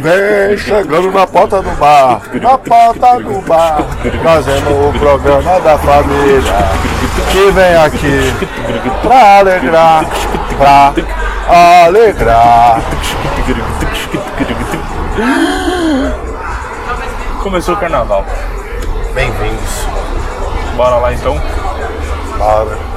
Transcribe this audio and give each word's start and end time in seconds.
Vem 0.00 0.56
chegando 0.56 1.12
na 1.12 1.26
porta 1.26 1.62
do 1.62 1.70
bar, 1.72 2.22
na 2.40 2.58
porta 2.58 3.20
do 3.20 3.40
bar, 3.42 3.84
fazendo 4.22 4.88
o 4.88 4.92
programa 4.98 5.60
da 5.60 5.78
família. 5.78 6.52
Que 7.30 7.50
vem 7.50 7.76
aqui 7.76 8.32
pra 9.02 9.38
alegrar, 9.38 10.06
pra 10.56 10.94
alegrar. 11.84 12.80
Começou 17.42 17.74
o 17.74 17.78
carnaval. 17.78 18.24
Bem-vindos. 19.14 19.86
Bora 20.76 20.96
lá 20.96 21.12
então. 21.12 21.40
Bora. 22.38 22.95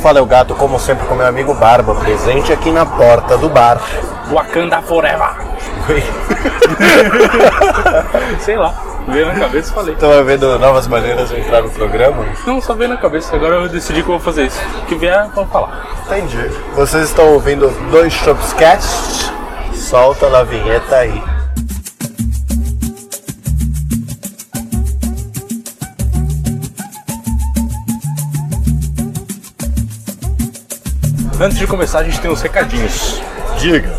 Fala 0.00 0.22
o 0.22 0.26
gato, 0.26 0.54
como 0.54 0.78
sempre 0.78 1.06
com 1.06 1.14
meu 1.14 1.26
amigo 1.26 1.54
Barba, 1.54 1.94
presente 1.94 2.52
aqui 2.52 2.70
na 2.70 2.86
porta 2.86 3.36
do 3.36 3.48
bar. 3.48 3.80
Wakanda 4.30 4.80
Forever. 4.82 5.30
Sei 8.40 8.56
lá. 8.56 8.74
Veio 9.08 9.26
na 9.26 9.34
cabeça 9.34 9.70
e 9.70 9.74
falei. 9.74 9.94
Tava 9.96 10.22
vendo 10.22 10.58
novas 10.58 10.86
maneiras 10.86 11.30
de 11.30 11.40
entrar 11.40 11.62
no 11.62 11.70
programa? 11.70 12.24
Não, 12.46 12.60
só 12.60 12.74
veio 12.74 12.90
na 12.90 12.96
cabeça. 12.96 13.34
Agora 13.34 13.56
eu 13.56 13.68
decidi 13.68 14.02
que 14.02 14.08
eu 14.08 14.14
vou 14.14 14.20
fazer 14.20 14.46
isso. 14.46 14.60
O 14.82 14.86
que 14.86 14.94
vier, 14.94 15.26
vamos 15.34 15.50
falar. 15.50 15.86
Entendi. 16.06 16.48
Vocês 16.74 17.04
estão 17.04 17.32
ouvindo 17.32 17.70
dois 17.90 18.12
Shopscast? 18.12 19.32
Solta 19.74 20.28
na 20.28 20.44
vinheta 20.44 20.96
aí. 20.96 21.22
Antes 31.40 31.56
de 31.56 31.66
começar, 31.66 32.00
a 32.00 32.04
gente 32.04 32.20
tem 32.20 32.30
uns 32.30 32.42
recadinhos. 32.42 33.18
Diga. 33.56 33.90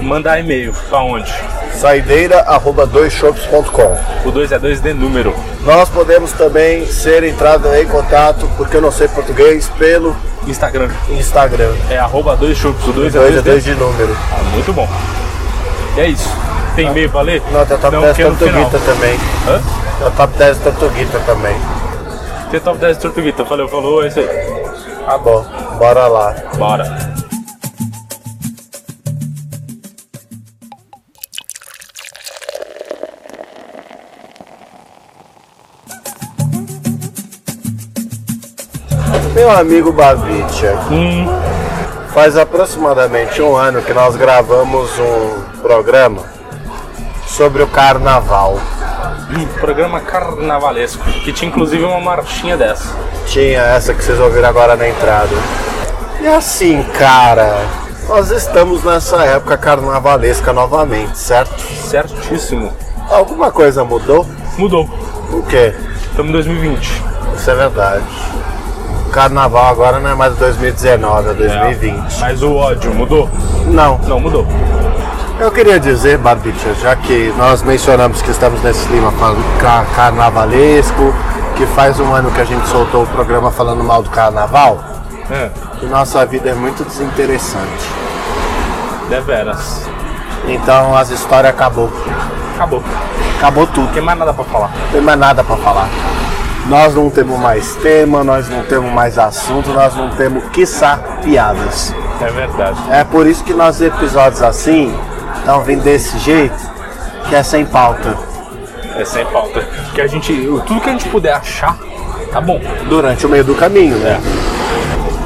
Mandar 0.00 0.40
e-mail. 0.40 0.74
Pra 0.88 1.02
onde? 1.02 1.32
Saideira 1.72 2.40
arroba 2.40 2.84
doisshops.com. 2.84 3.96
O 4.28 4.32
2 4.32 4.50
é 4.50 4.58
2 4.58 4.80
de 4.80 4.92
número. 4.92 5.32
Nós 5.60 5.88
podemos 5.88 6.32
também 6.32 6.84
ser 6.84 7.22
entrado 7.22 7.72
em 7.76 7.86
contato, 7.86 8.50
porque 8.56 8.76
eu 8.76 8.80
não 8.80 8.90
sei 8.90 9.06
português, 9.06 9.68
pelo 9.78 10.16
Instagram. 10.48 10.90
Instagram. 11.10 11.72
É 11.90 11.96
arroba 11.96 12.34
2 12.34 12.58
chups. 12.58 12.88
O 12.88 12.92
2 12.92 13.14
é 13.14 13.18
2 13.20 13.34
2 13.34 13.46
é 13.46 13.50
2 13.50 13.64
de 13.64 13.74
número. 13.76 14.16
Ah, 14.32 14.42
muito 14.52 14.72
bom. 14.72 14.88
E 15.96 16.00
é 16.00 16.08
isso. 16.08 16.28
Tem 16.74 16.88
e-mail 16.88 17.08
pra 17.08 17.20
ler? 17.20 17.40
Não, 17.52 17.64
tem 17.64 17.78
top 17.78 17.96
10 18.00 18.16
que 18.16 18.22
é. 18.22 18.24
Tortuguita 18.24 18.78
também. 18.80 19.14
Hã? 19.46 19.62
Tem 20.00 20.10
top 20.10 20.36
10 20.36 20.58
Tortuguita 20.58 21.20
também. 21.20 21.56
Tem 22.50 22.58
top 22.58 22.78
10 22.78 22.98
Tortuguita. 22.98 23.44
Valeu, 23.44 23.68
falou, 23.68 24.02
é 24.02 24.08
isso 24.08 24.18
aí. 24.18 24.26
Tá 25.06 25.16
bom, 25.16 25.46
bora 25.78 26.08
lá. 26.08 26.34
Bora. 26.58 26.84
Meu 39.34 39.50
amigo 39.50 39.92
Babicha, 39.92 40.76
Hum, 40.90 41.26
faz 42.12 42.36
aproximadamente 42.36 43.40
um 43.40 43.56
ano 43.56 43.80
que 43.82 43.94
nós 43.94 44.16
gravamos 44.16 44.90
um 44.98 45.60
programa 45.62 46.22
sobre 47.26 47.62
o 47.62 47.68
carnaval. 47.68 48.58
Programa 49.60 50.00
carnavalesco. 50.00 51.04
Que 51.24 51.32
tinha 51.32 51.50
inclusive 51.50 51.84
uma 51.84 52.00
marchinha 52.00 52.56
dessa. 52.56 52.94
Tinha 53.26 53.60
essa 53.60 53.94
que 53.94 54.02
vocês 54.02 54.18
ouviram 54.18 54.48
agora 54.48 54.76
na 54.76 54.88
entrada. 54.88 55.34
E 56.20 56.26
assim, 56.26 56.82
cara, 56.98 57.58
nós 58.08 58.30
estamos 58.30 58.82
nessa 58.82 59.22
época 59.24 59.56
carnavalesca 59.56 60.52
novamente, 60.52 61.16
certo? 61.16 61.60
Certíssimo. 61.60 62.72
Alguma 63.10 63.50
coisa 63.50 63.84
mudou? 63.84 64.26
Mudou. 64.56 64.88
O 65.30 65.42
quê? 65.42 65.74
Estamos 66.10 66.30
em 66.30 66.32
2020. 66.32 67.02
Isso 67.36 67.50
é 67.50 67.54
verdade. 67.54 68.04
O 69.06 69.10
carnaval 69.10 69.66
agora 69.66 70.00
não 70.00 70.10
é 70.10 70.14
mais 70.14 70.34
2019, 70.36 71.30
é 71.30 71.34
2020. 71.34 72.20
Mas 72.20 72.42
o 72.42 72.54
ódio 72.56 72.92
mudou? 72.94 73.28
Não. 73.66 73.98
Não, 73.98 74.18
mudou. 74.18 74.46
Eu 75.40 75.52
queria 75.52 75.78
dizer, 75.78 76.18
Barbicha, 76.18 76.74
já 76.74 76.96
que 76.96 77.32
nós 77.38 77.62
mencionamos 77.62 78.20
que 78.20 78.30
estamos 78.30 78.60
nesse 78.62 78.84
clima 78.88 79.12
carnavalesco, 79.94 81.14
que 81.56 81.64
faz 81.66 82.00
um 82.00 82.12
ano 82.12 82.30
que 82.32 82.40
a 82.40 82.44
gente 82.44 82.66
soltou 82.68 83.04
o 83.04 83.06
programa 83.06 83.50
falando 83.50 83.82
mal 83.84 84.02
do 84.02 84.10
carnaval, 84.10 84.82
É, 85.30 85.50
que 85.78 85.86
nossa 85.86 86.24
vida 86.26 86.48
é 86.50 86.54
muito 86.54 86.82
desinteressante. 86.84 87.86
deveras. 89.08 89.88
Então 90.46 90.94
as 90.96 91.10
histórias 91.10 91.52
acabou. 91.54 91.90
Acabou. 92.56 92.82
Acabou 93.38 93.64
Não 93.66 93.72
tudo. 93.72 93.92
tem 93.92 94.02
mais 94.02 94.18
nada 94.18 94.34
pra 94.34 94.44
falar. 94.44 94.70
Não 94.74 94.90
tem 94.92 95.00
mais 95.00 95.18
nada 95.18 95.44
pra 95.44 95.56
falar. 95.56 95.88
Nós 96.66 96.94
não 96.94 97.08
temos 97.10 97.38
mais 97.38 97.74
tema, 97.76 98.22
nós 98.24 98.48
não 98.50 98.62
temos 98.64 98.90
mais 98.92 99.18
assunto, 99.18 99.70
nós 99.70 99.94
não 99.94 100.10
temos, 100.10 100.44
quiçá, 100.52 100.98
piadas. 101.22 101.94
É 102.20 102.26
verdade. 102.30 102.78
É 102.90 103.04
por 103.04 103.26
isso 103.26 103.42
que 103.44 103.54
nossos 103.54 103.80
episódios 103.82 104.42
assim 104.42 104.94
estão 105.38 105.62
vindo 105.62 105.82
desse 105.82 106.18
jeito, 106.18 106.58
que 107.28 107.34
é 107.34 107.42
sem 107.42 107.64
pauta. 107.64 108.16
É 108.96 109.04
sem 109.04 109.24
pauta. 109.26 109.60
Que 109.94 110.00
a 110.00 110.06
gente. 110.06 110.32
Tudo 110.66 110.80
que 110.80 110.88
a 110.88 110.92
gente 110.92 111.08
puder 111.08 111.34
achar, 111.34 111.78
tá 112.32 112.40
bom. 112.40 112.60
durante 112.88 113.26
o 113.26 113.28
meio 113.28 113.44
do 113.44 113.54
caminho, 113.54 113.96
né? 113.98 114.20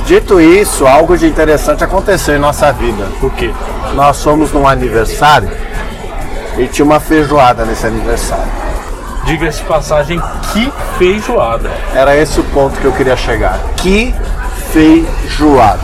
Dito 0.06 0.40
isso, 0.40 0.86
algo 0.86 1.16
de 1.16 1.26
interessante 1.26 1.84
aconteceu 1.84 2.34
em 2.34 2.38
nossa 2.38 2.72
vida. 2.72 3.06
Por 3.20 3.32
quê? 3.32 3.50
Nós 3.94 4.22
fomos 4.22 4.52
num 4.52 4.66
aniversário 4.66 5.48
e 6.58 6.66
tinha 6.66 6.84
uma 6.84 7.00
feijoada 7.00 7.64
nesse 7.64 7.86
aniversário. 7.86 8.50
Diga-se 9.24 9.60
de 9.60 9.64
passagem, 9.64 10.20
que 10.52 10.72
feijoada. 10.98 11.70
Era 11.94 12.16
esse 12.16 12.40
o 12.40 12.44
ponto 12.44 12.78
que 12.80 12.84
eu 12.84 12.92
queria 12.92 13.16
chegar. 13.16 13.58
Que 13.76 14.12
feijoada. 14.72 15.80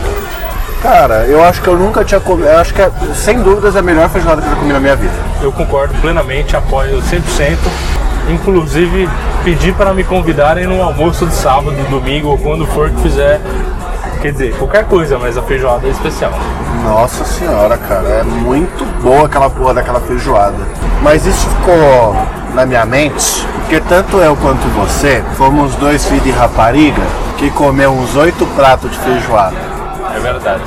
Cara, 0.81 1.25
eu 1.25 1.43
acho 1.43 1.61
que 1.61 1.67
eu 1.67 1.77
nunca 1.77 2.05
tinha 2.05 2.21
comido. 2.21 2.47
Eu 2.47 2.57
acho 2.57 2.73
que, 2.73 2.81
é, 2.81 2.89
sem 3.13 3.41
dúvidas, 3.41 3.75
é 3.75 3.79
a 3.79 3.81
melhor 3.81 4.09
feijoada 4.09 4.41
que 4.41 4.47
eu 4.47 4.51
já 4.51 4.57
comi 4.57 4.71
na 4.71 4.79
minha 4.79 4.95
vida. 4.95 5.13
Eu 5.41 5.51
concordo 5.51 5.93
plenamente, 5.95 6.55
apoio 6.55 7.01
100%. 7.01 7.57
Inclusive, 8.29 9.09
pedi 9.43 9.73
para 9.73 9.93
me 9.93 10.03
convidarem 10.03 10.65
no 10.65 10.81
almoço 10.81 11.25
de 11.25 11.33
sábado, 11.33 11.75
domingo 11.89 12.29
ou 12.29 12.37
quando 12.37 12.65
for 12.67 12.89
que 12.89 13.01
fizer. 13.01 13.41
Quer 14.21 14.31
dizer, 14.31 14.55
qualquer 14.55 14.85
coisa, 14.85 15.17
mas 15.17 15.37
a 15.37 15.41
feijoada 15.41 15.85
é 15.87 15.89
especial. 15.89 16.31
Nossa 16.83 17.25
senhora, 17.25 17.77
cara, 17.77 18.07
é 18.07 18.23
muito 18.23 18.85
boa 19.01 19.25
aquela 19.25 19.49
porra 19.49 19.75
daquela 19.75 19.99
feijoada. 19.99 20.57
Mas 21.01 21.25
isso 21.25 21.47
ficou 21.47 22.15
na 22.53 22.65
minha 22.65 22.85
mente, 22.85 23.45
porque 23.59 23.79
tanto 23.81 24.17
eu 24.17 24.35
quanto 24.37 24.67
você 24.69 25.23
fomos 25.35 25.75
dois 25.75 26.05
filhos 26.05 26.23
de 26.23 26.31
rapariga 26.31 27.01
que 27.37 27.49
comeu 27.51 27.91
uns 27.91 28.15
oito 28.15 28.45
pratos 28.47 28.91
de 28.91 28.97
feijoada. 28.99 29.68
É 30.19 30.21
verdade. 30.21 30.63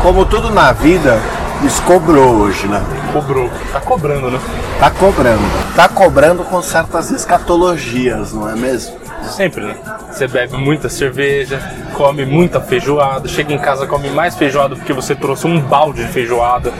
Como 0.00 0.24
tudo 0.24 0.50
na 0.50 0.72
vida, 0.72 1.20
isso 1.62 1.82
cobrou 1.82 2.36
hoje, 2.36 2.66
né? 2.66 2.82
Cobrou. 3.12 3.50
Tá 3.70 3.80
cobrando, 3.80 4.30
né? 4.30 4.40
Tá 4.80 4.90
cobrando. 4.90 5.42
Tá 5.76 5.88
cobrando 5.88 6.42
com 6.44 6.62
certas 6.62 7.10
escatologias, 7.10 8.32
não 8.32 8.48
é 8.48 8.56
mesmo? 8.56 8.96
Sempre, 9.22 9.64
né? 9.64 9.76
Você 10.10 10.26
bebe 10.26 10.56
muita 10.56 10.88
cerveja, 10.88 11.60
come 11.94 12.24
muita 12.24 12.60
feijoada, 12.60 13.28
chega 13.28 13.52
em 13.52 13.58
casa 13.58 13.86
come 13.86 14.10
mais 14.10 14.34
feijoada 14.34 14.74
porque 14.74 14.92
você 14.92 15.14
trouxe 15.14 15.46
um 15.46 15.60
balde 15.60 16.04
de 16.04 16.10
feijoada 16.10 16.72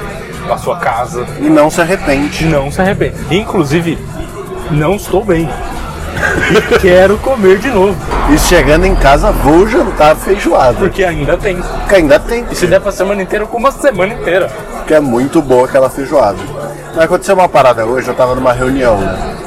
pra 0.47 0.57
sua 0.57 0.79
casa. 0.79 1.27
E 1.39 1.49
não 1.49 1.71
se 1.71 1.81
arrepende. 1.81 2.47
Não 2.47 2.71
se 2.71 2.81
arrepende. 2.81 3.15
Inclusive, 3.31 3.99
não 4.71 4.97
estou 4.97 5.25
bem. 5.25 5.49
E 6.51 6.79
quero 6.81 7.19
comer 7.19 7.59
de 7.59 7.69
novo. 7.69 7.97
E 8.33 8.39
chegando 8.39 8.85
em 8.85 8.95
casa, 8.95 9.31
vou 9.31 9.67
jantar 9.67 10.17
feijoada. 10.17 10.75
Porque 10.75 11.05
ainda 11.05 11.37
tem. 11.37 11.57
Porque 11.57 11.95
ainda 11.95 12.19
tem. 12.19 12.45
E 12.51 12.55
se 12.55 12.67
der 12.67 12.81
pra 12.81 12.93
semana 12.93 13.23
inteira, 13.23 13.45
eu 13.45 13.49
como 13.49 13.67
a 13.67 13.73
semana 13.73 14.15
inteira. 14.15 14.51
Porque 14.77 14.95
é 14.95 15.01
muito 15.01 15.41
boa 15.43 15.67
aquela 15.67 15.91
feijoada. 15.91 16.39
Mas 16.95 17.05
aconteceu 17.05 17.35
uma 17.35 17.49
parada 17.49 17.85
hoje, 17.87 18.09
eu 18.09 18.15
tava 18.15 18.35
numa 18.35 18.53
reunião, 18.53 18.99
né? 18.99 19.39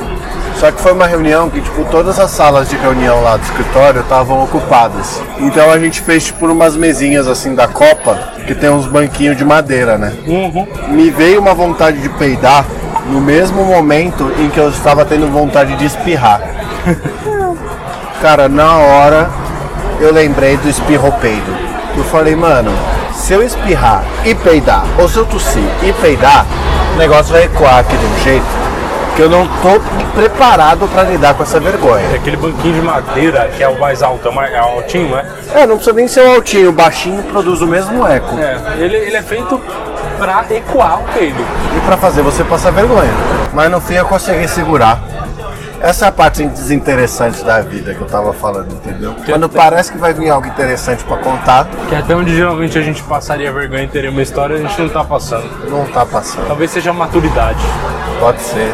Só 0.60 0.72
que 0.72 0.82
foi 0.82 0.94
uma 0.94 1.06
reunião 1.06 1.50
que, 1.50 1.60
tipo, 1.60 1.84
todas 1.92 2.18
as 2.18 2.32
salas 2.32 2.70
de 2.70 2.78
reunião 2.78 3.22
lá 3.22 3.36
do 3.36 3.44
escritório 3.44 4.02
estavam 4.02 4.44
ocupadas. 4.44 5.22
Então 5.38 5.70
a 5.70 5.78
gente 5.78 6.02
fez, 6.02 6.26
tipo, 6.26 6.46
umas 6.46 6.78
mesinhas 6.78 7.28
assim 7.28 7.54
da 7.54 7.68
Copa, 7.68 8.18
que 8.48 8.56
tem 8.56 8.70
uns 8.70 8.88
banquinhos 8.88 9.36
de 9.36 9.44
madeira, 9.44 9.98
né? 9.98 10.14
Uhum. 10.26 10.66
Me 10.88 11.12
veio 11.12 11.42
uma 11.42 11.54
vontade 11.54 12.02
de 12.02 12.08
peidar 12.10 12.66
no 13.12 13.22
mesmo 13.22 13.64
momento 13.64 14.32
em 14.40 14.50
que 14.50 14.60
eu 14.60 14.70
estava 14.70 15.06
tendo 15.06 15.32
vontade 15.32 15.76
de 15.76 15.86
espirrar. 15.86 16.42
Cara, 18.22 18.50
na 18.50 18.78
hora 18.78 19.30
eu 20.00 20.12
lembrei 20.12 20.58
do 20.58 20.70
espirro-peido. 20.70 21.56
Eu 21.98 22.04
falei, 22.06 22.36
mano, 22.36 22.72
se 23.14 23.34
eu 23.34 23.42
espirrar 23.42 24.04
e 24.26 24.36
peidar, 24.36 24.84
ou 25.00 25.08
se 25.08 25.18
eu 25.18 25.26
tossir 25.26 25.64
e 25.84 25.94
peidar, 25.94 26.46
o 26.94 26.98
negócio 26.98 27.34
vai 27.34 27.44
ecoar 27.44 27.80
aqui 27.80 27.96
de 27.96 28.06
um 28.06 28.24
jeito 28.24 28.66
que 29.16 29.22
eu 29.22 29.30
não 29.30 29.48
tô 29.48 29.80
preparado 30.14 30.88
para 30.90 31.04
lidar 31.04 31.34
com 31.36 31.44
essa 31.44 31.58
vergonha. 31.60 32.04
É 32.12 32.16
aquele 32.16 32.36
banquinho 32.36 32.74
de 32.74 32.82
madeira 32.82 33.50
que 33.56 33.64
é 33.64 33.68
o 33.68 33.80
mais 33.80 34.04
alto, 34.04 34.28
é 34.28 34.32
o 34.32 34.36
mais 34.36 34.52
é 34.52 34.58
altinho, 34.58 35.16
né? 35.16 35.26
É, 35.54 35.66
não 35.66 35.78
precisa 35.78 35.96
nem 35.96 36.08
ser 36.08 36.28
o 36.28 36.36
altinho, 36.36 36.70
o 36.70 36.74
baixinho 36.74 37.24
produz 37.24 37.62
o 37.62 37.68
mesmo 37.68 38.06
eco. 38.06 38.38
É, 38.38 38.58
ele, 38.78 38.98
ele 38.98 39.16
é 39.16 39.22
feito 39.22 39.62
pra 40.18 40.46
ecoar 40.50 41.02
o 41.02 41.04
peido. 41.14 41.44
E 41.76 41.80
para 41.86 41.98
fazer 41.98 42.22
você 42.22 42.44
passar 42.44 42.72
vergonha. 42.72 43.12
Mas 43.54 43.70
no 43.72 43.80
fim 43.80 43.96
eu 43.96 44.06
consegui 44.06 44.48
segurar. 44.48 45.02
Essa 45.82 46.06
é 46.06 46.08
a 46.10 46.12
parte 46.12 46.44
desinteressante 46.48 47.44
da 47.44 47.62
vida 47.62 47.94
que 47.94 48.02
eu 48.02 48.08
tava 48.08 48.34
falando, 48.34 48.72
entendeu? 48.72 49.14
Quando 49.26 49.48
parece 49.48 49.92
que 49.92 49.98
vai 49.98 50.14
vir 50.14 50.30
algo 50.30 50.48
interessante 50.48 51.04
para 51.04 51.18
contar, 51.18 51.68
Que 51.90 51.96
até 51.96 52.16
onde 52.16 52.36
geralmente 52.36 52.78
a 52.80 52.82
gente 52.82 53.04
passaria 53.04 53.52
vergonha 53.52 53.84
e 53.84 53.88
teria 53.88 54.10
uma 54.10 54.22
história, 54.22 54.56
a 54.56 54.60
gente 54.60 54.82
não 54.82 54.90
tá 54.90 55.04
passando. 55.04 55.70
não 55.70 55.86
tá 55.86 56.06
passando. 56.06 56.48
Talvez 56.48 56.72
seja 56.72 56.90
a 56.90 56.94
maturidade. 56.94 57.60
Pode 58.20 58.42
ser. 58.42 58.74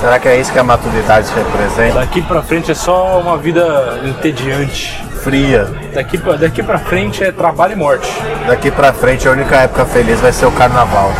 Será 0.00 0.18
que 0.18 0.28
é 0.28 0.40
isso 0.40 0.52
que 0.52 0.58
a 0.58 0.64
maturidade 0.64 1.28
representa? 1.34 2.00
Daqui 2.00 2.22
pra 2.22 2.42
frente 2.42 2.70
é 2.70 2.74
só 2.74 3.20
uma 3.20 3.36
vida 3.36 4.00
entediante. 4.04 5.04
Fria. 5.22 5.68
Daqui 5.94 6.16
pra, 6.18 6.36
daqui 6.36 6.62
pra 6.62 6.78
frente 6.78 7.22
é 7.24 7.32
trabalho 7.32 7.72
e 7.72 7.76
morte. 7.76 8.08
Daqui 8.46 8.70
pra 8.70 8.92
frente 8.92 9.28
a 9.28 9.32
única 9.32 9.56
época 9.56 9.84
feliz 9.84 10.20
vai 10.20 10.32
ser 10.32 10.46
o 10.46 10.52
carnaval. 10.52 11.12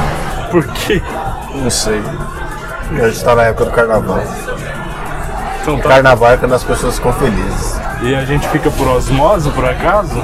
Por 0.51 0.65
quê? 0.69 1.03
Não 1.55 1.71
sei. 1.71 2.01
A 2.91 3.09
gente 3.09 3.23
tá 3.23 3.35
na 3.35 3.43
época 3.45 3.67
do 3.67 3.71
carnaval. 3.71 4.23
Então 5.61 5.75
O 5.75 5.79
tá. 5.83 5.89
carnaval 5.89 6.33
é 6.33 6.37
quando 6.37 6.55
as 6.55 6.65
pessoas 6.65 6.97
ficam 6.97 7.13
felizes. 7.13 7.79
E 8.01 8.15
a 8.15 8.25
gente 8.25 8.49
fica 8.49 8.71
por 8.71 8.87
osmose, 8.89 9.51
por 9.51 9.65
acaso? 9.65 10.23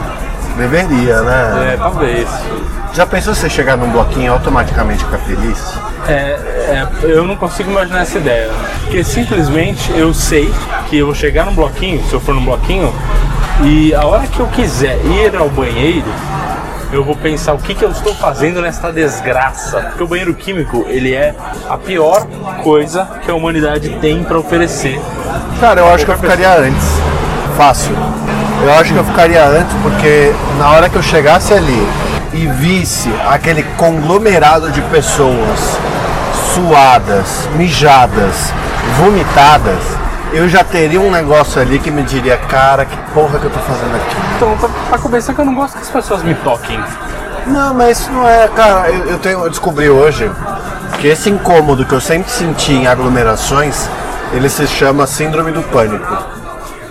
Deveria, 0.56 1.20
né? 1.22 1.72
É, 1.74 1.76
talvez. 1.76 2.28
Já 2.94 3.04
pensou 3.04 3.34
você 3.34 3.50
chegar 3.50 3.76
num 3.76 3.90
bloquinho 3.90 4.26
e 4.26 4.28
automaticamente 4.28 5.04
ficar 5.04 5.18
feliz? 5.18 5.74
É, 6.06 6.12
é, 6.12 6.88
eu 7.02 7.24
não 7.24 7.34
consigo 7.34 7.70
imaginar 7.70 8.02
essa 8.02 8.18
ideia. 8.18 8.50
Porque 8.82 9.02
simplesmente 9.02 9.90
eu 9.98 10.14
sei 10.14 10.52
que 10.88 10.98
eu 10.98 11.06
vou 11.06 11.14
chegar 11.14 11.44
num 11.44 11.54
bloquinho, 11.54 12.02
se 12.04 12.12
eu 12.14 12.20
for 12.20 12.34
num 12.34 12.44
bloquinho, 12.44 12.94
e 13.62 13.94
a 13.94 14.04
hora 14.04 14.26
que 14.26 14.40
eu 14.40 14.46
quiser 14.48 14.98
ir 15.04 15.36
ao 15.36 15.48
banheiro, 15.48 16.06
eu 16.92 17.04
vou 17.04 17.16
pensar 17.16 17.54
o 17.54 17.58
que, 17.58 17.74
que 17.74 17.84
eu 17.84 17.90
estou 17.90 18.14
fazendo 18.14 18.60
nesta 18.60 18.92
desgraça. 18.92 19.80
Porque 19.80 20.02
o 20.02 20.06
banheiro 20.06 20.34
químico, 20.34 20.84
ele 20.88 21.14
é 21.14 21.34
a 21.68 21.76
pior 21.76 22.26
coisa 22.62 23.08
que 23.24 23.30
a 23.30 23.34
humanidade 23.34 23.88
tem 24.00 24.22
para 24.22 24.38
oferecer. 24.38 25.00
Cara, 25.60 25.80
eu 25.80 25.88
acho 25.92 26.04
que 26.04 26.10
eu 26.10 26.18
ficaria 26.18 26.52
antes. 26.56 26.86
Fácil. 27.56 27.94
Eu 28.62 28.72
acho 28.74 28.92
que 28.92 28.98
eu 28.98 29.04
ficaria 29.04 29.44
antes 29.44 29.74
porque 29.82 30.32
na 30.58 30.70
hora 30.70 30.88
que 30.88 30.96
eu 30.96 31.02
chegasse 31.02 31.52
ali 31.52 31.86
e 32.32 32.46
visse 32.46 33.10
aquele 33.28 33.62
conglomerado 33.76 34.70
de 34.70 34.80
pessoas 34.82 35.78
suadas, 36.54 37.48
mijadas, 37.56 38.52
vomitadas, 38.98 40.03
eu 40.34 40.48
já 40.48 40.64
teria 40.64 41.00
um 41.00 41.10
negócio 41.10 41.60
ali 41.60 41.78
que 41.78 41.90
me 41.90 42.02
diria, 42.02 42.36
cara, 42.36 42.84
que 42.84 42.96
porra 43.12 43.38
que 43.38 43.44
eu 43.44 43.50
tô 43.50 43.60
fazendo 43.60 43.94
aqui? 43.94 44.16
Então, 44.36 44.56
pra, 44.58 44.68
pra 44.68 44.98
começar 44.98 45.32
que 45.32 45.40
eu 45.40 45.44
não 45.44 45.54
gosto 45.54 45.74
que 45.74 45.82
as 45.82 45.90
pessoas 45.90 46.22
me 46.22 46.34
toquem. 46.34 46.82
Não, 47.46 47.72
mas 47.74 48.00
isso 48.00 48.10
não 48.10 48.28
é, 48.28 48.48
cara. 48.48 48.90
Eu, 48.90 49.04
eu 49.10 49.18
tenho, 49.18 49.40
eu 49.40 49.48
descobri 49.50 49.88
hoje 49.88 50.30
que 51.00 51.06
esse 51.06 51.30
incômodo 51.30 51.84
que 51.84 51.92
eu 51.92 52.00
sempre 52.00 52.30
senti 52.30 52.72
em 52.72 52.86
aglomerações, 52.86 53.88
ele 54.32 54.48
se 54.48 54.66
chama 54.66 55.06
síndrome 55.06 55.52
do 55.52 55.62
pânico. 55.62 56.34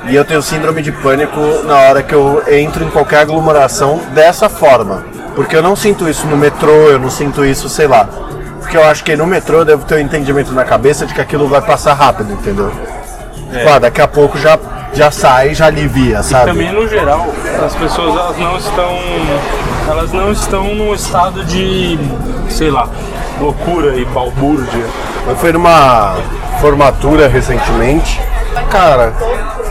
E 0.06 0.16
eu 0.16 0.24
tenho 0.24 0.42
síndrome 0.42 0.81
de 0.81 0.92
pânico 0.92 1.40
na 1.66 1.75
hora 1.75 2.04
que 2.04 2.13
eu 2.13 2.44
entro 2.48 2.84
em 2.84 2.90
qualquer 2.90 3.19
aglomeração 3.19 4.01
dessa 4.13 4.48
forma. 4.48 5.04
Porque 5.36 5.56
eu 5.56 5.63
não 5.63 5.75
sinto 5.75 6.07
isso 6.07 6.28
no 6.28 6.38
metrô, 6.38 6.90
eu 6.90 7.00
não 7.00 7.10
sinto 7.10 7.44
isso, 7.44 7.68
sei 7.68 7.88
lá. 7.88 8.07
Porque 8.60 8.78
eu 8.78 8.84
acho 8.84 9.04
que 9.04 9.16
no 9.16 9.25
metrô 9.25 9.60
eu 9.60 9.66
devo 9.66 9.86
ter 9.86 9.95
um 9.95 10.00
entendimento 10.00 10.54
na 10.54 10.63
cabeça 10.63 11.06
de 11.06 11.13
que 11.13 11.22
aquilo 11.22 11.48
vai 11.48 11.62
passar 11.62 11.94
rápido, 11.94 12.34
entendeu? 12.34 12.72
Tipo, 13.33 13.69
ah, 13.69 13.80
daqui 13.80 14.01
a 14.01 14.07
pouco 14.07 14.38
já, 14.38 14.57
já 14.94 15.12
sai, 15.12 15.53
já 15.53 15.68
alivia, 15.68 16.24
sabe? 16.24 16.51
Também 16.51 16.71
no 16.71 16.88
geral, 16.88 17.27
as 17.65 17.75
pessoas 17.75 18.15
elas 18.15 18.38
não 18.38 18.57
estão 18.57 19.00
elas 19.88 20.12
não 20.13 20.31
estão 20.31 20.75
num 20.75 20.94
estado 20.94 21.44
de, 21.44 22.00
sei 22.50 22.71
lá, 22.71 22.88
loucura 23.39 23.95
e 23.95 24.06
balbúrdia. 24.06 24.85
Eu 25.27 25.35
fui 25.35 25.51
numa 25.51 26.15
formatura 26.62 27.27
recentemente. 27.27 28.19
Cara, 28.69 29.13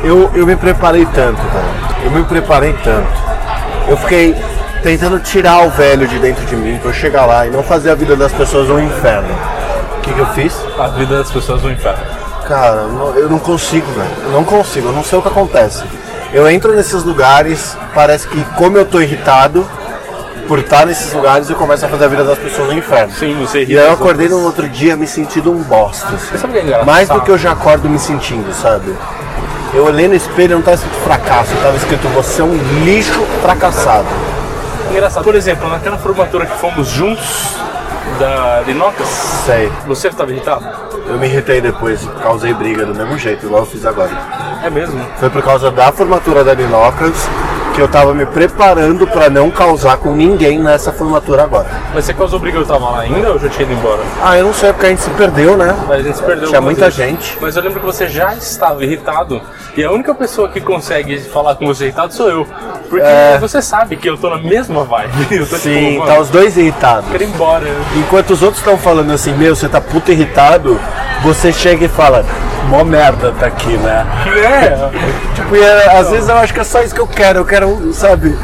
eu, 0.02 0.30
eu 0.34 0.46
me 0.46 0.56
preparei 0.56 1.06
tanto, 1.06 1.40
velho. 1.40 2.04
Eu 2.04 2.10
me 2.10 2.24
preparei 2.24 2.72
tanto. 2.84 3.08
Eu 3.88 3.96
fiquei 3.96 4.36
tentando 4.82 5.18
tirar 5.20 5.64
o 5.66 5.70
velho 5.70 6.06
de 6.06 6.18
dentro 6.18 6.44
de 6.44 6.56
mim 6.56 6.78
pra 6.78 6.90
eu 6.90 6.94
chegar 6.94 7.24
lá 7.24 7.46
e 7.46 7.50
não 7.50 7.62
fazer 7.62 7.90
a 7.90 7.94
vida 7.94 8.16
das 8.16 8.32
pessoas 8.32 8.68
um 8.68 8.78
inferno. 8.78 9.34
O 9.98 10.00
que, 10.02 10.12
que 10.12 10.18
eu 10.18 10.26
fiz? 10.26 10.54
A 10.78 10.88
vida 10.88 11.18
das 11.18 11.30
pessoas 11.30 11.62
no 11.62 11.70
inferno. 11.70 12.21
Cara, 12.46 12.86
eu 13.16 13.28
não 13.28 13.38
consigo, 13.38 13.86
velho. 13.92 14.10
Eu 14.24 14.30
não 14.32 14.44
consigo, 14.44 14.88
eu 14.88 14.92
não 14.92 15.04
sei 15.04 15.18
o 15.18 15.22
que 15.22 15.28
acontece. 15.28 15.82
Eu 16.32 16.48
entro 16.50 16.74
nesses 16.74 17.02
lugares, 17.04 17.76
parece 17.94 18.26
que 18.26 18.42
como 18.56 18.76
eu 18.76 18.84
tô 18.84 19.00
irritado 19.00 19.66
por 20.48 20.58
estar 20.58 20.86
nesses 20.86 21.12
lugares, 21.12 21.48
eu 21.48 21.56
começo 21.56 21.84
a 21.84 21.88
fazer 21.88 22.04
a 22.04 22.08
vida 22.08 22.24
das 22.24 22.38
pessoas 22.38 22.68
no 22.68 22.74
inferno. 22.74 23.12
Sim, 23.12 23.36
você 23.40 23.58
E 23.58 23.62
irrita 23.62 23.80
aí 23.82 23.86
eu 23.86 23.92
acordei 23.92 24.28
no 24.28 24.42
outro 24.42 24.68
dia 24.68 24.96
me 24.96 25.06
sentindo 25.06 25.52
um 25.52 25.62
bosta. 25.62 26.08
assim. 26.14 26.36
Sabe 26.36 26.58
o 26.58 26.62
que 26.62 26.72
é? 26.72 26.84
Mais 26.84 27.08
do 27.08 27.20
que 27.20 27.30
eu 27.30 27.38
já 27.38 27.52
acordo 27.52 27.88
me 27.88 27.98
sentindo, 27.98 28.52
sabe? 28.54 28.94
Eu 29.74 29.84
olhei 29.84 30.08
no 30.08 30.14
espelho 30.14 30.50
e 30.50 30.54
não 30.54 30.58
estava 30.58 30.74
escrito 30.76 30.96
fracasso, 30.96 31.54
estava 31.54 31.76
escrito 31.76 32.08
você 32.08 32.42
é 32.42 32.44
um 32.44 32.54
lixo 32.84 33.22
fracassado. 33.40 34.06
Engraçado. 34.90 35.24
Por 35.24 35.34
exemplo, 35.34 35.68
naquela 35.70 35.96
formatura 35.96 36.44
que 36.44 36.58
fomos 36.58 36.88
juntos 36.88 37.56
da 38.18 38.60
Linocas, 38.66 39.06
Sei. 39.44 39.70
você 39.86 40.08
estava 40.08 40.30
irritado? 40.30 40.64
Eu 41.06 41.18
me 41.18 41.26
irritei 41.26 41.60
depois, 41.60 42.06
causei 42.22 42.54
briga 42.54 42.86
do 42.86 42.94
mesmo 42.94 43.18
jeito, 43.18 43.46
igual 43.46 43.62
eu 43.62 43.66
fiz 43.66 43.84
agora. 43.84 44.10
É 44.62 44.70
mesmo? 44.70 45.00
Foi 45.18 45.28
por 45.30 45.42
causa 45.42 45.70
da 45.70 45.90
formatura 45.92 46.44
da 46.44 46.54
Linocas 46.54 47.28
que 47.74 47.80
eu 47.80 47.88
tava 47.88 48.12
me 48.14 48.26
preparando 48.26 49.06
pra 49.06 49.30
não 49.30 49.50
causar 49.50 49.96
com 49.96 50.12
ninguém 50.12 50.58
nessa 50.58 50.92
formatura 50.92 51.44
agora. 51.44 51.66
Mas 51.94 52.04
você 52.04 52.12
causou 52.12 52.38
briga 52.38 52.58
eu 52.58 52.66
tava 52.66 52.90
lá 52.90 53.00
ainda 53.00 53.28
ou 53.28 53.34
eu 53.34 53.38
já 53.38 53.48
tinha 53.48 53.62
ido 53.62 53.72
embora? 53.72 54.02
Ah, 54.22 54.36
eu 54.36 54.44
não 54.44 54.52
sei, 54.52 54.72
porque 54.72 54.86
a 54.86 54.88
gente 54.90 55.00
se 55.00 55.10
perdeu, 55.10 55.56
né? 55.56 55.74
Mas 55.88 56.00
a 56.00 56.02
gente 56.02 56.16
se 56.18 56.22
perdeu 56.22 56.48
Tinha 56.48 56.60
muita 56.60 56.84
vezes. 56.90 56.94
gente. 56.96 57.38
Mas 57.40 57.56
eu 57.56 57.62
lembro 57.62 57.80
que 57.80 57.86
você 57.86 58.06
já 58.08 58.34
estava 58.34 58.84
irritado. 58.84 59.40
E 59.74 59.82
a 59.82 59.90
única 59.90 60.14
pessoa 60.14 60.48
que 60.50 60.60
consegue 60.60 61.18
falar 61.18 61.54
com 61.54 61.66
você 61.66 61.84
irritado 61.84 62.12
sou 62.12 62.28
eu. 62.28 62.46
Porque 62.92 63.06
É. 63.06 63.38
você 63.38 63.62
sabe 63.62 63.96
que 63.96 64.06
eu 64.06 64.18
tô 64.18 64.28
na 64.28 64.36
mesma 64.36 64.84
vibe. 64.84 65.12
Eu 65.34 65.46
tô 65.48 65.56
Sim, 65.56 65.92
tipo, 65.94 66.06
tá 66.06 66.18
os 66.20 66.28
dois 66.28 66.58
irritados. 66.58 67.10
quero 67.10 67.22
ir 67.22 67.26
embora. 67.28 67.66
Enquanto 67.96 68.30
os 68.32 68.42
outros 68.42 68.58
estão 68.58 68.76
falando 68.76 69.10
assim, 69.12 69.32
meu, 69.32 69.56
você 69.56 69.66
tá 69.66 69.80
puto 69.80 70.12
irritado, 70.12 70.78
você 71.22 71.50
chega 71.54 71.86
e 71.86 71.88
fala, 71.88 72.22
mó 72.68 72.84
merda 72.84 73.32
tá 73.40 73.46
aqui, 73.46 73.78
né? 73.78 74.06
É, 74.36 74.90
Tipo, 75.34 75.56
e 75.56 75.62
é, 75.62 75.96
às 75.96 76.10
vezes 76.10 76.28
eu 76.28 76.36
acho 76.36 76.52
que 76.52 76.60
é 76.60 76.64
só 76.64 76.82
isso 76.82 76.94
que 76.94 77.00
eu 77.00 77.06
quero, 77.06 77.38
eu 77.38 77.44
quero, 77.46 77.94
sabe, 77.94 78.36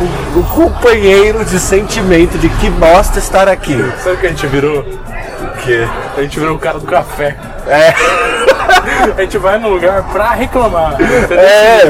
um, 0.00 0.38
um 0.38 0.42
companheiro 0.44 1.44
de 1.44 1.58
sentimento 1.58 2.38
de 2.38 2.48
que 2.48 2.70
bosta 2.70 3.18
estar 3.18 3.48
aqui. 3.48 3.76
sabe 4.04 4.14
o 4.14 4.18
que 4.18 4.26
a 4.26 4.30
gente 4.30 4.46
virou? 4.46 4.78
O 4.82 5.56
quê? 5.64 5.84
A 6.16 6.22
gente 6.22 6.38
virou 6.38 6.54
o 6.54 6.58
cara 6.60 6.78
do 6.78 6.86
café. 6.86 7.36
É, 7.66 7.92
A 9.16 9.20
gente 9.22 9.38
vai 9.38 9.58
no 9.58 9.68
lugar 9.68 10.02
pra 10.04 10.30
reclamar. 10.30 10.94
entendeu? 10.94 11.38
é, 11.38 11.82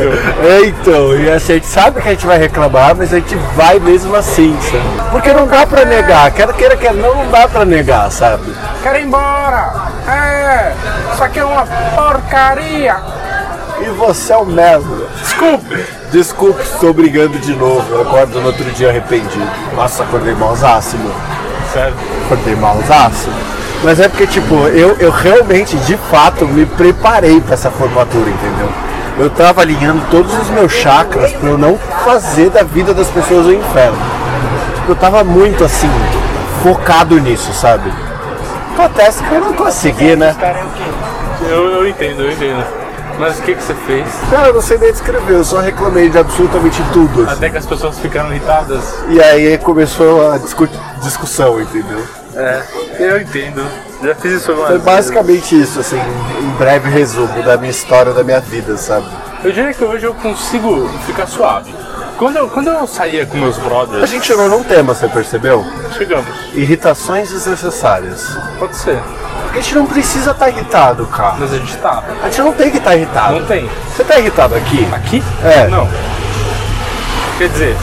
é, 0.49 0.67
então, 0.67 1.15
e 1.17 1.31
a 1.31 1.39
gente 1.39 1.67
sabe 1.67 2.01
que 2.01 2.09
a 2.09 2.13
gente 2.13 2.27
vai 2.27 2.39
reclamar, 2.39 2.95
mas 2.97 3.13
a 3.13 3.17
gente 3.17 3.35
vai 3.55 3.79
mesmo 3.79 4.15
assim, 4.17 4.57
sabe? 4.63 5.11
Porque 5.11 5.33
não 5.33 5.47
dá 5.47 5.67
pra 5.67 5.85
negar, 5.85 6.31
quer 6.33 6.53
queira, 6.55 6.77
quer 6.77 6.95
não, 6.95 7.15
não 7.15 7.31
dá 7.31 7.49
pra 7.49 7.65
negar, 7.65 8.11
sabe? 8.11 8.53
Quero 8.83 8.99
ir 8.99 9.05
embora! 9.05 9.73
É! 10.09 10.73
Isso 11.13 11.23
aqui 11.23 11.39
é 11.39 11.45
uma 11.45 11.67
porcaria! 11.95 12.97
E 13.81 13.85
você 13.91 14.33
é 14.33 14.37
o 14.37 14.45
merda. 14.45 15.07
Desculpe! 15.19 15.87
Desculpe, 16.11 16.63
estou 16.63 16.93
brigando 16.93 17.39
de 17.39 17.55
novo. 17.55 17.95
Eu 17.95 18.03
acordo 18.03 18.41
no 18.41 18.49
outro 18.49 18.65
dia 18.73 18.91
arrependido. 18.91 19.49
Nossa, 19.75 20.03
acordei 20.03 20.35
malzaço, 20.35 20.99
meu. 20.99 21.15
Sério. 21.73 21.95
Acordei 22.27 22.57
malzaço. 22.57 23.31
Mas 23.83 23.99
é 23.99 24.09
porque, 24.09 24.27
tipo, 24.27 24.55
eu, 24.69 24.97
eu 24.99 25.11
realmente, 25.11 25.77
de 25.79 25.97
fato, 26.11 26.47
me 26.47 26.67
preparei 26.67 27.41
para 27.41 27.55
essa 27.55 27.71
formatura, 27.71 28.29
entendeu? 28.29 28.69
Eu 29.19 29.31
tava 29.31 29.63
alinhando 29.63 30.03
todos 30.11 30.33
os 30.39 30.49
meus 30.51 30.73
chakras 30.73 31.33
pra 31.33 31.49
eu 31.51 31.59
não 31.59 31.79
fazer 32.05 32.51
da 32.51 32.63
vida 32.63 32.93
das 32.93 33.09
pessoas 33.09 33.47
o 33.47 33.53
inferno. 33.53 33.97
Tipo, 34.77 34.93
eu 34.93 34.97
tava 34.97 35.25
muito 35.25 35.65
assim, 35.65 35.91
focado 36.63 37.19
nisso, 37.19 37.53
sabe? 37.55 37.91
Acontece 38.75 39.23
que 39.23 39.35
eu 39.35 39.41
não 39.41 39.53
consegui, 39.55 40.15
né? 40.17 40.35
Eu, 41.49 41.69
eu 41.69 41.89
entendo, 41.89 42.23
eu 42.23 42.33
entendo. 42.33 42.65
Mas 43.19 43.39
o 43.39 43.43
que, 43.43 43.55
que 43.55 43.63
você 43.63 43.75
fez? 43.87 44.07
Cara, 44.31 44.49
eu 44.49 44.55
não 44.55 44.63
sei 44.63 44.79
nem 44.79 44.91
descrever, 44.93 45.35
eu 45.35 45.45
só 45.45 45.59
reclamei 45.61 46.09
de 46.09 46.19
absolutamente 46.19 46.83
tudo. 46.93 47.23
assim. 47.25 47.33
Até 47.33 47.51
que 47.51 47.59
as 47.59 47.67
pessoas 47.67 47.99
ficaram 47.99 48.31
irritadas. 48.31 48.95
E 49.09 49.21
aí 49.23 49.59
começou 49.59 50.33
a 50.33 50.39
discu- 50.39 50.69
discussão, 51.03 51.61
entendeu? 51.61 52.03
É, 52.35 52.63
eu 52.99 53.21
entendo. 53.21 53.65
Já 54.03 54.15
fiz 54.15 54.33
isso 54.33 54.51
algumas 54.51 54.71
Foi 54.71 54.79
vezes. 54.79 54.95
basicamente 54.95 55.61
isso, 55.61 55.81
assim, 55.81 55.99
em 55.99 56.51
breve 56.57 56.89
resumo 56.89 57.43
da 57.43 57.57
minha 57.57 57.71
história, 57.71 58.13
da 58.13 58.23
minha 58.23 58.41
vida, 58.41 58.77
sabe? 58.77 59.07
Eu 59.43 59.53
diria 59.53 59.73
que 59.73 59.85
hoje 59.85 60.05
eu 60.07 60.15
consigo 60.15 60.89
ficar 61.07 61.27
suave. 61.27 61.75
Quando 62.19 62.37
eu, 62.37 62.49
quando 62.49 62.69
eu 62.69 62.87
saía 62.87 63.25
com 63.25 63.39
meus 63.39 63.59
A 63.59 63.63
brothers, 63.63 64.11
gente 64.11 64.27
chegou 64.27 64.49
num 64.49 64.63
tema, 64.63 64.95
você 64.95 65.09
percebeu? 65.09 65.65
chegamos. 65.97 66.27
Irritações 66.55 67.31
desnecessárias. 67.31 68.37
Pode 68.59 68.77
ser. 68.77 69.01
Porque 69.45 69.59
a 69.59 69.63
gente 69.63 69.75
não 69.75 69.87
precisa 69.87 70.31
estar 70.33 70.49
irritado, 70.51 71.07
cara. 71.07 71.37
Mas 71.39 71.53
a 71.53 71.57
gente 71.57 71.77
tá. 71.79 72.03
A 72.23 72.27
gente 72.29 72.43
não 72.43 72.53
tem 72.53 72.71
que 72.71 72.77
estar 72.77 72.95
irritado. 72.95 73.41
Não 73.41 73.47
tem. 73.47 73.69
Você 73.97 74.05
tá 74.05 74.19
irritado 74.19 74.55
aqui? 74.55 74.87
Aqui? 74.93 75.23
É. 75.43 75.67
Não. 75.69 75.89
Quer 77.39 77.49
dizer, 77.49 77.77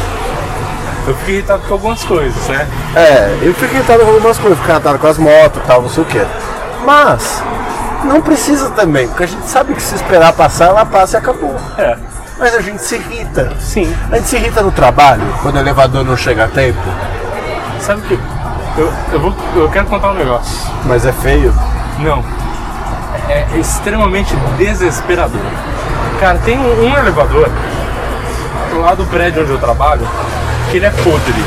eu 1.08 1.16
fiquei 1.16 1.36
irritado 1.36 1.64
com 1.68 1.74
algumas 1.74 2.04
coisas, 2.04 2.48
né? 2.48 2.68
É, 2.96 3.40
eu 3.42 3.54
fico 3.54 3.74
irritado 3.74 4.04
com 4.04 4.12
algumas 4.12 4.38
coisas, 4.38 4.60
fico 4.60 4.72
irritado 4.72 5.00
com 5.00 5.08
as 5.08 5.18
motos 5.18 5.64
e 5.64 5.66
tal, 5.66 5.82
não 5.82 5.90
sei 5.90 6.04
o 6.04 6.06
quê. 6.06 6.26
Mas, 6.86 7.42
não 8.04 8.22
precisa 8.22 8.70
também, 8.72 9.08
porque 9.08 9.24
a 9.24 9.28
gente 9.28 9.48
sabe 9.48 9.74
que 9.74 9.82
se 9.82 9.96
esperar 9.96 10.34
passar, 10.34 10.66
ela 10.68 10.86
passa 10.86 11.18
e 11.18 11.20
acabou. 11.20 11.56
É. 11.78 11.98
Mas 12.38 12.54
a 12.54 12.62
gente 12.62 12.82
se 12.84 12.96
irrita. 12.96 13.52
Sim. 13.60 13.96
A 14.12 14.18
gente 14.18 14.28
se 14.28 14.36
irrita 14.36 14.62
no 14.62 14.72
trabalho, 14.72 15.24
quando 15.42 15.56
o 15.56 15.60
elevador 15.60 16.04
não 16.04 16.16
chega 16.16 16.46
a 16.46 16.48
tempo, 16.48 16.80
Sabe 17.80 18.02
o 18.02 18.04
que? 18.06 18.20
Eu, 18.78 18.94
eu, 19.14 19.20
vou, 19.20 19.34
eu 19.56 19.70
quero 19.70 19.86
contar 19.86 20.12
um 20.12 20.16
negócio. 20.16 20.70
mas 20.86 21.06
é 21.06 21.12
feio. 21.12 21.54
Não. 22.00 22.24
É 23.30 23.46
extremamente 23.58 24.36
desesperador. 24.58 25.42
Cara, 26.20 26.38
tem 26.40 26.58
um, 26.58 26.86
um 26.86 26.98
elevador 26.98 27.50
lá 28.82 28.94
do 28.94 29.06
prédio 29.06 29.44
onde 29.44 29.52
eu 29.52 29.58
trabalho 29.58 30.08
que 30.72 30.78
ele 30.78 30.86
é 30.86 30.90
podre. 30.92 31.44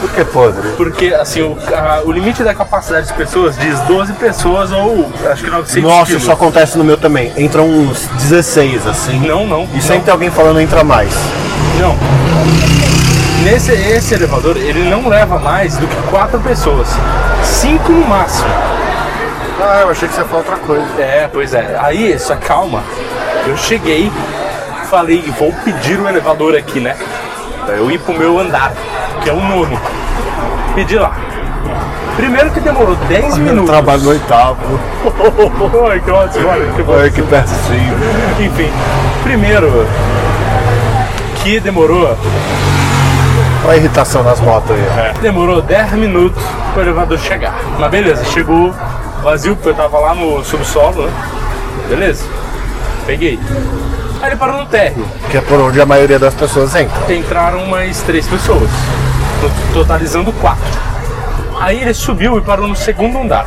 Por 0.00 0.10
que 0.10 0.24
podre? 0.24 0.68
Porque, 0.76 1.06
assim, 1.14 1.40
o, 1.42 1.56
a- 1.74 2.02
o 2.04 2.12
limite 2.12 2.42
da 2.44 2.54
capacidade 2.54 3.06
de 3.08 3.12
pessoas 3.14 3.56
diz 3.58 3.78
12 3.80 4.12
pessoas 4.14 4.70
ou 4.70 5.10
acho 5.30 5.42
que 5.44 5.50
900 5.50 5.82
Nossa, 5.90 6.06
quilos. 6.06 6.22
isso 6.22 6.30
acontece 6.32 6.76
no 6.78 6.84
meu 6.84 6.96
também. 6.98 7.32
Entra 7.36 7.62
uns 7.62 8.06
16, 8.18 8.86
assim. 8.86 9.18
Não, 9.20 9.46
não. 9.46 9.66
E 9.74 9.80
sempre 9.80 10.02
tem 10.04 10.12
alguém 10.12 10.30
falando 10.30 10.60
entra 10.60 10.84
mais. 10.84 11.12
Não. 11.80 11.96
Nesse 13.42 13.72
esse 13.72 14.14
elevador, 14.14 14.56
ele 14.56 14.88
não 14.88 15.08
leva 15.08 15.38
mais 15.38 15.76
do 15.76 15.86
que 15.86 15.96
quatro 16.10 16.38
pessoas. 16.40 16.88
Cinco 17.42 17.92
no 17.92 18.06
máximo. 18.06 18.48
Ah, 19.60 19.80
eu 19.82 19.90
achei 19.90 20.08
que 20.08 20.14
você 20.14 20.20
ia 20.20 20.26
falar 20.26 20.38
outra 20.40 20.56
coisa. 20.56 20.84
É, 20.98 21.28
pois 21.32 21.54
é. 21.54 21.78
Aí, 21.80 22.18
só 22.18 22.36
calma. 22.36 22.82
Eu 23.46 23.56
cheguei, 23.56 24.10
falei, 24.90 25.22
vou 25.38 25.52
pedir 25.64 25.98
o 26.00 26.08
elevador 26.08 26.54
aqui, 26.56 26.80
né? 26.80 26.96
Pra 27.66 27.74
eu 27.74 27.90
ir 27.90 27.98
pro 27.98 28.16
meu 28.16 28.38
andar, 28.38 28.72
que 29.22 29.28
é 29.28 29.32
o 29.32 29.40
nono. 29.40 29.78
Pedi 30.74 30.96
lá. 30.96 31.12
Primeiro 32.16 32.50
que 32.50 32.60
demorou 32.60 32.94
10 33.08 33.36
Eu 33.36 33.44
minutos. 33.44 33.68
trabalho 33.70 34.02
no 34.02 34.10
oitavo. 34.10 34.56
Ai, 35.90 36.00
que 36.00 36.10
ótimo, 36.10 36.48
olha, 36.48 36.72
que 36.72 36.82
bom. 36.82 36.92
Olha 36.94 37.10
que 37.10 37.22
pertinho. 37.22 37.94
Enfim, 38.40 38.72
primeiro 39.22 39.86
que 41.42 41.60
demorou, 41.60 42.16
Olha 43.64 43.72
a 43.72 43.76
irritação 43.76 44.22
nas 44.22 44.40
motos 44.40 44.70
aí. 44.70 45.12
demorou 45.20 45.60
10 45.60 45.92
minutos 45.92 46.40
para 46.72 46.80
o 46.80 46.82
elevador 46.86 47.18
chegar. 47.18 47.54
Mas 47.78 47.90
beleza, 47.90 48.24
chegou 48.26 48.72
vazio, 49.22 49.56
porque 49.56 49.70
eu 49.70 49.74
tava 49.74 49.98
lá 49.98 50.14
no 50.14 50.44
subsolo, 50.44 51.06
né? 51.06 51.12
Beleza, 51.88 52.24
peguei. 53.06 53.38
Aí 54.22 54.28
ele 54.30 54.36
parou 54.36 54.58
no 54.60 54.66
térreo. 54.66 55.06
Que 55.30 55.38
é 55.38 55.40
por 55.40 55.60
onde 55.60 55.80
a 55.80 55.86
maioria 55.86 56.18
das 56.18 56.34
pessoas 56.34 56.74
entra. 56.74 57.12
Entraram 57.14 57.66
mais 57.66 58.00
três 58.02 58.26
pessoas, 58.26 58.70
to- 59.40 59.72
totalizando 59.74 60.32
quatro. 60.34 60.64
Aí 61.60 61.80
ele 61.82 61.94
subiu 61.94 62.38
e 62.38 62.40
parou 62.40 62.66
no 62.68 62.76
segundo 62.76 63.18
andar. 63.18 63.46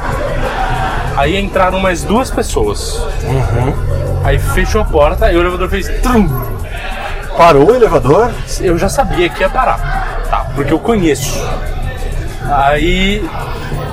Aí 1.17 1.39
entraram 1.39 1.79
mais 1.79 2.03
duas 2.03 2.29
pessoas. 2.31 3.01
Aí 4.23 4.37
fechou 4.39 4.81
a 4.81 4.85
porta 4.85 5.31
e 5.31 5.35
o 5.35 5.39
elevador 5.41 5.69
fez 5.69 5.87
trum. 6.01 6.27
Parou 7.37 7.71
o 7.71 7.75
elevador? 7.75 8.31
eu 8.61 8.77
já 8.77 8.89
sabia 8.89 9.29
que 9.29 9.41
ia 9.41 9.49
parar, 9.49 10.19
tá? 10.29 10.45
Porque 10.55 10.73
eu 10.73 10.79
conheço. 10.79 11.41
Aí, 12.51 13.23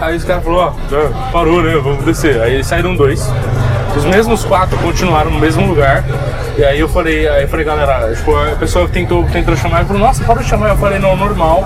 aí 0.00 0.16
os 0.16 0.24
caras 0.24 0.42
falaram, 0.44 0.74
ó, 0.90 1.30
parou, 1.32 1.62
né? 1.62 1.74
Vamos 1.76 2.04
descer. 2.04 2.40
Aí 2.40 2.62
saíram 2.64 2.96
dois. 2.96 3.30
Os 3.96 4.04
mesmos 4.04 4.44
quatro 4.44 4.76
continuaram 4.78 5.30
no 5.30 5.38
mesmo 5.38 5.66
lugar. 5.66 6.04
E 6.58 6.64
aí 6.64 6.80
eu 6.80 6.88
falei, 6.88 7.28
aí 7.28 7.42
eu 7.42 7.48
falei, 7.48 7.66
galera, 7.66 8.14
tipo, 8.14 8.34
a 8.34 8.56
pessoa 8.56 8.88
tentou, 8.88 9.24
tentou 9.24 9.54
chamar 9.54 9.82
e 9.82 9.84
falou, 9.84 10.00
nossa, 10.00 10.24
parou 10.24 10.42
de 10.42 10.48
chamar. 10.48 10.70
Eu 10.70 10.76
falei, 10.78 10.98
não, 10.98 11.14
normal. 11.14 11.62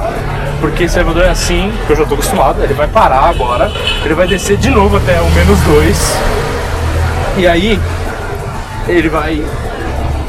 Porque 0.61 0.85
esse 0.85 0.99
elevador 0.99 1.25
é 1.25 1.31
assim, 1.31 1.73
que 1.87 1.93
eu 1.93 1.97
já 1.97 2.05
tô 2.05 2.15
acostumado, 2.15 2.63
ele 2.63 2.75
vai 2.75 2.89
parar 2.89 3.31
agora, 3.31 3.71
ele 4.05 4.15
vai 4.15 4.27
descer 4.27 4.57
de 4.57 4.69
novo 4.69 4.97
até 4.97 5.21
o 5.21 5.31
menos 5.31 5.59
dois. 5.61 6.19
E 7.39 7.47
aí 7.47 7.81
ele 8.89 9.09
vai 9.09 9.45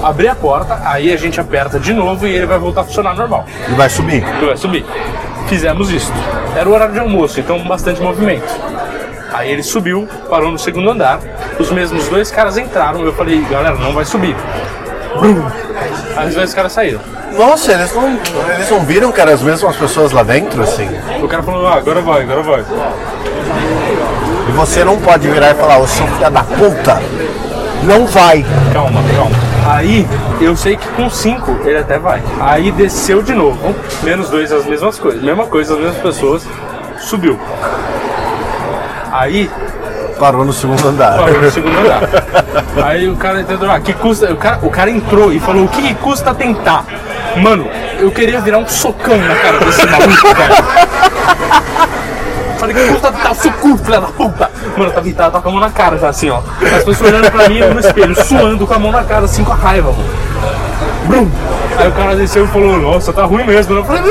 abrir 0.03 0.29
a 0.29 0.35
porta, 0.35 0.79
aí 0.85 1.11
a 1.11 1.17
gente 1.17 1.39
aperta 1.39 1.79
de 1.79 1.93
novo 1.93 2.27
e 2.27 2.31
ele 2.33 2.45
vai 2.45 2.59
voltar 2.59 2.81
a 2.81 2.83
funcionar 2.83 3.15
normal. 3.15 3.45
E 3.67 3.73
vai 3.73 3.89
subir. 3.89 4.23
Ele 4.37 4.45
vai 4.45 4.57
subir. 4.57 4.85
Fizemos 5.47 5.89
isso. 5.89 6.13
Era 6.55 6.69
o 6.69 6.73
horário 6.73 6.93
de 6.93 6.99
almoço, 6.99 7.39
então 7.39 7.59
bastante 7.63 7.99
movimento. 7.99 8.45
Aí 9.41 9.51
ele 9.51 9.63
subiu, 9.63 10.07
parou 10.29 10.51
no 10.51 10.59
segundo 10.59 10.91
andar. 10.91 11.19
Os 11.59 11.71
mesmos 11.71 12.07
dois 12.07 12.29
caras 12.29 12.59
entraram. 12.59 13.03
Eu 13.03 13.11
falei, 13.11 13.41
galera, 13.49 13.73
não 13.73 13.91
vai 13.91 14.05
subir. 14.05 14.35
Brum. 15.19 15.43
Aí 16.15 16.29
os 16.29 16.35
dois 16.35 16.53
caras 16.53 16.71
saíram. 16.71 16.99
Nossa, 17.35 17.71
eles 17.71 17.91
não, 17.91 18.19
eles 18.53 18.69
não 18.69 18.81
viram 18.81 19.11
que 19.11 19.19
eram 19.19 19.33
as 19.33 19.41
mesmas 19.41 19.75
pessoas 19.75 20.11
lá 20.11 20.21
dentro, 20.21 20.61
assim? 20.61 20.87
O 21.23 21.27
cara 21.27 21.41
falou, 21.41 21.65
ah, 21.65 21.73
agora 21.73 22.01
vai, 22.01 22.21
agora 22.21 22.43
vai. 22.43 22.63
E 24.47 24.51
você 24.51 24.83
não 24.83 24.99
pode 24.99 25.27
virar 25.27 25.49
e 25.49 25.55
falar, 25.55 25.79
ô 25.79 25.87
seu 25.87 26.05
filho 26.05 26.29
da 26.29 26.43
puta, 26.43 27.01
não 27.81 28.05
vai. 28.05 28.45
Calma, 28.71 29.01
calma. 29.15 29.35
Aí 29.67 30.07
eu 30.39 30.55
sei 30.55 30.77
que 30.77 30.87
com 30.89 31.09
cinco 31.09 31.57
ele 31.65 31.79
até 31.79 31.97
vai. 31.97 32.21
Aí 32.39 32.71
desceu 32.71 33.23
de 33.23 33.33
novo, 33.33 33.75
menos 34.03 34.29
dois, 34.29 34.51
as 34.51 34.67
mesmas 34.67 34.99
coisas. 34.99 35.23
Mesma 35.23 35.47
coisa, 35.47 35.73
as 35.73 35.79
mesmas 35.79 36.01
pessoas. 36.03 36.43
Subiu. 36.99 37.39
Aí 39.21 39.47
Parou 40.19 40.45
no 40.45 40.53
segundo 40.53 40.87
andar. 40.87 41.17
parou 41.17 41.41
no 41.41 41.51
segundo 41.51 41.77
andar. 41.79 42.01
Aí 42.85 43.09
o 43.09 43.15
cara 43.15 43.41
entendeu, 43.41 43.71
ah, 43.71 43.79
que 43.79 43.91
custa. 43.93 44.31
O 44.31 44.37
cara, 44.37 44.59
o 44.61 44.69
cara 44.69 44.91
entrou 44.91 45.33
e 45.33 45.39
falou, 45.39 45.65
o 45.65 45.67
que, 45.67 45.81
que 45.81 45.95
custa 45.95 46.33
tentar? 46.33 46.85
Mano, 47.37 47.67
eu 47.99 48.11
queria 48.11 48.39
virar 48.39 48.59
um 48.59 48.67
socão 48.67 49.17
na 49.17 49.35
cara 49.35 49.57
desse 49.59 49.83
maluco, 49.85 50.27
cara. 50.35 50.63
Falei, 52.59 52.75
que 52.75 52.87
custa 52.93 53.11
tentar 53.11 53.33
seu 53.33 53.51
filha 53.51 54.01
da 54.01 54.07
puta. 54.07 54.51
Mano, 54.77 54.91
eu 54.91 54.93
tava 54.93 55.11
tava 55.11 55.41
com 55.41 55.49
a 55.49 55.51
mão 55.51 55.61
na 55.61 55.71
cara 55.71 55.97
já, 55.97 56.09
assim, 56.09 56.29
ó. 56.29 56.41
As 56.61 56.83
pessoas 56.83 57.01
olhando 57.01 57.31
pra 57.31 57.49
mim 57.49 57.59
no 57.59 57.79
espelho, 57.79 58.23
suando 58.23 58.67
com 58.67 58.73
a 58.75 58.79
mão 58.79 58.91
na 58.91 59.03
cara, 59.03 59.25
assim, 59.25 59.43
com 59.43 59.53
a 59.53 59.55
raiva, 59.55 59.91
mano. 59.91 60.09
Brum. 61.05 61.27
Aí 61.77 61.87
o 61.87 61.91
cara 61.93 62.15
desceu 62.15 62.45
e 62.45 62.47
falou, 62.47 62.77
nossa, 62.77 63.11
tá 63.11 63.23
ruim 63.23 63.43
mesmo. 63.43 63.75
Eu 63.75 63.83
falei, 63.85 64.03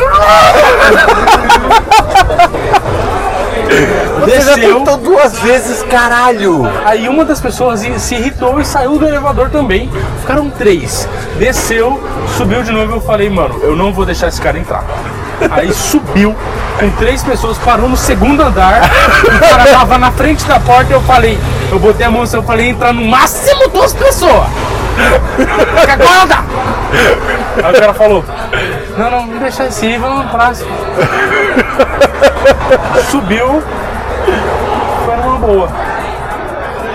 Você 4.21 4.41
já 4.41 4.55
tentou 4.55 4.97
duas 4.99 5.39
vezes, 5.39 5.83
caralho. 5.85 6.63
Aí 6.85 7.09
uma 7.09 7.25
das 7.25 7.41
pessoas 7.41 7.81
se 7.81 8.15
irritou 8.15 8.61
e 8.61 8.65
saiu 8.65 8.99
do 8.99 9.07
elevador 9.07 9.51
também. 9.51 9.91
Ficaram 10.21 10.51
três. 10.51 11.09
Desceu, 11.39 12.01
subiu 12.37 12.63
de 12.63 12.71
novo. 12.71 12.97
Eu 12.97 13.01
falei, 13.01 13.31
mano, 13.31 13.59
eu 13.63 13.75
não 13.75 13.93
vou 13.93 14.05
deixar 14.05 14.29
esse 14.29 14.41
cara 14.41 14.59
entrar. 14.59 14.85
Aí 15.51 15.73
subiu 15.73 16.37
com 16.79 16.91
três 16.91 17.23
pessoas, 17.23 17.57
parou 17.59 17.89
no 17.89 17.97
segundo 17.97 18.43
andar. 18.43 18.83
O 19.25 19.39
cara 19.41 19.65
tava 19.67 19.99
na 19.99 20.11
frente 20.13 20.45
da 20.45 20.61
porta. 20.61 20.93
Eu 20.93 21.01
falei, 21.03 21.39
eu 21.71 21.79
botei 21.79 22.05
a 22.07 22.11
mão 22.11 22.23
assim, 22.23 22.37
eu 22.37 22.43
falei, 22.43 22.69
entrar 22.69 22.93
no 22.93 23.05
máximo 23.05 23.69
duas 23.69 23.95
pessoas. 23.95 24.49
Que 25.85 25.91
agora 25.91 26.27
dá. 26.27 26.45
Aí 27.65 27.75
o 27.75 27.81
cara 27.81 27.95
falou, 27.95 28.25
não, 28.99 29.11
não, 29.11 29.21
vamos 29.21 29.41
deixar 29.41 29.67
esse 29.67 29.87
aí, 29.87 29.97
vamos 29.99 30.25
no 30.25 30.31
próximo. 30.31 30.71
Subiu, 33.11 33.63
boa. 35.41 35.69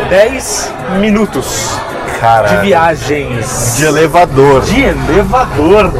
10 0.10 0.74
minutos 1.00 1.72
de 2.06 2.20
Caralho. 2.20 2.62
viagens. 2.62 3.75
De 3.78 3.86
elevador. 3.86 4.62
De 4.62 4.82
elevador. 4.84 5.92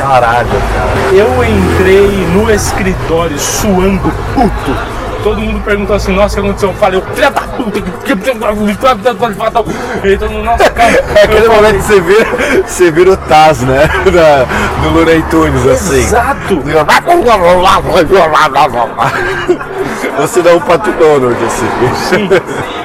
Caralho, 0.00 0.48
cara. 0.48 1.14
Eu 1.14 1.44
entrei 1.44 2.26
no 2.32 2.50
escritório 2.50 3.38
suando 3.38 4.12
puto. 4.34 4.95
Todo 5.26 5.40
mundo 5.40 5.60
perguntou 5.64 5.96
assim, 5.96 6.14
nossa, 6.14 6.38
o 6.38 6.40
que 6.40 6.46
aconteceu? 6.46 6.68
Eu 6.68 6.74
falei, 6.76 7.02
filha 7.12 7.30
da 7.32 7.40
puta, 7.40 7.78
e 10.04 10.16
todo 10.16 10.30
mundo, 10.30 10.44
nossa, 10.44 10.70
cara. 10.70 11.04
É 11.16 11.24
aquele 11.24 11.48
momento 11.48 11.76
que 11.78 11.82
você 11.82 12.00
vira, 12.00 12.26
você 12.64 12.90
vira 12.92 13.10
o 13.10 13.16
Taz, 13.16 13.60
né? 13.62 13.90
Da, 14.06 14.44
do 14.82 14.90
Looney 14.94 15.22
Tunes, 15.24 15.66
assim. 15.66 15.98
Exato! 15.98 16.62
Você 20.20 20.42
dá 20.42 20.54
um 20.54 20.60
pato 20.60 20.92
Donald, 20.92 21.36
assim. 21.44 22.75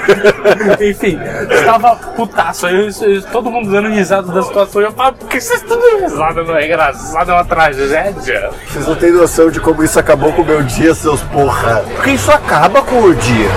Enfim, 0.80 1.18
estava 1.50 1.96
putaço. 2.16 2.66
Eu- 2.66 2.88
eu- 3.02 3.22
todo 3.30 3.50
mundo 3.50 3.70
dando 3.70 3.88
risada 3.88 4.30
da 4.32 4.42
situação. 4.42 4.80
Eu 4.82 4.92
falo, 4.92 5.14
por 5.14 5.28
que 5.28 5.40
vocês 5.40 5.62
estão 5.62 5.78
dando 5.78 6.02
risada? 6.02 6.42
Não 6.42 6.56
é 6.56 6.66
engraçado, 6.66 7.30
é 7.30 7.34
uma 7.34 7.44
tragédia. 7.44 8.50
Vocês 8.68 8.86
não 8.86 8.94
têm 8.96 9.12
noção 9.12 9.50
de 9.50 9.60
como 9.60 9.82
isso 9.82 9.98
acabou 9.98 10.32
com 10.32 10.42
o 10.42 10.44
meu 10.44 10.62
dia, 10.62 10.94
seus 10.94 11.20
porra. 11.22 11.84
Porque 11.96 12.10
isso 12.10 12.30
acaba 12.30 12.82
com 12.82 13.00
o 13.02 13.14
dia. 13.14 13.50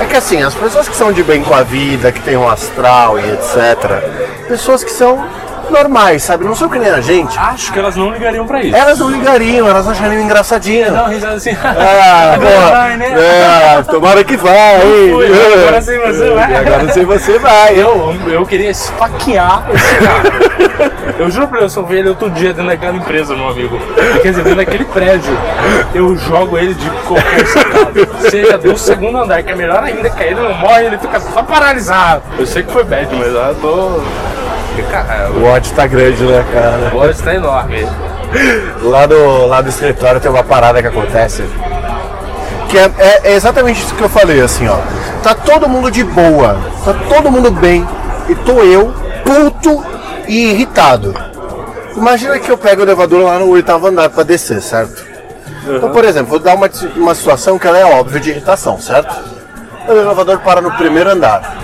É 0.00 0.04
que 0.06 0.16
assim, 0.16 0.42
as 0.42 0.54
pessoas 0.54 0.88
que 0.88 0.96
são 0.96 1.12
de 1.12 1.22
bem 1.22 1.42
com 1.42 1.54
a 1.54 1.62
vida, 1.62 2.10
que 2.10 2.20
têm 2.20 2.36
um 2.36 2.48
astral 2.48 3.18
e 3.18 3.32
etc. 3.32 4.02
Pessoas 4.48 4.82
que 4.82 4.90
são 4.90 5.22
normais, 5.70 6.22
sabe? 6.22 6.44
Não 6.44 6.54
são 6.54 6.68
que 6.68 6.78
nem 6.78 6.90
a 6.90 7.00
gente. 7.00 7.38
Acho 7.38 7.72
que 7.72 7.78
elas 7.78 7.96
não 7.96 8.12
ligariam 8.12 8.46
pra 8.46 8.62
isso. 8.62 8.76
Elas 8.76 8.98
não 8.98 9.10
ligariam, 9.10 9.68
elas 9.68 9.86
achariam 9.88 10.22
engraçadinho. 10.22 10.92
Dá 10.92 11.02
uma 11.02 11.08
risada 11.08 11.34
assim. 11.34 11.50
Ah, 11.62 12.36
boa. 12.40 12.70
vai, 12.70 12.96
né? 12.96 13.14
É, 13.78 13.82
tomara 13.82 14.24
que 14.24 14.36
vai. 14.36 14.80
Fui, 14.80 15.26
agora 15.62 15.82
sem 15.82 15.98
você 15.98 16.30
vai. 16.30 16.50
E 16.50 16.56
agora 16.56 16.92
sem 16.92 17.04
você 17.04 17.38
vai. 17.38 17.80
Eu, 17.80 18.14
eu 18.28 18.46
queria 18.46 18.70
esfaquear 18.70 19.64
esse 19.72 19.96
cara. 19.96 20.90
Eu 21.18 21.30
juro 21.30 21.48
pra 21.48 21.60
você, 21.60 21.78
eu 21.78 21.86
vi 21.86 21.96
ele 21.98 22.08
outro 22.08 22.30
dia 22.30 22.52
dentro 22.52 22.70
daquela 22.70 22.96
empresa, 22.96 23.34
meu 23.36 23.48
amigo. 23.48 23.78
Quer 24.22 24.30
dizer, 24.30 24.42
dentro 24.42 24.56
daquele 24.56 24.84
prédio. 24.84 25.36
Eu 25.94 26.16
jogo 26.16 26.56
ele 26.58 26.74
de 26.74 26.90
qualquer 27.06 27.46
sacada. 27.46 28.08
Seja 28.30 28.58
do 28.58 28.76
segundo 28.78 29.18
andar, 29.18 29.42
que 29.42 29.50
é 29.50 29.54
melhor 29.54 29.82
ainda, 29.82 30.08
que 30.08 30.22
aí 30.22 30.30
ele 30.30 30.40
não 30.40 30.54
morre, 30.54 30.86
ele 30.86 30.98
fica 30.98 31.20
só 31.20 31.42
paralisado. 31.42 32.22
Eu 32.38 32.46
sei 32.46 32.62
que 32.62 32.72
foi 32.72 32.84
bad, 32.84 33.14
mas 33.14 33.28
eu 33.28 33.54
tô. 33.60 34.00
O 35.40 35.44
ódio 35.44 35.72
tá 35.74 35.86
grande, 35.86 36.22
né, 36.24 36.44
cara? 36.52 36.90
o 36.94 36.98
olho 36.98 37.10
está 37.10 37.34
enorme. 37.34 37.86
Lá 38.82 39.06
do, 39.06 39.46
lá 39.46 39.60
do 39.60 39.68
escritório 39.68 40.20
tem 40.20 40.30
uma 40.30 40.44
parada 40.44 40.80
que 40.80 40.86
acontece. 40.86 41.44
Que 42.68 42.78
é, 42.78 42.90
é- 42.98 43.20
é 43.24 43.32
exatamente 43.34 43.82
isso 43.82 43.94
que 43.96 44.02
eu 44.02 44.08
falei, 44.08 44.40
assim, 44.40 44.68
ó. 44.68 44.76
Tá 45.22 45.34
todo 45.34 45.68
mundo 45.68 45.90
de 45.90 46.04
boa, 46.04 46.56
tá 46.84 46.94
todo 47.08 47.28
mundo 47.30 47.50
bem, 47.50 47.84
e 48.28 48.34
tô 48.36 48.62
eu, 48.62 48.94
puto 49.24 49.84
e 50.28 50.50
irritado. 50.52 51.12
Imagina 51.96 52.38
que 52.38 52.48
eu 52.50 52.56
pego 52.56 52.82
o 52.82 52.84
elevador 52.84 53.24
lá 53.24 53.38
no 53.40 53.48
oitavo 53.48 53.88
andar 53.88 54.08
pra 54.08 54.22
descer, 54.22 54.62
certo? 54.62 55.04
Então, 55.66 55.90
por 55.90 56.04
exemplo, 56.04 56.30
vou 56.30 56.38
dar 56.38 56.54
uma, 56.54 56.70
uma 56.96 57.14
situação 57.16 57.58
que 57.58 57.66
ela 57.66 57.78
é 57.78 57.84
óbvia 57.84 58.20
de 58.20 58.30
irritação, 58.30 58.78
certo? 58.80 59.12
O 59.88 59.92
elevador 59.92 60.38
para 60.38 60.60
no 60.60 60.70
primeiro 60.72 61.10
andar. 61.10 61.58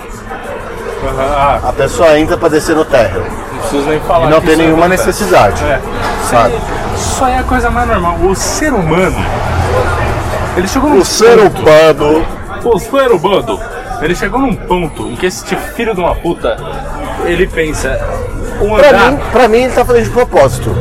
Ah, 1.18 1.60
A 1.68 1.72
pessoa 1.72 2.18
entra 2.18 2.36
pra 2.36 2.48
descer 2.48 2.74
no 2.76 2.84
térreo. 2.84 3.22
não 3.52 3.58
preciso 3.60 3.88
nem 3.88 4.00
falar. 4.00 4.26
E 4.26 4.30
não 4.30 4.40
tem 4.40 4.50
isso 4.54 4.62
nenhuma 4.62 4.88
necessidade. 4.88 5.62
É. 5.64 5.80
Sabe? 6.30 6.54
Isso 6.96 7.24
aí 7.24 7.34
é 7.34 7.38
a 7.38 7.42
coisa 7.42 7.70
mais 7.70 7.88
normal. 7.88 8.16
O 8.22 8.34
ser 8.34 8.72
humano. 8.72 9.16
Ele 10.56 10.66
chegou 10.68 10.90
num 10.90 11.00
O 11.00 11.04
ser 11.04 11.36
ponto- 11.38 11.60
humano 11.62 12.26
O 12.64 12.78
ser 12.78 13.12
humano. 13.12 13.60
Ele 14.02 14.14
chegou 14.14 14.38
num 14.40 14.54
ponto 14.54 15.06
em 15.08 15.16
que 15.16 15.26
esse 15.26 15.44
filho 15.74 15.94
de 15.94 16.00
uma 16.00 16.14
puta. 16.14 16.56
Ele 17.24 17.46
pensa. 17.46 17.98
Um 18.60 18.74
Pra 18.74 18.88
andar. 18.88 19.10
mim, 19.12 19.18
pra 19.32 19.48
mim, 19.48 19.58
ele 19.64 19.72
tá 19.72 19.84
fazendo 19.84 20.04
de 20.04 20.10
propósito. 20.10 20.74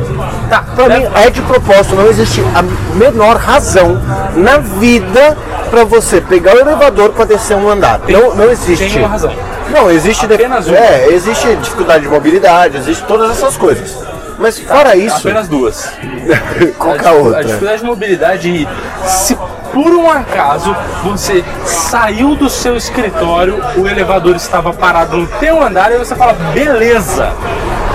Tá, 0.48 0.64
Pra 0.74 0.88
mim, 0.88 1.06
é 1.14 1.30
de 1.30 1.42
propósito. 1.42 1.94
Não 1.94 2.06
existe 2.08 2.42
a 2.54 2.62
menor 2.96 3.36
razão 3.36 4.00
na 4.34 4.56
vida 4.58 5.36
pra 5.70 5.84
você 5.84 6.20
pegar 6.20 6.54
o 6.54 6.58
elevador 6.58 7.10
pra 7.10 7.24
descer 7.26 7.54
um 7.56 7.68
andar. 7.68 8.00
não, 8.08 8.34
não 8.34 8.50
existe. 8.50 8.88
tem 8.90 8.98
uma 9.02 9.08
razão. 9.08 9.32
Não, 9.70 9.90
existe. 9.90 10.24
Apenas 10.26 10.66
uma. 10.66 10.76
É, 10.76 11.08
existe 11.10 11.54
dificuldade 11.56 12.04
de 12.04 12.08
mobilidade, 12.08 12.76
existe 12.78 13.04
todas 13.04 13.30
essas 13.30 13.56
coisas. 13.56 13.96
Mas 14.38 14.58
fora 14.58 14.94
isso, 14.96 15.16
Apenas 15.16 15.48
duas. 15.48 15.88
qual 16.78 16.94
é 16.94 17.06
a 17.06 17.08
A 17.08 17.12
outra? 17.12 17.44
dificuldade 17.44 17.80
de 17.80 17.86
mobilidade 17.86 18.48
e 18.50 18.68
se 19.08 19.34
por 19.72 19.90
um 19.92 20.10
acaso 20.10 20.74
você 21.02 21.44
saiu 21.64 22.34
do 22.34 22.48
seu 22.48 22.76
escritório, 22.76 23.62
o 23.76 23.86
elevador 23.86 24.36
estava 24.36 24.72
parado 24.72 25.16
no 25.16 25.26
teu 25.26 25.62
andar 25.62 25.92
e 25.92 25.98
você 25.98 26.14
fala, 26.14 26.34
beleza. 26.52 27.32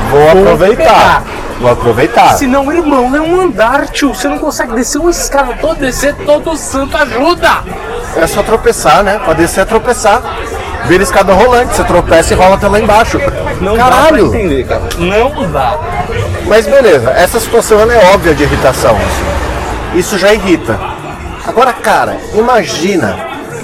Vou 0.10 0.30
aproveitar. 0.30 0.84
pegar. 0.84 1.24
Vou 1.60 1.72
aproveitar. 1.72 2.30
Se 2.34 2.48
não, 2.48 2.72
irmão, 2.72 3.16
é 3.16 3.22
um 3.22 3.40
andar, 3.40 3.88
tio. 3.88 4.14
Você 4.16 4.28
não 4.28 4.40
consegue 4.40 4.74
descer 4.74 4.98
uma 5.00 5.12
escada 5.12 5.54
todo 5.62 5.80
descer, 5.80 6.16
todo 6.26 6.58
santo 6.58 6.98
ajuda. 6.98 7.64
É 8.16 8.26
só 8.28 8.42
tropeçar, 8.42 9.04
né? 9.04 9.20
Pra 9.24 9.34
descer 9.34 9.62
é 9.62 9.66
tropeçar. 9.66 10.22
Vira 10.86 11.04
escada 11.04 11.34
rolante, 11.34 11.76
você 11.76 11.84
tropeça 11.84 12.34
e 12.34 12.38
rola 12.38 12.56
até 12.56 12.68
lá 12.68 12.80
embaixo. 12.80 13.20
Não 13.62 13.78
dá 13.78 13.86
pra 13.86 13.96
Caralho! 13.96 14.28
entender, 14.28 14.66
cara. 14.66 14.82
Não 14.98 15.52
dá. 15.52 15.78
Mas 16.48 16.66
beleza, 16.68 17.12
essa 17.12 17.40
situação 17.40 17.80
ela 17.80 17.94
é 17.94 18.14
óbvia 18.14 18.34
de 18.34 18.44
irritação. 18.44 18.98
Isso 19.94 20.18
já 20.18 20.34
irrita. 20.34 20.80
Agora, 21.48 21.74
cara, 21.74 22.18
imagina 22.34 23.16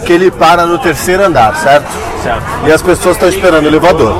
que 0.05 0.13
ele 0.13 0.31
para 0.31 0.65
no 0.65 0.77
terceiro 0.79 1.23
andar, 1.23 1.55
certo? 1.57 1.87
Certo. 2.23 2.43
E 2.65 2.71
as 2.71 2.81
pessoas 2.81 3.15
estão 3.15 3.29
esperando 3.29 3.65
o 3.65 3.67
elevador. 3.67 4.17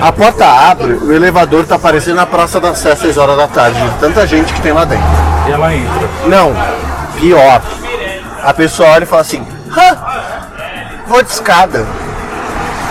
A 0.00 0.12
porta 0.12 0.44
abre, 0.46 0.94
o 0.94 1.12
elevador 1.12 1.64
tá 1.64 1.76
aparecendo 1.76 2.16
na 2.16 2.26
Praça 2.26 2.58
da 2.60 2.74
Sé 2.74 2.92
às 2.92 2.98
6 2.98 3.16
horas 3.16 3.36
da 3.36 3.46
tarde, 3.46 3.80
de 3.80 3.90
tanta 3.98 4.26
gente 4.26 4.52
que 4.52 4.60
tem 4.60 4.72
lá 4.72 4.84
dentro. 4.84 5.04
E 5.48 5.52
ela 5.52 5.74
entra. 5.74 6.08
Não, 6.26 6.52
pior. 7.18 7.62
A 8.42 8.52
pessoa 8.52 8.90
olha 8.90 9.04
e 9.04 9.06
fala 9.06 9.22
assim: 9.22 9.46
Hã? 9.70 9.96
Vou 11.06 11.22
de 11.22 11.30
escada. 11.30 11.86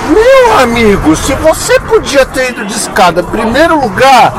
Meu 0.10 0.60
amigo, 0.60 1.16
se 1.16 1.34
você 1.36 1.80
podia 1.80 2.26
ter 2.26 2.50
ido 2.50 2.66
de 2.66 2.74
escada 2.74 3.22
em 3.22 3.26
primeiro 3.26 3.80
lugar, 3.80 4.34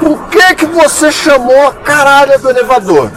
por 0.00 0.28
que 0.28 0.54
que 0.54 0.66
você 0.66 1.12
chamou 1.12 1.68
a 1.68 1.72
caralha 1.72 2.38
do 2.38 2.48
elevador? 2.48 3.10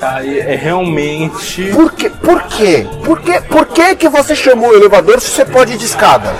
Aí 0.00 0.38
é 0.38 0.54
realmente. 0.54 1.70
Por 1.72 1.92
quê? 1.92 2.10
Por 2.10 2.42
quê? 2.42 2.86
Por 3.04 3.20
quê? 3.20 3.40
Por 3.40 3.66
que 3.66 3.96
que 3.96 4.08
você 4.08 4.36
chamou 4.36 4.70
o 4.70 4.74
elevador 4.74 5.20
se 5.20 5.30
você 5.30 5.44
pode 5.44 5.72
ir 5.72 5.78
de 5.78 5.86
escada? 5.86 6.34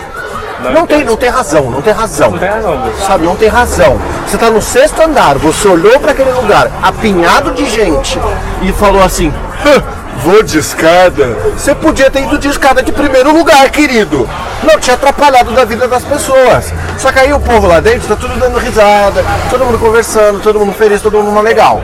Não 0.72 0.86
tem, 0.86 1.04
não 1.04 1.16
tem 1.16 1.28
razão, 1.28 1.70
não 1.70 1.82
tem 1.82 1.92
razão. 1.92 2.30
Não 2.30 2.38
tem 2.38 2.48
razão. 2.48 2.92
Sabe, 3.06 3.24
não 3.24 3.36
tem 3.36 3.48
razão. 3.48 4.00
Você 4.26 4.38
tá 4.38 4.50
no 4.50 4.60
sexto 4.60 5.00
andar, 5.00 5.36
você 5.38 5.68
olhou 5.68 5.98
para 6.00 6.12
aquele 6.12 6.32
lugar 6.32 6.70
apinhado 6.82 7.52
de 7.52 7.66
gente 7.66 8.18
e 8.62 8.72
falou 8.72 9.02
assim: 9.02 9.32
"Hã, 9.64 9.82
vou 10.22 10.42
de 10.42 10.58
escada. 10.58 11.26
Você 11.56 11.74
podia 11.74 12.10
ter 12.10 12.22
ido 12.22 12.38
de 12.38 12.48
escada 12.48 12.82
de 12.82 12.92
primeiro 12.92 13.32
lugar, 13.36 13.68
querido. 13.70 14.28
Não 14.62 14.78
tinha 14.78 14.94
atrapalhado 14.94 15.52
da 15.52 15.64
vida 15.64 15.86
das 15.86 16.04
pessoas. 16.04 16.72
Só 16.98 17.12
que 17.12 17.18
aí 17.18 17.32
o 17.32 17.40
povo 17.40 17.66
lá 17.66 17.80
dentro 17.80 18.08
tá 18.08 18.16
tudo 18.16 18.38
dando 18.38 18.58
risada, 18.58 19.24
todo 19.50 19.64
mundo 19.64 19.78
conversando, 19.78 20.40
todo 20.40 20.58
mundo 20.58 20.72
feliz, 20.72 21.00
todo 21.00 21.22
mundo 21.22 21.40
legal. 21.40 21.80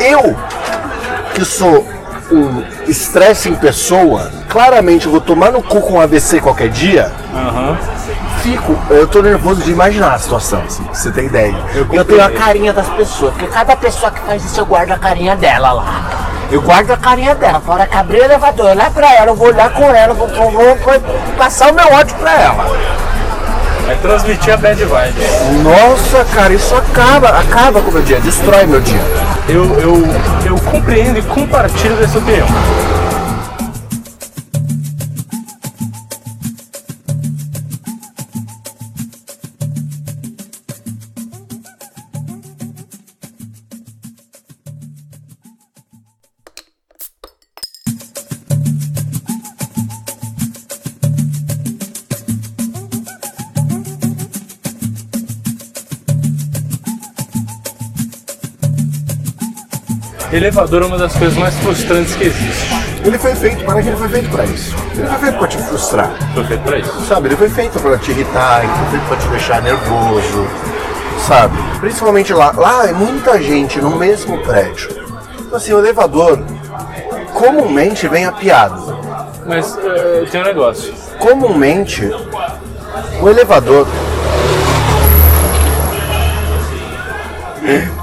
Eu, 0.00 0.36
que 1.34 1.44
sou 1.44 1.86
um 2.30 2.62
estresse 2.88 3.48
em 3.48 3.54
pessoa, 3.54 4.30
claramente 4.48 5.08
vou 5.08 5.20
tomar 5.20 5.52
no 5.52 5.62
cu 5.62 5.80
com 5.80 5.94
um 5.94 6.00
AVC 6.00 6.40
qualquer 6.40 6.68
dia. 6.68 7.12
Fico, 8.44 8.76
eu 8.90 9.06
tô 9.08 9.22
nervoso 9.22 9.62
de 9.62 9.70
imaginar 9.72 10.12
a 10.12 10.18
situação, 10.18 10.62
assim, 10.66 10.82
pra 10.84 10.92
você 10.94 11.10
ter 11.10 11.24
ideia. 11.24 11.56
Eu, 11.74 12.04
tenho 12.04 12.22
a 12.22 12.28
carinha 12.30 12.74
das 12.74 12.86
pessoas, 12.90 13.32
porque 13.32 13.46
cada 13.46 13.74
pessoa 13.74 14.12
que 14.12 14.20
faz 14.20 14.44
isso 14.44 14.60
eu 14.60 14.66
guardo 14.66 14.90
a 14.92 14.98
carinha 14.98 15.34
dela 15.34 15.72
lá. 15.72 15.86
Eu 16.50 16.60
guardo 16.60 16.90
a 16.90 16.96
carinha 16.98 17.34
dela, 17.34 17.62
na 17.66 17.72
hora 17.72 17.86
que 17.86 17.96
abrir 17.96 18.20
o 18.20 18.24
elevador, 18.24 18.66
olhar 18.66 18.90
pra 18.90 19.14
ela, 19.14 19.28
eu 19.30 19.34
vou 19.34 19.46
olhar 19.48 19.70
com 19.70 19.84
ela, 19.84 20.12
vou, 20.12 20.28
vou, 20.28 20.50
vou- 20.50 20.76
vou 20.76 21.00
passar 21.38 21.72
o 21.72 21.74
meu 21.74 21.86
ódio 21.90 22.14
pra 22.16 22.38
ela. 22.38 22.66
É 23.88 23.94
transmitir 24.02 24.52
a 24.52 24.56
bad 24.58 24.84
vibe. 24.84 25.14
Nossa, 25.62 26.22
cara, 26.34 26.52
isso 26.52 26.74
acaba, 26.74 27.28
acaba 27.30 27.80
com 27.80 27.88
o 27.90 27.94
meu 27.94 28.02
dia, 28.02 28.20
destrói 28.20 28.66
meu 28.66 28.80
dia. 28.82 29.00
Eu, 29.48 29.64
eu, 29.80 30.02
eu 30.44 30.56
compreendo 30.70 31.18
e 31.18 31.22
compartilho 31.22 31.96
dessa 31.96 32.18
opinião. 32.18 32.46
Elevador 60.34 60.82
é 60.82 60.86
uma 60.86 60.98
das 60.98 61.14
coisas 61.14 61.38
mais 61.38 61.54
frustrantes 61.60 62.16
que 62.16 62.24
existe. 62.24 62.68
Ele 63.04 63.16
foi 63.16 63.36
feito, 63.36 63.64
para 63.64 63.80
que 63.80 63.88
ele 63.88 63.96
foi 63.96 64.08
feito 64.08 64.28
pra 64.30 64.44
isso. 64.44 64.74
Ele 64.96 65.06
foi 65.06 65.18
feito 65.18 65.38
pra 65.38 65.46
te 65.46 65.58
frustrar. 65.58 66.10
Foi 66.34 66.44
feito 66.44 66.62
pra 66.64 66.78
isso. 66.78 67.06
Sabe, 67.06 67.28
ele 67.28 67.36
foi 67.36 67.48
feito 67.48 67.78
pra 67.78 67.96
te 67.98 68.10
irritar, 68.10 68.64
ele 68.64 68.72
foi 68.72 68.86
feito 68.90 69.06
pra 69.06 69.16
te 69.16 69.28
deixar 69.28 69.62
nervoso. 69.62 70.48
sabe? 71.28 71.56
Principalmente 71.78 72.32
lá. 72.32 72.50
Lá 72.50 72.88
é 72.88 72.92
muita 72.92 73.40
gente 73.40 73.80
no 73.80 73.96
mesmo 73.96 74.38
prédio. 74.38 74.90
Então, 75.38 75.56
assim, 75.56 75.72
o 75.72 75.78
elevador 75.78 76.42
comumente 77.32 78.08
vem 78.08 78.24
apiado. 78.24 78.98
Mas 79.46 79.78
eh, 79.78 80.24
tem 80.32 80.40
um 80.40 80.44
negócio. 80.44 80.92
Comumente, 81.20 82.10
o 83.22 83.28
elevador. 83.28 83.86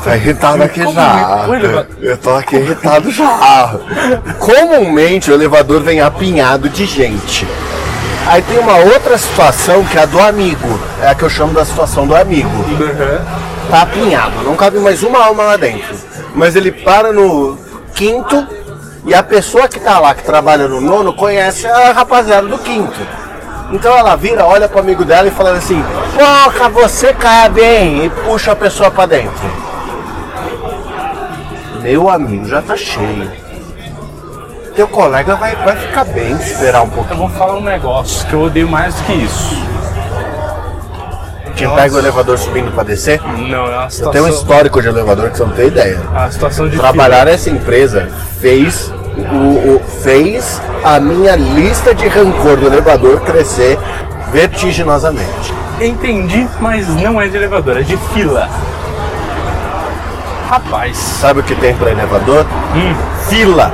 Tá 0.03 0.15
irritado 0.15 0.63
aqui 0.63 0.81
já. 0.93 1.45
Eu 2.01 2.17
tô 2.17 2.31
aqui 2.31 2.55
irritado 2.55 3.11
já. 3.11 3.75
Comumente 4.39 5.29
o 5.29 5.33
elevador 5.33 5.81
vem 5.81 6.01
apinhado 6.01 6.67
de 6.69 6.85
gente. 6.85 7.47
Aí 8.27 8.41
tem 8.41 8.57
uma 8.59 8.77
outra 8.77 9.17
situação 9.17 9.83
que 9.83 9.97
é 9.97 10.01
a 10.01 10.05
do 10.05 10.19
amigo. 10.19 10.79
É 11.01 11.09
a 11.09 11.15
que 11.15 11.23
eu 11.23 11.29
chamo 11.29 11.53
da 11.53 11.63
situação 11.63 12.07
do 12.07 12.15
amigo. 12.15 12.49
Tá 13.69 13.83
apinhado, 13.83 14.43
não 14.43 14.55
cabe 14.55 14.79
mais 14.79 15.03
uma 15.03 15.23
alma 15.23 15.43
lá 15.43 15.57
dentro. 15.57 15.95
Mas 16.35 16.55
ele 16.55 16.71
para 16.71 17.13
no 17.13 17.57
quinto 17.93 18.47
e 19.05 19.13
a 19.13 19.21
pessoa 19.21 19.67
que 19.67 19.79
tá 19.79 19.99
lá, 19.99 20.13
que 20.13 20.23
trabalha 20.23 20.67
no 20.67 20.81
nono, 20.81 21.13
conhece 21.13 21.67
a 21.67 21.91
rapaziada 21.91 22.47
do 22.47 22.57
quinto. 22.57 22.99
Então 23.71 23.95
ela 23.97 24.15
vira, 24.15 24.45
olha 24.45 24.67
pro 24.67 24.79
amigo 24.79 25.05
dela 25.05 25.27
e 25.27 25.31
fala 25.31 25.53
assim: 25.53 25.83
Porra, 26.17 26.69
você 26.69 27.13
cabe, 27.13 27.61
hein? 27.61 28.05
E 28.05 28.09
puxa 28.09 28.51
a 28.51 28.55
pessoa 28.55 28.91
pra 28.91 29.05
dentro. 29.05 29.70
Meu 31.81 32.09
amigo, 32.09 32.45
já 32.47 32.61
tá 32.61 32.75
cheio. 32.77 33.29
Teu 34.75 34.87
colega 34.87 35.35
vai, 35.35 35.55
vai 35.57 35.75
ficar 35.75 36.05
bem 36.05 36.31
esperar 36.33 36.81
um 36.81 36.85
Eu 36.85 36.91
pouquinho. 36.91 37.17
vou 37.19 37.29
falar 37.29 37.55
um 37.57 37.61
negócio 37.63 38.25
que 38.27 38.33
eu 38.33 38.43
odeio 38.43 38.69
mais 38.69 38.95
do 38.95 39.03
que 39.03 39.13
isso. 39.13 39.55
Quem 41.55 41.69
pega 41.75 41.95
o 41.95 41.99
elevador 41.99 42.37
subindo 42.39 42.71
pra 42.73 42.83
descer? 42.83 43.21
Não, 43.21 43.65
é 43.67 43.75
uma 43.75 43.83
Eu 43.85 43.89
situação. 43.89 44.11
tenho 44.11 44.25
um 44.25 44.29
histórico 44.29 44.81
de 44.81 44.87
elevador 44.87 45.29
que 45.29 45.37
você 45.37 45.43
não 45.43 45.51
tem 45.53 45.67
ideia. 45.67 45.99
A 46.15 46.31
situação 46.31 46.67
de 46.69 46.77
Trabalhar 46.77 47.25
nessa 47.25 47.49
empresa 47.49 48.09
fez 48.39 48.91
o, 49.17 49.75
o- 49.75 49.81
fez 50.01 50.61
a 50.83 50.99
minha 50.99 51.35
lista 51.35 51.93
de 51.93 52.07
rancor 52.07 52.57
do 52.57 52.65
elevador 52.67 53.19
crescer 53.21 53.77
vertiginosamente. 54.31 55.53
Entendi, 55.79 56.47
mas 56.59 56.87
não 56.87 57.19
é 57.21 57.27
de 57.27 57.35
elevador, 57.37 57.77
é 57.77 57.81
de 57.81 57.97
fila. 58.13 58.49
Rapaz, 60.51 60.97
Sabe 60.97 61.39
o 61.39 61.43
que 61.43 61.55
tem 61.55 61.73
para 61.73 61.91
elevador? 61.91 62.45
hum, 62.75 62.93
Fila. 63.29 63.71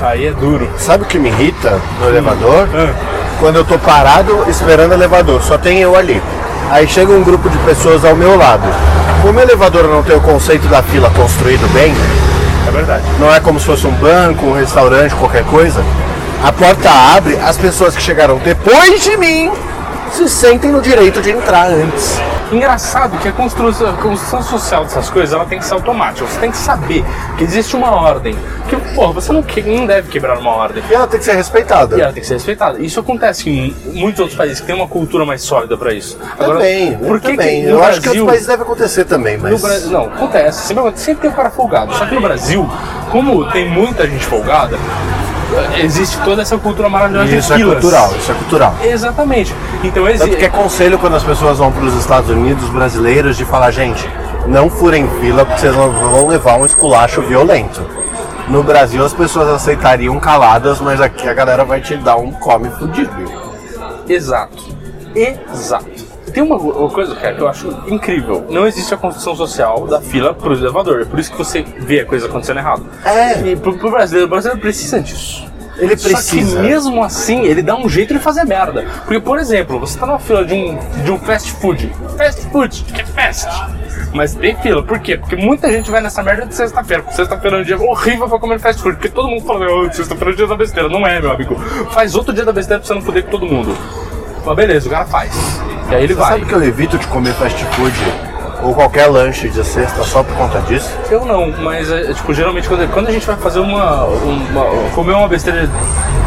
aí 0.00 0.26
é 0.28 0.30
duro. 0.30 0.70
Sabe 0.78 1.02
o 1.02 1.06
que 1.08 1.18
me 1.18 1.28
irrita 1.28 1.80
no 2.00 2.08
elevador? 2.08 2.68
Ah. 2.72 2.94
Quando 3.40 3.56
eu 3.56 3.64
tô 3.64 3.76
parado 3.80 4.44
esperando 4.48 4.92
o 4.92 4.94
elevador, 4.94 5.42
só 5.42 5.58
tem 5.58 5.78
eu 5.80 5.96
ali. 5.96 6.22
Aí 6.70 6.86
chega 6.86 7.10
um 7.12 7.24
grupo 7.24 7.50
de 7.50 7.58
pessoas 7.58 8.04
ao 8.04 8.14
meu 8.14 8.36
lado. 8.36 8.62
Como 9.20 9.40
o 9.40 9.42
elevador 9.42 9.88
não 9.88 10.04
tem 10.04 10.14
o 10.16 10.20
conceito 10.20 10.68
da 10.68 10.84
fila 10.84 11.10
construído 11.10 11.66
bem, 11.72 11.92
É 12.68 12.70
verdade. 12.70 13.02
não 13.18 13.34
é 13.34 13.40
como 13.40 13.58
se 13.58 13.66
fosse 13.66 13.88
um 13.88 13.92
banco, 13.94 14.46
um 14.46 14.52
restaurante, 14.54 15.16
qualquer 15.16 15.42
coisa. 15.46 15.82
A 16.44 16.52
porta 16.52 16.88
abre, 17.16 17.36
as 17.44 17.56
pessoas 17.56 17.96
que 17.96 18.02
chegaram 18.02 18.38
depois 18.38 19.02
de 19.02 19.16
mim 19.16 19.50
se 20.14 20.28
sentem 20.28 20.70
no 20.70 20.80
direito 20.80 21.20
de 21.22 21.30
entrar 21.30 21.66
antes. 21.68 22.18
Engraçado 22.50 23.18
que 23.18 23.28
a 23.28 23.32
construção, 23.32 23.90
a 23.90 23.92
construção 23.92 24.42
social 24.42 24.82
dessas 24.84 25.10
coisas 25.10 25.34
ela 25.34 25.44
tem 25.44 25.58
que 25.58 25.64
ser 25.66 25.74
automática. 25.74 26.26
Você 26.26 26.38
tem 26.40 26.50
que 26.50 26.56
saber 26.56 27.04
que 27.36 27.44
existe 27.44 27.76
uma 27.76 27.90
ordem. 27.90 28.34
Que, 28.70 28.76
pô, 28.94 29.12
você 29.12 29.30
não, 29.34 29.42
que- 29.42 29.60
não 29.62 29.84
deve 29.86 30.08
quebrar 30.08 30.38
uma 30.38 30.52
ordem. 30.52 30.82
E 30.90 30.94
ela 30.94 31.06
tem 31.06 31.18
que 31.18 31.26
ser 31.26 31.34
respeitada. 31.34 31.96
E 31.98 32.00
ela 32.00 32.10
tem 32.12 32.22
que 32.22 32.26
ser 32.26 32.34
respeitada. 32.34 32.80
Isso 32.80 33.00
acontece 33.00 33.50
em 33.50 33.76
muitos 33.92 34.20
outros 34.20 34.36
países 34.36 34.60
que 34.60 34.66
têm 34.66 34.74
uma 34.74 34.88
cultura 34.88 35.26
mais 35.26 35.42
sólida 35.42 35.76
pra 35.76 35.92
isso. 35.92 36.18
Também, 36.38 36.96
por 36.96 37.20
que 37.20 37.32
também. 37.32 37.64
que 37.64 37.68
eu 37.68 37.82
acho 37.84 38.00
que 38.00 38.04
Brasil- 38.06 38.22
outros 38.22 38.26
países 38.30 38.46
deve 38.46 38.62
acontecer 38.62 39.04
também, 39.04 39.36
mas. 39.36 39.60
Brasil, 39.60 39.90
não, 39.90 40.04
acontece. 40.06 40.68
Sempre, 40.68 40.80
acontece, 40.84 41.04
sempre 41.04 41.20
tem 41.22 41.30
um 41.30 41.34
cara 41.34 41.50
folgado. 41.50 41.94
Só 41.96 42.06
que 42.06 42.14
no 42.14 42.20
Brasil, 42.22 42.66
como 43.12 43.44
tem 43.52 43.68
muita 43.68 44.06
gente 44.06 44.24
folgada, 44.24 44.78
existe 45.82 46.18
toda 46.22 46.42
essa 46.42 46.56
cultura 46.58 46.88
maravilhosa 46.88 47.34
Isso 47.36 47.48
de 47.48 47.54
é 47.54 47.56
filas. 47.56 47.80
cultural, 47.80 48.12
isso 48.16 48.32
é 48.32 48.34
cultural. 48.34 48.74
Exatamente. 48.82 49.54
Então 49.84 50.04
Tanto 50.04 50.14
existe. 50.14 50.36
que 50.36 50.44
é 50.44 50.48
conselho 50.48 50.98
quando 50.98 51.16
as 51.16 51.24
pessoas 51.24 51.58
vão 51.58 51.70
para 51.72 51.84
os 51.84 51.94
Estados 51.94 52.30
Unidos 52.30 52.68
brasileiros 52.70 53.36
de 53.36 53.44
falar, 53.44 53.70
gente, 53.70 54.08
não 54.46 54.68
furem 54.70 55.08
fila 55.20 55.44
porque 55.44 55.60
vocês 55.60 55.74
vão 55.74 56.26
levar 56.26 56.56
um 56.56 56.64
esculacho 56.66 57.22
violento. 57.22 57.80
No 58.48 58.62
Brasil 58.62 59.04
as 59.04 59.12
pessoas 59.12 59.48
aceitariam 59.48 60.18
caladas, 60.18 60.80
mas 60.80 61.00
aqui 61.00 61.28
a 61.28 61.34
galera 61.34 61.64
vai 61.64 61.80
te 61.80 61.96
dar 61.96 62.16
um 62.16 62.32
come 62.32 62.70
fudido. 62.70 63.10
Exato. 64.08 64.56
Exato. 65.14 66.07
Tem 66.38 66.46
uma, 66.46 66.54
uma 66.54 66.88
coisa, 66.88 67.16
cara, 67.16 67.34
que 67.34 67.40
eu 67.40 67.48
acho 67.48 67.68
incrível. 67.88 68.46
Não 68.48 68.64
existe 68.64 68.94
a 68.94 68.96
construção 68.96 69.34
social 69.34 69.88
da 69.88 70.00
fila 70.00 70.32
pro 70.32 70.52
elevador. 70.54 71.00
É 71.00 71.04
por 71.04 71.18
isso 71.18 71.32
que 71.32 71.36
você 71.36 71.62
vê 71.62 71.98
a 71.98 72.06
coisa 72.06 72.28
acontecendo 72.28 72.58
errado. 72.58 72.86
É. 73.04 73.40
E 73.40 73.56
pro, 73.56 73.76
pro 73.76 73.90
brasileiro, 73.90 74.28
o 74.28 74.30
brasileiro 74.30 74.60
precisa 74.60 75.00
disso. 75.00 75.44
Ele 75.78 75.96
Só 75.96 76.06
que 76.06 76.14
precisa. 76.14 76.62
mesmo 76.62 77.02
assim, 77.02 77.42
ele 77.42 77.60
dá 77.60 77.76
um 77.76 77.88
jeito 77.88 78.14
de 78.14 78.20
fazer 78.20 78.44
merda. 78.44 78.86
Porque, 79.04 79.18
por 79.18 79.36
exemplo, 79.36 79.80
você 79.80 79.98
tá 79.98 80.06
numa 80.06 80.20
fila 80.20 80.44
de 80.44 80.54
um, 80.54 80.78
de 81.02 81.10
um 81.10 81.18
fast 81.18 81.50
food. 81.54 81.92
Fast 82.16 82.46
food, 82.52 82.84
que 82.84 83.00
é 83.00 83.04
fast. 83.04 83.48
Mas 84.14 84.32
tem 84.36 84.54
fila, 84.58 84.80
por 84.80 85.00
quê? 85.00 85.16
Porque 85.16 85.34
muita 85.34 85.68
gente 85.72 85.90
vai 85.90 86.00
nessa 86.00 86.22
merda 86.22 86.46
de 86.46 86.54
sexta-feira. 86.54 87.02
Porque 87.02 87.16
Sexta-feira 87.16 87.56
é 87.56 87.60
um 87.62 87.64
dia 87.64 87.76
horrível 87.80 88.28
pra 88.28 88.38
comer 88.38 88.60
fast 88.60 88.80
food. 88.80 88.94
Porque 88.94 89.08
todo 89.08 89.26
mundo 89.26 89.44
fala, 89.44 89.66
oh, 89.72 89.92
sexta-feira 89.92 90.30
é 90.30 90.34
o 90.34 90.36
dia 90.36 90.46
da 90.46 90.54
besteira. 90.56 90.88
Não 90.88 91.04
é, 91.04 91.20
meu 91.20 91.32
amigo. 91.32 91.56
Faz 91.90 92.14
outro 92.14 92.32
dia 92.32 92.44
da 92.44 92.52
besteira 92.52 92.78
pra 92.78 92.86
você 92.86 92.94
não 92.94 93.02
foder 93.02 93.24
com 93.24 93.30
todo 93.32 93.44
mundo. 93.44 93.76
Mas 94.46 94.54
beleza, 94.54 94.86
o 94.86 94.90
cara 94.90 95.04
faz. 95.04 95.32
E 95.90 95.94
aí 95.94 96.04
ele 96.04 96.14
Você 96.14 96.20
vai. 96.20 96.30
sabe 96.32 96.44
que 96.46 96.52
eu 96.52 96.62
evito 96.62 96.98
de 96.98 97.06
comer 97.06 97.32
fast 97.34 97.64
food 97.74 97.94
ou 98.62 98.74
qualquer 98.74 99.06
lanche 99.06 99.48
de 99.48 99.64
sexta 99.64 100.02
só 100.04 100.22
por 100.22 100.34
conta 100.36 100.60
disso? 100.62 100.90
Eu 101.10 101.24
não, 101.24 101.52
mas 101.62 101.90
é, 101.90 102.12
tipo, 102.12 102.34
geralmente 102.34 102.68
quando, 102.68 102.86
quando 102.92 103.08
a 103.08 103.12
gente 103.12 103.26
vai 103.26 103.36
fazer 103.36 103.60
uma, 103.60 104.04
uma- 104.04 104.90
comer 104.94 105.12
uma 105.12 105.28
besteira 105.28 105.68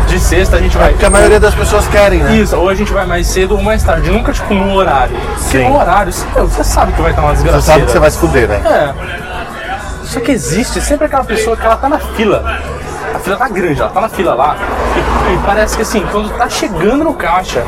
de 0.08 0.20
sexta, 0.20 0.56
a 0.58 0.60
gente 0.60 0.76
vai. 0.78 0.92
Porque 0.92 1.06
a 1.06 1.10
maioria 1.10 1.40
das 1.40 1.54
pessoas 1.54 1.88
querem, 1.88 2.20
né? 2.20 2.36
Isso, 2.38 2.56
ou 2.58 2.70
a 2.70 2.76
gente 2.76 2.92
vai 2.92 3.06
mais 3.06 3.28
cedo 3.28 3.56
ou 3.56 3.62
mais 3.62 3.84
tarde, 3.84 4.10
nunca 4.10 4.32
tipo 4.34 4.54
no 4.54 4.74
horário. 4.74 5.16
Porque 5.16 5.58
Sim. 5.60 5.70
no 5.70 5.78
horário, 5.80 6.12
você, 6.12 6.26
você 6.42 6.64
sabe 6.64 6.94
que 6.94 7.02
vai 7.02 7.12
estar 7.12 7.22
uma 7.22 7.30
Você 7.36 7.44
desgraça. 7.44 7.66
sabe 7.68 7.86
que 7.86 7.92
você 7.92 8.00
vai 8.00 8.12
se 8.12 8.18
fuder, 8.18 8.48
né? 8.48 8.62
É. 8.66 10.04
Só 10.06 10.20
que 10.20 10.32
existe 10.32 10.82
sempre 10.82 11.06
aquela 11.06 11.24
pessoa 11.24 11.56
que 11.56 11.66
ela 11.66 11.78
tá 11.78 11.88
na 11.88 12.00
fila. 12.00 12.60
A 13.16 13.20
fila 13.20 13.38
tá 13.38 13.48
grande, 13.48 13.80
ela 13.80 13.90
tá 13.90 14.02
na 14.02 14.10
fila 14.10 14.34
lá. 14.34 14.56
E, 15.30 15.34
e 15.34 15.38
parece 15.46 15.76
que 15.76 15.84
assim, 15.84 16.06
quando 16.12 16.30
tá 16.38 16.50
chegando 16.50 17.04
no 17.04 17.14
caixa, 17.14 17.64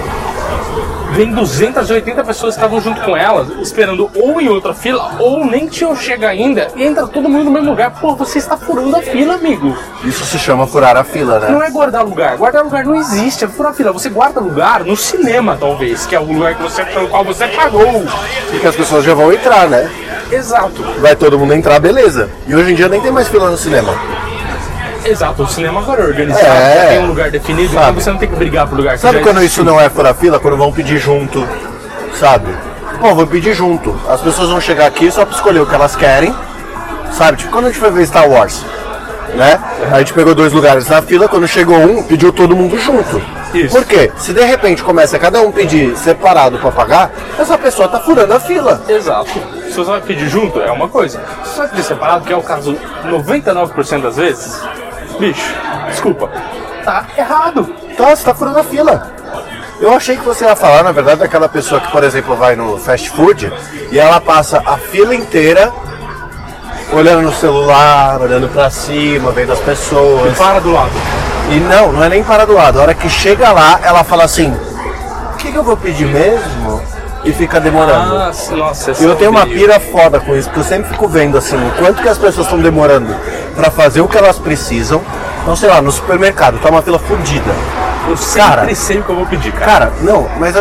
vem 1.13 1.31
280 1.31 2.23
pessoas 2.23 2.55
que 2.55 2.59
estavam 2.59 2.81
junto 2.81 3.01
com 3.01 3.15
ela, 3.15 3.47
esperando 3.61 4.09
ou 4.15 4.41
em 4.41 4.49
outra 4.49 4.73
fila, 4.73 5.15
ou 5.19 5.45
nem 5.45 5.67
tinham 5.67 5.95
chegado 5.95 6.31
ainda, 6.31 6.69
e 6.75 6.83
entra 6.83 7.07
todo 7.07 7.29
mundo 7.29 7.45
no 7.45 7.51
mesmo 7.51 7.69
lugar. 7.69 7.91
Pô, 7.99 8.15
você 8.15 8.39
está 8.39 8.57
furando 8.57 8.95
a 8.95 9.01
fila, 9.01 9.35
amigo. 9.35 9.77
Isso 10.03 10.25
se 10.25 10.39
chama 10.39 10.65
furar 10.65 10.97
a 10.97 11.03
fila, 11.03 11.39
né? 11.39 11.49
Não 11.49 11.61
é 11.61 11.69
guardar 11.69 12.03
lugar. 12.03 12.37
Guardar 12.37 12.63
lugar 12.63 12.83
não 12.85 12.95
existe, 12.95 13.45
é 13.45 13.47
furar 13.47 13.73
fila. 13.73 13.91
Você 13.91 14.09
guarda 14.09 14.39
lugar 14.39 14.83
no 14.83 14.97
cinema, 14.97 15.55
talvez, 15.59 16.05
que 16.05 16.15
é 16.15 16.19
o 16.19 16.23
lugar 16.23 16.55
que 16.55 16.63
você, 16.63 16.83
pelo 16.83 17.07
qual 17.07 17.23
você 17.23 17.47
pagou. 17.47 18.03
Porque 18.49 18.67
as 18.67 18.75
pessoas 18.75 19.03
já 19.03 19.13
vão 19.13 19.31
entrar, 19.31 19.67
né? 19.67 19.89
Exato. 20.31 20.81
Vai 20.99 21.15
todo 21.15 21.37
mundo 21.37 21.53
entrar, 21.53 21.79
beleza. 21.79 22.29
E 22.47 22.55
hoje 22.55 22.71
em 22.71 22.75
dia 22.75 22.89
nem 22.89 23.01
tem 23.01 23.11
mais 23.11 23.27
fila 23.27 23.49
no 23.49 23.57
cinema. 23.57 23.93
Exato, 25.05 25.43
o 25.43 25.47
cinema 25.47 25.81
agora 25.81 26.03
é 26.03 26.05
organizado, 26.05 26.45
É. 26.45 26.85
tem 26.89 26.99
um 26.99 27.07
lugar 27.07 27.29
definido, 27.29 27.73
Sabe. 27.73 27.91
então 27.91 28.01
você 28.01 28.11
não 28.11 28.17
tem 28.17 28.29
que 28.29 28.35
brigar 28.35 28.67
por 28.67 28.77
lugar 28.77 28.97
Sabe 28.97 29.19
quando 29.19 29.37
existe. 29.37 29.53
isso 29.59 29.63
não 29.63 29.79
é 29.79 29.89
furar 29.89 30.13
fila? 30.15 30.39
Quando 30.39 30.57
vão 30.57 30.71
pedir 30.71 30.97
junto, 30.97 31.45
sabe? 32.19 32.47
Pô, 33.01 33.13
vou 33.13 33.27
pedir 33.27 33.53
junto. 33.53 33.93
As 34.07 34.21
pessoas 34.21 34.49
vão 34.49 34.61
chegar 34.61 34.85
aqui 34.87 35.11
só 35.11 35.25
pra 35.25 35.35
escolher 35.35 35.59
o 35.59 35.65
que 35.65 35.75
elas 35.75 35.95
querem, 35.95 36.33
sabe? 37.11 37.37
Tipo 37.39 37.51
quando 37.51 37.65
a 37.65 37.67
gente 37.69 37.79
foi 37.79 37.91
ver 37.91 38.05
Star 38.07 38.29
Wars, 38.29 38.63
né? 39.35 39.59
A 39.91 39.99
gente 39.99 40.13
pegou 40.13 40.33
dois 40.33 40.53
lugares 40.53 40.87
na 40.87 41.01
fila, 41.01 41.27
quando 41.27 41.47
chegou 41.47 41.77
um, 41.77 42.01
pediu 42.03 42.31
todo 42.31 42.55
mundo 42.55 42.77
junto. 42.79 43.21
Isso. 43.53 43.75
Por 43.75 43.85
quê? 43.85 44.11
Se 44.17 44.33
de 44.33 44.43
repente 44.43 44.81
começa 44.83 45.19
cada 45.19 45.39
um 45.41 45.51
pedir 45.51 45.95
separado 45.95 46.57
pra 46.57 46.71
pagar, 46.71 47.11
essa 47.37 47.55
pessoa 47.57 47.87
tá 47.87 47.99
furando 47.99 48.33
a 48.33 48.39
fila. 48.39 48.81
Exato. 48.89 49.29
Se 49.67 49.73
você 49.75 49.91
vai 49.91 50.01
pedir 50.01 50.27
junto, 50.27 50.59
é 50.59 50.71
uma 50.71 50.87
coisa. 50.87 51.19
Se 51.43 51.51
você 51.51 51.57
vai 51.59 51.67
pedir 51.67 51.83
separado, 51.83 52.25
que 52.25 52.33
é 52.33 52.35
o 52.35 52.41
caso 52.41 52.75
99% 53.05 54.01
das 54.01 54.15
vezes, 54.17 54.59
bicho, 55.19 55.53
desculpa, 55.87 56.29
tá 56.83 57.05
errado. 57.17 57.75
Então 57.89 58.09
você 58.09 58.23
tá 58.23 58.33
furando 58.33 58.59
a 58.59 58.63
fila. 58.63 59.11
Eu 59.79 59.93
achei 59.93 60.15
que 60.15 60.23
você 60.23 60.45
ia 60.45 60.55
falar, 60.55 60.83
na 60.83 60.91
verdade, 60.91 61.19
daquela 61.19 61.49
pessoa 61.49 61.81
que, 61.81 61.91
por 61.91 62.03
exemplo, 62.03 62.35
vai 62.35 62.55
no 62.55 62.77
fast 62.77 63.09
food 63.09 63.51
e 63.91 63.99
ela 63.99 64.21
passa 64.21 64.61
a 64.65 64.77
fila 64.77 65.13
inteira 65.13 65.73
olhando 66.91 67.23
no 67.23 67.33
celular, 67.33 68.21
olhando 68.21 68.47
pra 68.47 68.69
cima, 68.69 69.31
vendo 69.31 69.51
as 69.51 69.59
pessoas. 69.59 70.37
Para 70.37 70.59
do 70.59 70.71
lado. 70.71 70.91
E 71.49 71.59
não, 71.59 71.91
não 71.91 72.03
é 72.03 72.09
nem 72.09 72.23
para 72.23 72.45
do 72.45 72.53
lado. 72.53 72.79
A 72.79 72.83
hora 72.83 72.93
que 72.93 73.09
chega 73.09 73.51
lá, 73.51 73.79
ela 73.83 74.03
fala 74.03 74.23
assim: 74.23 74.55
O 75.33 75.37
que, 75.37 75.51
que 75.51 75.57
eu 75.57 75.63
vou 75.63 75.75
pedir 75.75 76.05
mesmo? 76.05 76.81
E 77.25 77.31
fica 77.31 77.59
demorando. 77.59 78.15
Ah, 78.15 78.31
nossa, 78.51 78.91
E 78.91 79.05
é 79.05 79.07
eu 79.07 79.15
tenho 79.15 79.31
uma 79.31 79.45
pira 79.45 79.79
foda 79.79 80.19
com 80.19 80.35
isso, 80.35 80.49
porque 80.49 80.59
eu 80.59 80.65
sempre 80.65 80.91
fico 80.91 81.07
vendo 81.07 81.37
assim, 81.37 81.55
o 81.55 81.71
quanto 81.77 82.01
que 82.01 82.09
as 82.09 82.17
pessoas 82.17 82.45
estão 82.45 82.59
demorando 82.59 83.15
pra 83.55 83.69
fazer 83.71 84.01
o 84.01 84.07
que 84.07 84.17
elas 84.17 84.37
precisam. 84.39 85.01
Então, 85.41 85.55
sei 85.55 85.69
lá, 85.69 85.81
no 85.81 85.91
supermercado, 85.91 86.57
tá 86.59 86.69
uma 86.69 86.81
fila 86.81 86.99
fodida. 86.99 87.51
Eu 88.07 88.17
sempre 88.17 88.41
Cara. 88.49 88.75
sei 88.75 88.99
o 88.99 89.03
que 89.03 89.09
eu 89.09 89.15
vou 89.15 89.25
pedir, 89.25 89.51
cara. 89.53 89.65
Cara, 89.65 89.93
não, 90.01 90.27
mas, 90.37 90.55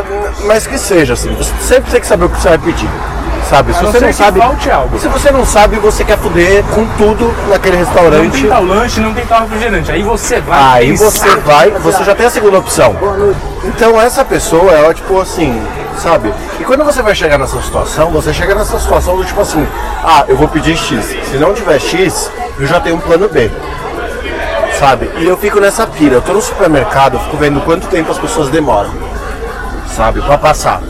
mas 0.44 0.66
que 0.66 0.78
seja 0.78 1.14
assim, 1.14 1.34
você 1.34 1.52
sempre 1.60 1.90
tem 1.90 2.00
que 2.00 2.06
saber 2.06 2.24
o 2.24 2.28
que 2.28 2.40
você 2.40 2.48
vai 2.50 2.58
pedir. 2.58 2.88
sabe? 3.50 3.74
Se 3.74 3.82
não 3.82 3.90
você 3.92 4.00
não 4.00 4.12
sabe. 4.12 4.40
Se 5.00 5.08
você 5.08 5.30
não 5.30 5.44
sabe, 5.44 5.76
você 5.76 6.04
quer 6.04 6.18
fuder 6.18 6.62
com 6.74 6.86
tudo 6.96 7.34
naquele 7.48 7.76
Não 7.76 7.84
restaurante. 7.84 8.32
tem 8.32 8.48
tal 8.48 8.64
lanche, 8.64 9.00
não 9.00 9.12
tem 9.12 9.26
tal 9.26 9.40
refrigerante. 9.40 9.90
Aí 9.90 10.02
você 10.02 10.40
vai. 10.40 10.82
Aí 10.82 10.96
você 10.96 11.36
vai, 11.36 11.70
você 11.70 12.04
já 12.04 12.14
tem 12.14 12.26
a 12.26 12.30
segunda 12.30 12.58
opção. 12.58 12.96
Então 13.64 14.00
essa 14.00 14.24
pessoa, 14.24 14.70
ela 14.72 14.94
tipo 14.94 15.20
assim, 15.20 15.60
sabe? 15.98 16.32
E 16.60 16.64
quando 16.64 16.84
você 16.84 17.02
vai 17.02 17.14
chegar 17.14 17.38
nessa 17.38 17.60
situação, 17.60 18.10
você 18.10 18.32
chega 18.32 18.54
nessa 18.54 18.78
situação 18.78 19.16
do 19.16 19.24
tipo 19.24 19.40
assim, 19.40 19.66
ah, 20.04 20.24
eu 20.28 20.36
vou 20.36 20.46
pedir 20.48 20.76
X. 20.76 21.04
Se 21.30 21.36
não 21.38 21.52
tiver 21.52 21.80
X, 21.80 22.30
eu 22.62 22.68
já 22.68 22.78
tenho 22.78 22.94
um 22.96 23.00
plano 23.00 23.28
B. 23.28 23.50
Sabe? 24.78 25.10
E 25.18 25.26
eu 25.26 25.36
fico 25.36 25.58
nessa 25.58 25.84
pira. 25.84 26.14
Eu 26.14 26.22
tô 26.22 26.32
no 26.32 26.40
supermercado, 26.40 27.14
eu 27.14 27.20
fico 27.20 27.36
vendo 27.36 27.60
quanto 27.62 27.88
tempo 27.88 28.10
as 28.12 28.18
pessoas 28.18 28.48
demoram. 28.50 28.90
Sabe? 29.88 30.22
Pra 30.22 30.38
passar. 30.38 30.80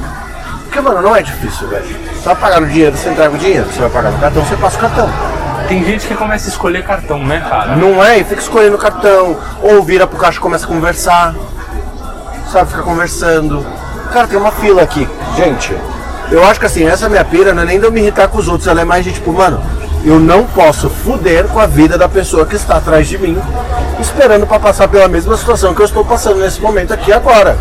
Porque, 0.64 0.80
mano, 0.80 1.00
não 1.00 1.16
é 1.16 1.22
difícil, 1.22 1.68
velho. 1.68 1.84
Você 1.84 2.24
vai 2.24 2.36
pagar 2.36 2.60
no 2.60 2.66
dinheiro, 2.66 2.96
você 2.96 3.08
entrega 3.08 3.34
o 3.34 3.38
dinheiro. 3.38 3.66
Você 3.72 3.80
vai 3.80 3.90
pagar 3.90 4.10
no 4.10 4.18
cartão, 4.18 4.44
você 4.44 4.56
passa 4.56 4.76
o 4.76 4.80
cartão. 4.80 5.10
Tem 5.66 5.82
gente 5.82 6.06
que 6.06 6.14
começa 6.14 6.46
a 6.46 6.50
escolher 6.50 6.84
cartão, 6.84 7.18
né, 7.24 7.42
cara? 7.48 7.74
Não 7.76 8.04
é? 8.04 8.18
E 8.18 8.24
fica 8.24 8.40
escolhendo 8.40 8.76
o 8.76 8.78
cartão. 8.78 9.36
Ou 9.62 9.82
vira 9.82 10.06
pro 10.06 10.18
caixa 10.18 10.38
e 10.38 10.42
começa 10.42 10.66
a 10.66 10.68
conversar. 10.68 11.34
Sabe, 12.50 12.70
fica 12.70 12.82
conversando. 12.82 13.64
Cara, 14.12 14.26
tem 14.26 14.38
uma 14.38 14.52
fila 14.52 14.82
aqui. 14.82 15.08
Gente, 15.36 15.74
eu 16.30 16.44
acho 16.44 16.60
que 16.60 16.66
assim, 16.66 16.86
essa 16.86 17.08
minha 17.08 17.24
pira 17.24 17.54
não 17.54 17.62
é 17.62 17.66
nem 17.66 17.80
de 17.80 17.86
eu 17.86 17.92
me 17.92 18.00
irritar 18.00 18.28
com 18.28 18.38
os 18.38 18.46
outros. 18.46 18.68
Ela 18.68 18.82
é 18.82 18.84
mais 18.84 19.04
de 19.04 19.12
tipo, 19.12 19.32
mano, 19.32 19.62
eu 20.04 20.18
não 20.18 20.44
posso 20.44 20.88
fuder 20.90 21.44
com 21.48 21.60
a 21.60 21.66
vida 21.66 21.96
da 21.96 22.08
pessoa 22.08 22.44
que 22.44 22.56
está 22.56 22.76
atrás 22.76 23.06
de 23.08 23.18
mim, 23.18 23.38
esperando 24.00 24.46
pra 24.46 24.58
passar 24.58 24.88
pela 24.88 25.08
mesma 25.08 25.36
situação 25.36 25.74
que 25.74 25.80
eu 25.80 25.86
estou 25.86 26.04
passando 26.04 26.38
nesse 26.40 26.60
momento 26.60 26.92
aqui 26.92 27.12
agora. 27.12 27.56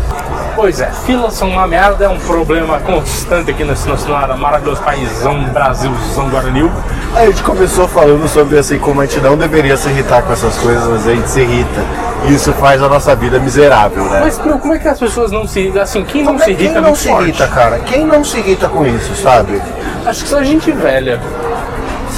Pois 0.54 0.80
é, 0.80 0.90
filas 1.06 1.32
são 1.32 1.48
uma 1.48 1.66
merda, 1.66 2.04
é 2.04 2.08
um 2.08 2.18
problema 2.18 2.78
constante 2.80 3.50
aqui 3.50 3.64
nesse 3.64 3.88
nosso 3.88 4.06
maravilhoso 4.10 4.82
paísão, 4.82 5.44
Brasilzão 5.44 6.28
Guaranil. 6.28 6.70
A 7.16 7.24
gente 7.24 7.42
começou 7.42 7.88
falando 7.88 8.28
sobre 8.28 8.58
assim, 8.58 8.78
como 8.78 9.00
a 9.00 9.06
gente 9.06 9.18
não 9.20 9.36
deveria 9.36 9.76
se 9.78 9.88
irritar 9.88 10.22
com 10.22 10.32
essas 10.32 10.56
coisas, 10.58 10.86
mas 10.86 11.06
a 11.06 11.14
gente 11.14 11.30
se 11.30 11.40
irrita. 11.40 11.80
E 12.28 12.34
isso 12.34 12.52
faz 12.52 12.82
a 12.82 12.88
nossa 12.88 13.16
vida 13.16 13.38
miserável, 13.40 14.04
né? 14.04 14.20
Mas 14.24 14.36
como 14.38 14.74
é 14.74 14.78
que 14.78 14.86
as 14.88 14.98
pessoas 14.98 15.32
não 15.32 15.46
se. 15.48 15.72
Assim, 15.78 16.04
quem 16.04 16.22
não 16.22 16.36
é- 16.36 16.38
se 16.38 16.50
irrita 16.50 16.62
Quem 16.68 16.76
é 16.76 16.80
não 16.80 16.88
muito 16.90 16.98
se 16.98 17.08
forte. 17.08 17.22
irrita, 17.28 17.46
cara? 17.48 17.78
Quem 17.80 18.06
não 18.06 18.22
se 18.24 18.36
irrita 18.38 18.68
com 18.68 18.86
isso, 18.86 19.14
sabe? 19.22 19.60
Acho 20.04 20.22
que 20.22 20.28
só 20.28 20.42
gente 20.42 20.70
velha. 20.70 21.18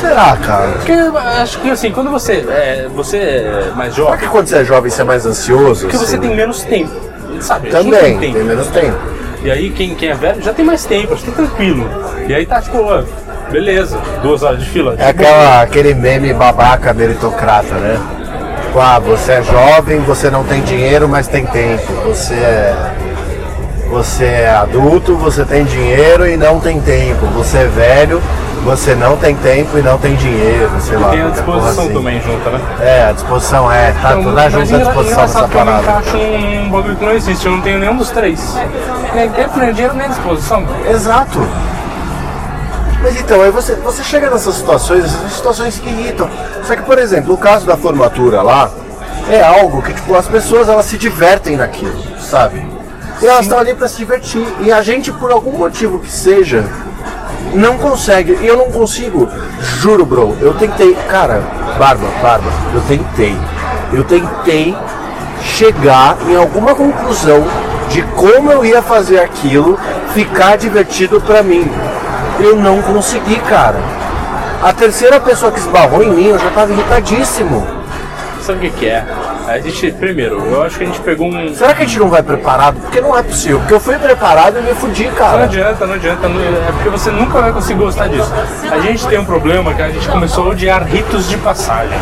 Será, 0.09 0.37
cara? 0.37 0.73
Porque 0.73 0.93
acho 0.93 1.61
que 1.61 1.71
assim, 1.71 1.91
quando 1.91 2.11
você 2.11 2.45
é, 2.49 2.89
você 2.95 3.17
é 3.17 3.73
mais 3.75 3.95
Será 3.95 4.07
jovem, 4.07 4.21
que 4.21 4.29
quando 4.29 4.47
você 4.47 4.57
é 4.59 4.65
jovem 4.65 4.91
você 4.91 5.01
é 5.01 5.05
mais 5.05 5.27
ansioso? 5.27 5.83
porque 5.83 5.97
você 5.97 6.17
assim? 6.17 6.19
tem 6.19 6.37
menos 6.37 6.63
tempo. 6.63 6.93
Sabe? 7.41 7.71
Também, 7.71 8.19
tem 8.19 8.33
tempo. 8.33 8.45
menos 8.45 8.69
tempo. 8.69 8.97
E 9.43 9.51
aí 9.51 9.71
quem, 9.71 9.95
quem 9.95 10.11
é 10.11 10.15
velho 10.15 10.43
já 10.43 10.53
tem 10.53 10.65
mais 10.65 10.85
tempo, 10.85 11.15
acho 11.15 11.25
que 11.25 11.31
tá 11.31 11.37
tranquilo. 11.37 11.89
E 12.29 12.35
aí 12.35 12.47
tá 12.47 12.61
tipo, 12.61 12.79
ó, 12.79 13.03
beleza, 13.51 13.99
duas 14.23 14.43
horas 14.43 14.61
de 14.61 14.67
fila. 14.67 14.95
É 14.99 15.09
aquela, 15.09 15.63
aquele 15.63 15.95
meme 15.95 16.33
babaca 16.33 16.93
meritocrata, 16.93 17.75
né? 17.75 18.01
Tipo, 18.67 18.81
ah, 18.81 18.99
você 18.99 19.33
é 19.33 19.43
jovem, 19.43 20.01
você 20.01 20.31
não 20.31 20.45
tem 20.45 20.63
dinheiro, 20.63 21.09
mas 21.09 21.29
tem 21.29 21.47
tempo. 21.47 21.93
Você 22.07 22.35
é. 22.35 22.95
Você 23.91 24.25
é 24.25 24.51
adulto, 24.51 25.15
você 25.15 25.45
tem 25.45 25.65
dinheiro 25.65 26.27
e 26.27 26.37
não 26.37 26.59
tem 26.59 26.81
tempo. 26.81 27.27
Você 27.27 27.59
é 27.59 27.67
velho, 27.67 28.21
você 28.65 28.95
não 28.95 29.17
tem 29.17 29.37
tempo 29.37 29.79
e 29.79 29.83
não 29.83 29.99
tem 29.99 30.15
dinheiro. 30.17 30.71
Sei 30.81 30.97
lá. 30.97 31.11
Tem 31.11 31.23
a 31.23 31.29
disposição 31.29 31.85
assim. 31.85 31.93
também 31.95 32.21
junta, 32.21 32.51
né? 32.51 32.61
É, 32.81 33.07
a 33.09 33.13
disposição 33.13 33.71
é, 33.71 33.93
tá 33.93 34.13
Então, 34.13 34.25
toda 34.25 34.51
junto 34.51 34.63
à 34.63 34.65
engra- 34.65 34.79
disposição 34.85 35.21
dessa 35.23 35.39
que 35.39 35.45
eu 35.45 35.49
parada. 35.65 35.83
encaixo 35.83 36.17
num 36.17 36.71
bagulho 36.71 36.97
que 36.97 37.05
não 37.05 37.13
existe, 37.13 37.47
eu 37.47 37.53
não 37.53 37.61
tenho 37.61 37.79
nenhum 37.79 37.97
dos 37.97 38.11
três. 38.11 38.55
Nem 39.15 39.29
tempo, 39.31 39.59
nem 39.59 39.73
dinheiro, 39.73 39.95
nem 39.95 40.09
disposição. 40.09 40.67
Exato. 40.91 41.39
Mas 43.03 43.21
então, 43.21 43.43
aí 43.43 43.51
você, 43.51 43.75
você 43.75 44.03
chega 44.03 44.31
nessas 44.31 44.55
situações, 44.55 45.05
essas 45.05 45.33
situações 45.33 45.79
que 45.79 45.89
irritam. 45.89 46.29
Só 46.65 46.75
que, 46.75 46.83
por 46.83 46.99
exemplo, 46.99 47.35
o 47.35 47.39
caso 47.39 47.67
da 47.67 47.77
formatura 47.77 48.41
lá 48.41 48.71
é 49.31 49.43
algo 49.43 49.83
que, 49.83 49.93
tipo, 49.93 50.15
as 50.15 50.27
pessoas 50.27 50.69
elas 50.71 50.87
se 50.87 50.97
divertem 50.97 51.57
naquilo, 51.57 51.95
sabe? 52.19 52.65
E 53.21 53.27
elas 53.27 53.43
estão 53.43 53.59
ali 53.59 53.75
pra 53.75 53.89
se 53.89 53.97
divertir. 53.99 54.47
E 54.61 54.73
a 54.73 54.81
gente, 54.81 55.13
por 55.13 55.31
algum 55.31 55.53
motivo 55.53 55.99
que 55.99 56.11
seja, 56.11 56.65
não 57.53 57.77
consegue. 57.79 58.39
E 58.41 58.47
eu 58.47 58.57
não 58.57 58.71
consigo. 58.71 59.29
Juro, 59.61 60.05
bro. 60.05 60.37
Eu 60.41 60.55
tentei. 60.55 60.95
Cara, 61.09 61.43
barba, 61.79 62.07
barba. 62.23 62.51
Eu 62.73 62.81
tentei. 62.83 63.37
Eu 63.93 64.05
tentei 64.05 64.77
chegar 65.43 66.17
em 66.27 66.37
alguma 66.37 66.75
conclusão 66.75 67.45
de 67.91 68.03
como 68.03 68.51
eu 68.51 68.65
ia 68.65 68.83
fazer 68.83 69.21
aquilo 69.21 69.79
ficar 70.15 70.57
divertido 70.57 71.21
pra 71.21 71.43
mim. 71.43 71.71
Eu 72.41 72.57
não 72.57 72.83
consegui, 72.83 73.37
cara. 73.37 73.79
A 74.63 74.73
terceira 74.73 75.21
pessoa 75.21 75.53
que 75.53 75.59
esbarrou 75.59 76.03
em 76.03 76.11
mim, 76.11 76.27
eu 76.29 76.39
já 76.39 76.51
tava 76.51 76.73
irritadíssimo. 76.73 77.67
Sabe 78.41 78.59
o 78.59 78.61
que, 78.63 78.79
que 78.79 78.87
é? 78.87 79.05
A 79.47 79.59
gente, 79.59 79.93
primeiro, 79.93 80.41
eu 80.47 80.63
acho 80.63 80.79
que 80.79 80.85
a 80.85 80.87
gente 80.87 81.01
pegou 81.01 81.29
um. 81.29 81.55
Será 81.55 81.75
que 81.75 81.83
a 81.83 81.87
gente 81.87 81.99
não 81.99 82.09
vai 82.09 82.23
preparado? 82.23 82.81
Porque 82.81 83.01
não 83.01 83.17
é 83.17 83.23
possível. 83.23 83.59
Porque 83.61 83.75
eu 83.75 83.81
fui 83.81 83.97
preparado 83.99 84.59
e 84.59 84.63
me 84.63 84.75
fudi, 84.75 85.05
Não 85.05 85.13
cara. 85.15 85.45
adianta, 85.45 85.87
não 85.87 85.95
adianta, 85.95 86.29
não- 86.29 86.41
é 86.41 86.73
porque 86.73 86.89
você 86.89 87.11
nunca 87.11 87.41
vai 87.43 87.53
conseguir 87.53 87.79
gostar 87.79 88.09
disso. 88.09 88.33
A 88.71 88.79
gente 88.81 89.07
tem 89.07 89.19
um 89.19 89.25
problema 89.25 89.75
que 89.75 89.83
a 89.83 89.91
gente 89.91 90.09
começou 90.09 90.45
a 90.45 90.49
odiar 90.49 90.83
ritos 90.85 91.29
de 91.29 91.37
passagem. 91.37 91.99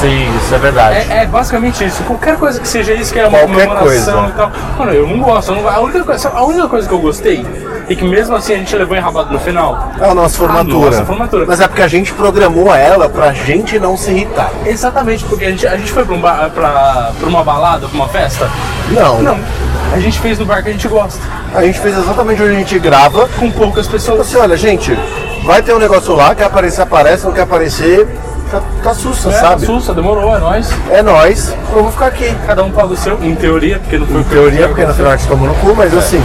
Sim, 0.00 0.26
isso 0.36 0.54
é 0.54 0.58
verdade. 0.58 0.96
É, 1.10 1.22
é 1.22 1.26
basicamente 1.26 1.84
isso. 1.84 2.02
Qualquer 2.04 2.36
coisa 2.36 2.58
que 2.60 2.68
seja 2.68 2.92
isso, 2.94 3.12
que 3.12 3.18
é 3.20 3.26
uma 3.26 3.38
Qualquer 3.38 3.66
comemoração 3.66 4.14
coisa. 4.22 4.28
e 4.28 4.36
tal. 4.36 4.52
Mano, 4.78 4.92
eu 4.92 5.06
não 5.06 5.18
gosto. 5.20 5.52
eu 5.52 5.56
não- 5.62 5.68
a, 5.68 5.80
única 5.80 6.04
coisa, 6.04 6.28
a 6.30 6.44
única 6.44 6.68
coisa 6.68 6.88
que 6.88 6.94
eu 6.94 6.98
gostei 6.98 7.46
e 7.88 7.96
que 7.96 8.04
mesmo 8.04 8.34
assim 8.34 8.54
a 8.54 8.56
gente 8.56 8.74
levou 8.76 8.96
enrabado 8.96 9.32
no 9.32 9.38
final. 9.38 9.92
É 10.00 10.08
a 10.08 10.14
nossa 10.14 10.38
formatura. 10.38 10.90
nossa 10.90 11.04
formatura. 11.04 11.44
Mas 11.46 11.60
é 11.60 11.68
porque 11.68 11.82
a 11.82 11.88
gente 11.88 12.12
programou 12.12 12.74
ela 12.74 13.08
pra 13.08 13.32
gente 13.32 13.78
não 13.78 13.96
se 13.96 14.10
irritar. 14.10 14.50
Exatamente, 14.64 15.24
porque 15.24 15.44
a 15.44 15.50
gente, 15.50 15.66
a 15.66 15.76
gente 15.76 15.92
foi 15.92 16.04
pra, 16.04 16.14
um 16.14 16.20
bar, 16.20 16.50
pra, 16.50 17.12
pra 17.18 17.28
uma 17.28 17.44
balada, 17.44 17.86
pra 17.86 17.96
uma 17.96 18.08
festa. 18.08 18.50
Não. 18.90 19.22
Não. 19.22 19.38
A 19.92 19.98
gente 19.98 20.18
fez 20.18 20.38
no 20.38 20.46
bar 20.46 20.62
que 20.62 20.70
a 20.70 20.72
gente 20.72 20.88
gosta. 20.88 21.20
A 21.54 21.62
gente 21.62 21.78
fez 21.78 21.96
exatamente 21.96 22.42
onde 22.42 22.52
a 22.52 22.58
gente 22.58 22.78
grava. 22.78 23.28
Com 23.38 23.50
poucas 23.50 23.86
pessoas. 23.86 24.20
Assim, 24.20 24.36
olha, 24.36 24.56
gente, 24.56 24.96
vai 25.44 25.62
ter 25.62 25.74
um 25.74 25.78
negócio 25.78 26.14
lá, 26.14 26.34
quer 26.34 26.44
aparecer, 26.44 26.82
aparece, 26.82 27.24
não 27.24 27.32
quer 27.32 27.42
aparecer, 27.42 28.08
tá, 28.50 28.62
tá 28.82 28.94
sussa, 28.94 29.28
É, 29.28 29.32
sabe? 29.32 29.66
Sussa, 29.66 29.94
demorou, 29.94 30.34
é 30.34 30.38
nóis. 30.38 30.70
É 30.90 31.02
nós, 31.02 31.54
eu 31.74 31.82
vou 31.82 31.92
ficar 31.92 32.06
aqui. 32.06 32.34
Cada 32.46 32.64
um 32.64 32.70
paga 32.70 32.88
o 32.94 32.96
seu, 32.96 33.22
em 33.22 33.34
teoria, 33.34 33.78
porque 33.78 33.98
não 33.98 34.06
foi 34.06 34.20
Em 34.20 34.24
teoria, 34.24 34.68
porque 34.68 34.84
no 34.84 34.94
final 34.94 35.12
a 35.12 35.16
gente 35.16 35.28
tomou 35.28 35.48
no 35.48 35.54
cu, 35.54 35.74
mas 35.76 35.96
assim. 35.96 36.22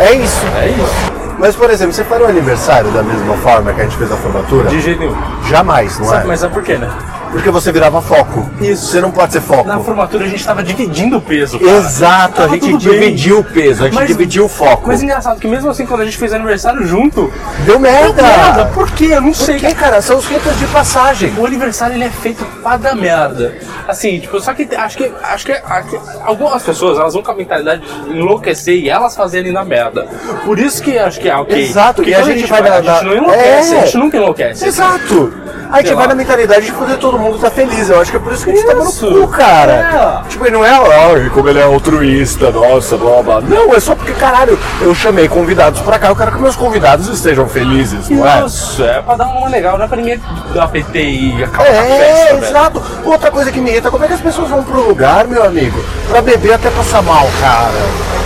É 0.00 0.12
isso. 0.14 0.46
É 0.56 0.68
isso. 0.68 1.12
Mas, 1.38 1.54
por 1.54 1.70
exemplo, 1.70 1.92
você 1.92 2.04
fará 2.04 2.24
o 2.24 2.28
aniversário 2.28 2.90
da 2.90 3.02
mesma 3.02 3.34
forma 3.36 3.72
que 3.72 3.80
a 3.80 3.84
gente 3.84 3.96
fez 3.96 4.10
a 4.10 4.16
formatura? 4.16 4.68
De 4.68 4.80
jeito 4.80 4.98
nenhum. 5.00 5.16
Jamais, 5.48 5.98
não 5.98 6.06
Sabe, 6.06 6.24
é? 6.24 6.26
mas 6.26 6.40
sabe 6.40 6.54
por 6.54 6.62
quê, 6.62 6.76
né? 6.76 6.90
Porque 7.30 7.48
você 7.50 7.70
virava 7.70 8.02
foco. 8.02 8.48
Isso. 8.60 8.86
Você 8.86 9.00
não 9.00 9.10
pode 9.10 9.32
ser 9.32 9.40
foco. 9.40 9.66
Na 9.68 9.78
formatura 9.78 10.24
a 10.24 10.28
gente 10.28 10.44
tava 10.44 10.62
dividindo 10.62 11.18
o 11.18 11.20
peso. 11.20 11.58
cara. 11.58 11.70
Exato, 11.78 12.42
a 12.42 12.48
gente 12.48 12.60
tudo 12.70 12.78
bem. 12.90 13.00
dividiu 13.00 13.38
o 13.38 13.44
peso, 13.44 13.82
a 13.82 13.86
gente 13.86 13.94
Mas- 13.94 14.08
dividiu 14.08 14.44
o 14.46 14.48
foco. 14.48 14.88
Mas 14.88 15.02
engraçado 15.02 15.38
que 15.40 15.46
mesmo 15.46 15.70
assim, 15.70 15.86
quando 15.86 16.00
a 16.00 16.04
gente 16.04 16.16
fez 16.16 16.32
aniversário 16.32 16.84
junto, 16.86 17.32
Deu 17.64 17.78
merda! 17.78 18.22
merda, 18.22 18.64
por 18.74 18.90
quê? 18.90 19.06
Eu 19.12 19.20
não 19.20 19.30
Por 19.32 19.36
sei. 19.36 19.58
quê, 19.60 19.72
cara? 19.74 20.02
São 20.02 20.18
os 20.18 20.26
ritos 20.26 20.58
de 20.58 20.66
passagem. 20.66 21.32
O 21.38 21.46
aniversário 21.46 21.94
ele 21.94 22.04
é 22.04 22.10
feito 22.10 22.44
pra 22.62 22.76
dar 22.76 22.96
merda. 22.96 23.54
Assim, 23.86 24.18
tipo, 24.20 24.40
só 24.40 24.52
que 24.52 24.68
acho 24.74 24.96
que 24.96 25.12
acho 25.22 25.46
que, 25.46 25.52
acho 25.52 25.88
que 25.88 26.00
algumas 26.24 26.62
pessoas 26.62 26.98
elas 26.98 27.14
vão 27.14 27.22
com 27.22 27.30
a 27.30 27.34
mentalidade 27.34 27.82
de 27.82 28.10
enlouquecer 28.18 28.74
e 28.74 28.88
elas 28.90 29.14
fazerem 29.16 29.52
da 29.52 29.64
merda. 29.64 30.06
Por 30.44 30.58
isso 30.58 30.82
que 30.82 30.98
acho 30.98 31.20
que 31.20 31.28
é 31.28 31.36
ok. 31.36 31.60
Exato, 31.62 31.96
Porque 31.96 32.10
e 32.10 32.14
a 32.14 32.18
quando 32.20 32.32
gente 32.32 32.46
vai 32.46 32.62
vai, 32.62 32.82
dar- 32.82 32.92
a 32.92 32.94
gente 32.96 33.04
não 33.06 33.16
enlouquece, 33.16 33.74
É. 33.74 33.78
a 33.78 33.84
gente 33.84 33.96
nunca 33.98 34.16
enlouquece. 34.16 34.66
Exato! 34.66 35.32
A 35.72 35.80
gente 35.82 35.94
vai 35.94 36.08
na 36.08 36.16
mentalidade 36.16 36.66
de 36.66 36.72
poder 36.72 36.96
todo 36.98 37.16
mundo 37.16 37.19
tá 37.40 37.50
feliz. 37.50 37.88
Eu 37.88 38.00
acho 38.00 38.10
que 38.10 38.16
é 38.16 38.20
por 38.20 38.32
isso 38.32 38.44
que 38.44 38.50
a 38.50 38.54
gente 38.54 38.66
tá 38.66 38.74
no 38.74 38.92
cu, 38.92 39.28
cara. 39.28 40.22
Tipo, 40.28 40.46
e 40.46 40.50
não 40.50 40.64
é, 40.64 40.70
ai, 40.70 41.30
como 41.32 41.48
ele 41.48 41.58
é 41.58 41.62
altruísta, 41.62 42.50
nossa, 42.50 42.96
blá 42.96 43.22
blá. 43.22 43.40
Não, 43.40 43.74
é 43.74 43.80
só 43.80 43.94
porque, 43.94 44.12
caralho, 44.12 44.58
eu 44.80 44.94
chamei 44.94 45.28
convidados 45.28 45.80
pra 45.80 45.98
cá, 45.98 46.08
eu 46.08 46.16
quero 46.16 46.32
que 46.32 46.40
meus 46.40 46.56
convidados 46.56 47.08
estejam 47.08 47.48
felizes, 47.48 48.08
não 48.08 48.26
é? 48.26 48.44
Isso, 48.46 48.82
é 48.84 49.00
pra 49.02 49.16
dar 49.16 49.26
uma 49.26 49.48
legal, 49.48 49.76
não 49.78 49.84
é 49.84 49.88
pra 49.88 49.96
ninguém 49.96 50.20
dar 50.54 50.68
PT 50.68 50.98
e 51.02 51.44
acabar 51.44 51.66
É, 51.66 51.72
festa, 51.82 52.34
velho. 52.34 52.44
exato. 52.46 52.82
Outra 53.04 53.30
coisa 53.30 53.50
que 53.52 53.60
me 53.60 53.70
irrita, 53.70 53.90
como 53.90 54.04
é 54.04 54.08
que 54.08 54.14
as 54.14 54.20
pessoas 54.20 54.48
vão 54.48 54.62
pro 54.62 54.88
lugar, 54.88 55.26
meu 55.26 55.44
amigo, 55.44 55.78
pra 56.08 56.20
beber 56.22 56.54
até 56.54 56.70
passar 56.70 57.02
mal, 57.02 57.26
cara? 57.40 58.20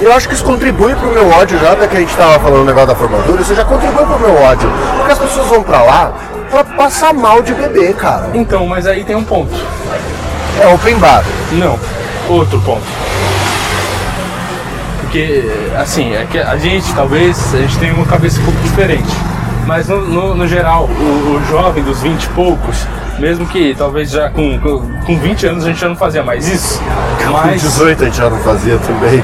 Eu 0.00 0.12
acho 0.12 0.28
que 0.28 0.34
isso 0.34 0.44
contribui 0.44 0.94
pro 0.96 1.12
meu 1.12 1.28
ódio 1.30 1.56
já, 1.60 1.76
que 1.76 1.96
a 1.96 2.00
gente 2.00 2.14
tava 2.16 2.36
falando 2.40 2.62
o 2.62 2.64
negócio 2.64 2.88
da 2.88 2.94
formatura, 2.96 3.40
isso 3.40 3.54
já 3.54 3.64
contribui 3.64 4.04
pro 4.04 4.18
meu 4.18 4.34
ódio. 4.42 4.68
Porque 4.96 5.12
as 5.12 5.18
pessoas 5.18 5.46
vão 5.46 5.62
pra 5.62 5.80
lá 5.82 6.12
pra 6.52 6.62
passar 6.62 7.14
mal 7.14 7.42
de 7.42 7.54
beber, 7.54 7.94
cara. 7.96 8.30
Então, 8.34 8.66
mas 8.66 8.86
aí 8.86 9.02
tem 9.02 9.16
um 9.16 9.24
ponto. 9.24 9.54
É 10.60 10.66
open 10.68 10.98
bar. 10.98 11.24
Não, 11.52 11.80
outro 12.28 12.60
ponto. 12.60 12.84
Porque, 15.00 15.50
assim, 15.76 16.14
é 16.14 16.26
que 16.30 16.38
a 16.38 16.56
gente, 16.58 16.92
talvez, 16.94 17.54
a 17.54 17.58
gente 17.58 17.78
tenha 17.78 17.94
uma 17.94 18.04
cabeça 18.04 18.38
um 18.40 18.44
pouco 18.44 18.60
diferente. 18.60 19.08
Mas, 19.66 19.88
no, 19.88 20.02
no, 20.02 20.34
no 20.34 20.46
geral, 20.46 20.84
o, 20.84 21.36
o 21.36 21.44
jovem 21.48 21.82
dos 21.82 22.02
20 22.02 22.22
e 22.22 22.28
poucos, 22.28 22.86
mesmo 23.18 23.46
que 23.46 23.74
talvez 23.76 24.10
já 24.10 24.28
com, 24.28 24.58
com, 24.58 24.80
com 25.06 25.18
20 25.18 25.46
anos 25.46 25.64
a 25.64 25.68
gente 25.68 25.80
já 25.80 25.88
não 25.88 25.96
fazia 25.96 26.22
mais 26.22 26.48
isso, 26.48 26.82
Com 27.22 27.32
mas 27.32 27.62
18 27.62 28.02
a 28.02 28.06
gente 28.06 28.16
já 28.16 28.28
não 28.28 28.38
fazia 28.38 28.76
também. 28.78 29.22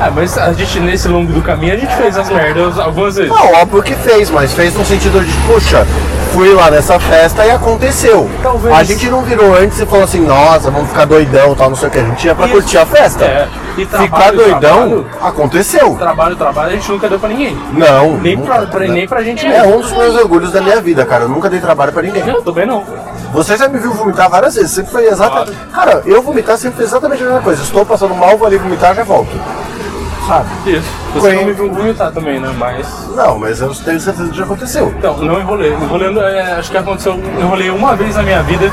Ah, 0.00 0.10
mas 0.14 0.38
a 0.38 0.52
gente, 0.52 0.80
nesse 0.80 1.08
longo 1.08 1.32
do 1.32 1.42
caminho, 1.42 1.74
a 1.74 1.76
gente 1.76 1.94
fez 1.94 2.16
as 2.16 2.28
merdas 2.28 2.78
algumas 2.78 3.16
vezes. 3.16 3.30
Não, 3.30 3.52
óbvio 3.54 3.82
que 3.82 3.94
fez, 3.94 4.30
mas 4.30 4.52
fez 4.52 4.74
no 4.74 4.84
sentido 4.84 5.24
de, 5.24 5.32
puxa, 5.46 5.86
fui 6.32 6.52
lá 6.54 6.70
nessa 6.70 6.98
festa 6.98 7.44
e 7.46 7.50
aconteceu. 7.50 8.28
Talvez. 8.42 8.74
A 8.74 8.82
gente 8.82 9.08
não 9.08 9.22
virou 9.22 9.54
antes 9.56 9.78
e 9.80 9.86
falou 9.86 10.04
assim, 10.04 10.20
nossa, 10.20 10.70
vamos 10.70 10.88
ficar 10.88 11.04
doidão 11.04 11.54
tal, 11.54 11.70
não 11.70 11.76
sei 11.76 11.88
o 11.88 11.90
que. 11.90 11.98
A 11.98 12.04
gente 12.04 12.26
ia 12.26 12.34
pra 12.34 12.46
Isso. 12.46 12.54
curtir 12.54 12.78
a 12.78 12.86
festa. 12.86 13.24
É. 13.24 13.48
E 13.76 13.84
Ficar 13.86 13.98
trabalho, 14.06 14.36
doidão 14.36 14.60
trabalho, 14.60 15.06
aconteceu. 15.22 15.94
trabalho, 15.96 16.36
trabalho, 16.36 16.68
a 16.68 16.72
gente 16.76 16.90
nunca 16.90 17.08
deu 17.08 17.18
pra 17.18 17.28
ninguém. 17.28 17.56
Não. 17.72 18.16
Nem 18.18 18.36
nunca. 18.36 18.54
pra, 18.54 18.66
pra- 18.66 18.86
nem 18.86 19.08
pra 19.08 19.22
gente 19.22 19.46
É 19.46 19.48
mesmo. 19.62 19.76
um 19.76 19.80
dos 19.80 19.92
meus 19.92 20.14
orgulhos 20.16 20.52
da 20.52 20.60
minha 20.60 20.80
vida, 20.80 21.04
cara. 21.06 21.24
Eu 21.24 21.28
nunca 21.28 21.48
dei 21.48 21.60
trabalho 21.60 21.92
pra 21.92 22.02
ninguém. 22.02 22.26
Eu 22.26 22.42
também 22.42 22.66
não. 22.66 22.84
Você 23.32 23.56
já 23.56 23.68
me 23.68 23.78
viu 23.78 23.92
vomitar 23.94 24.28
várias 24.28 24.54
vezes. 24.54 24.72
Sempre 24.72 24.92
foi 24.92 25.06
exatamente. 25.06 25.56
Cara, 25.72 26.02
eu 26.04 26.20
vomitar 26.22 26.58
sempre 26.58 26.76
foi 26.76 26.84
exatamente 26.84 27.22
a 27.22 27.26
mesma 27.26 27.40
coisa. 27.40 27.62
Estou 27.62 27.84
passando 27.86 28.14
mal, 28.14 28.36
vou 28.36 28.46
ali 28.46 28.58
vomitar, 28.58 28.94
já 28.94 29.04
volto. 29.04 29.30
Sabe? 30.26 30.48
Isso. 30.66 30.88
Você 31.14 31.32
não 31.32 31.44
me 31.44 31.52
viu 31.52 31.72
vomitar 31.72 32.12
também, 32.12 32.38
né? 32.40 32.54
Mas. 32.56 33.08
Não, 33.14 33.38
mas 33.38 33.60
eu 33.60 33.74
tenho 33.74 34.00
certeza 34.00 34.30
que 34.30 34.36
já 34.36 34.44
aconteceu. 34.44 34.94
Então, 34.96 35.18
não 35.18 35.40
enrolei. 35.40 35.72
Enrolando, 35.72 36.20
é, 36.20 36.52
acho 36.52 36.70
que 36.70 36.76
aconteceu. 36.76 37.14
Enrolei 37.38 37.70
uma 37.70 37.96
vez 37.96 38.14
na 38.14 38.22
minha 38.22 38.42
vida, 38.42 38.70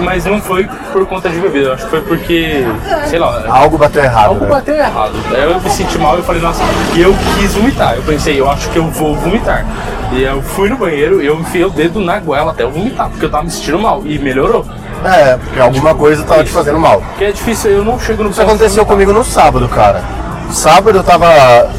mas 0.00 0.24
não 0.24 0.40
foi 0.40 0.68
por 0.92 1.06
conta 1.06 1.28
de 1.30 1.38
bebida. 1.38 1.74
Acho 1.74 1.84
que 1.84 1.90
foi 1.90 2.00
porque, 2.02 2.64
sei 3.06 3.18
lá, 3.18 3.44
Algo 3.48 3.78
bateu 3.78 4.02
errado. 4.02 4.30
algo 4.30 4.44
né? 4.44 4.50
bateu 4.50 4.74
errado. 4.74 5.12
Aí 5.30 5.42
eu 5.44 5.60
me 5.60 5.70
senti 5.70 5.98
mal 5.98 6.18
e 6.18 6.22
falei, 6.22 6.42
nossa, 6.42 6.62
e 6.94 7.00
eu 7.00 7.14
quis 7.38 7.54
vomitar. 7.54 7.94
Eu 7.94 8.02
pensei, 8.02 8.38
eu 8.38 8.50
acho 8.50 8.68
que 8.70 8.78
eu 8.78 8.88
vou 8.90 9.14
vomitar. 9.14 9.64
E 10.12 10.22
eu 10.22 10.42
fui 10.42 10.68
no 10.68 10.76
banheiro, 10.76 11.22
eu 11.22 11.38
enfiei 11.38 11.64
o 11.64 11.70
dedo 11.70 12.00
na 12.00 12.18
goela 12.18 12.50
até 12.50 12.64
eu 12.64 12.70
vomitar, 12.70 13.08
porque 13.08 13.24
eu 13.24 13.30
tava 13.30 13.44
me 13.44 13.50
sentindo 13.50 13.78
mal. 13.78 14.02
E 14.04 14.18
melhorou. 14.18 14.66
É, 15.04 15.36
porque 15.36 15.60
alguma 15.60 15.94
coisa 15.94 16.24
tava 16.24 16.42
te 16.42 16.50
fazendo 16.50 16.78
mal. 16.80 17.00
Porque 17.00 17.24
é 17.24 17.32
difícil, 17.32 17.70
eu 17.70 17.84
não 17.84 18.00
chego 18.00 18.24
no 18.24 18.30
Isso 18.30 18.42
aconteceu 18.42 18.84
comigo 18.84 19.12
no 19.12 19.22
sábado, 19.22 19.68
cara. 19.68 20.02
Sábado 20.50 20.98
eu 20.98 21.04
tava. 21.04 21.70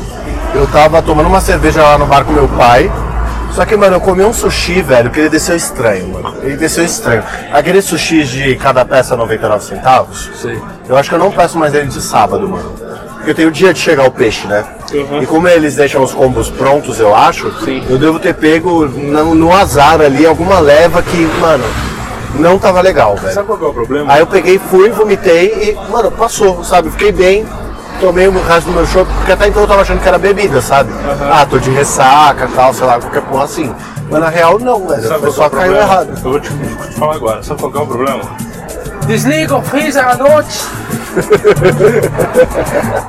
Eu 0.53 0.65
tava 0.67 1.01
tomando 1.01 1.27
uma 1.27 1.41
cerveja 1.41 1.82
lá 1.82 1.97
no 1.97 2.05
bar 2.05 2.23
com 2.23 2.32
meu 2.32 2.47
pai. 2.47 2.91
Só 3.53 3.65
que, 3.65 3.75
mano, 3.75 3.95
eu 3.95 4.01
comi 4.01 4.23
um 4.23 4.32
sushi, 4.32 4.82
velho, 4.82 5.10
que 5.10 5.19
ele 5.19 5.29
desceu 5.29 5.55
estranho, 5.55 6.08
mano. 6.10 6.36
Ele 6.41 6.55
desceu 6.55 6.86
estranho. 6.86 7.23
Aqueles 7.51 7.86
sushis 7.86 8.29
de 8.29 8.55
cada 8.55 8.86
peça 8.86 9.17
99 9.17 9.63
centavos. 9.63 10.29
Sei. 10.36 10.62
Eu 10.88 10.95
acho 10.95 11.10
que 11.10 11.15
eu 11.15 11.19
não 11.19 11.32
peço 11.32 11.58
mais 11.58 11.73
ele 11.73 11.88
de 11.88 12.01
sábado, 12.01 12.47
mano. 12.47 12.73
Porque 13.15 13.32
eu 13.32 13.36
tenho 13.36 13.49
o 13.49 13.51
dia 13.51 13.73
de 13.73 13.79
chegar 13.79 14.08
o 14.08 14.12
peixe, 14.12 14.47
né? 14.47 14.63
Uhum. 14.93 15.21
E 15.21 15.25
como 15.25 15.47
eles 15.47 15.75
deixam 15.75 16.01
os 16.01 16.13
combos 16.13 16.49
prontos, 16.49 16.99
eu 16.99 17.13
acho, 17.13 17.51
Sim. 17.65 17.84
eu 17.89 17.97
devo 17.97 18.17
ter 18.19 18.34
pego 18.34 18.86
no, 18.86 19.36
no 19.36 19.53
azar 19.53 19.99
ali 19.99 20.25
alguma 20.25 20.60
leva 20.60 21.01
que, 21.01 21.17
mano, 21.39 21.65
não 22.36 22.58
tava 22.58 22.82
legal, 22.82 23.15
velho. 23.17 23.34
Sabe 23.34 23.47
qual 23.47 23.60
que 23.60 23.65
é 23.65 23.67
o 23.67 23.73
problema? 23.73 24.13
Aí 24.13 24.19
eu 24.19 24.27
peguei, 24.27 24.58
fui, 24.58 24.89
vomitei 24.89 25.77
e, 25.77 25.91
mano, 25.91 26.10
passou, 26.12 26.63
sabe? 26.63 26.89
Fiquei 26.91 27.12
bem, 27.12 27.45
tomei 27.99 28.27
o 28.27 28.43
resto 28.43 28.67
do 28.67 28.73
meu 28.73 28.88
chopp, 28.88 29.12
porque 29.13 29.31
até 29.31 29.47
então 29.47 29.62
eu 29.62 29.67
tava 29.67 29.81
achando 29.81 30.01
que 30.01 30.07
era 30.07 30.17
bebida, 30.17 30.62
sabe? 30.62 30.91
Ah, 31.31 31.45
tô 31.45 31.59
de 31.59 31.69
ressaca 31.69 32.49
tal, 32.55 32.73
sei 32.73 32.85
lá, 32.88 32.99
qualquer 32.99 33.21
porra 33.23 33.43
assim. 33.43 33.73
Mas 34.09 34.19
na 34.19 34.29
real 34.29 34.57
não, 34.59 34.88
velho. 34.88 35.07
Sabe 35.07 35.25
é 35.25 35.29
o 35.29 35.33
caiu 35.33 35.49
problema? 35.49 35.77
errado. 35.77 36.09
Eu 36.09 36.31
vou 36.31 36.39
te, 36.39 36.49
vou 36.49 36.88
te 36.88 36.95
falar 36.95 37.15
agora. 37.15 37.43
Sabe 37.43 37.59
qual 37.59 37.71
que 37.71 37.77
é 37.77 37.81
o 37.81 37.88
problema? 37.88 38.21
Desliga 39.05 39.55
o 39.57 39.62
freezer 39.62 40.07
à 40.07 40.15
noite. 40.15 40.65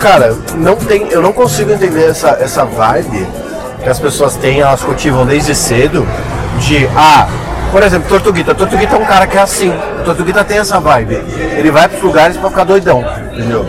Cara, 0.00 0.34
não 0.56 0.76
tem, 0.76 1.08
eu 1.10 1.20
não 1.20 1.30
consigo 1.30 1.70
entender 1.70 2.08
essa, 2.08 2.30
essa 2.40 2.64
vibe 2.64 3.26
que 3.82 3.88
as 3.88 3.98
pessoas 3.98 4.34
têm, 4.34 4.60
elas 4.60 4.82
cultivam 4.82 5.26
desde 5.26 5.54
cedo, 5.54 6.08
de, 6.58 6.88
ah, 6.96 7.28
por 7.70 7.82
exemplo, 7.82 8.08
Tortuguita. 8.08 8.54
Tortuguita 8.54 8.96
é 8.96 8.98
um 8.98 9.04
cara 9.04 9.26
que 9.26 9.36
é 9.36 9.42
assim. 9.42 9.72
Tortuguita 10.04 10.42
tem 10.42 10.58
essa 10.58 10.80
vibe. 10.80 11.14
Ele 11.56 11.70
vai 11.70 11.86
pros 11.86 12.02
lugares 12.02 12.36
pra 12.38 12.48
ficar 12.48 12.64
doidão, 12.64 13.04
entendeu? 13.32 13.66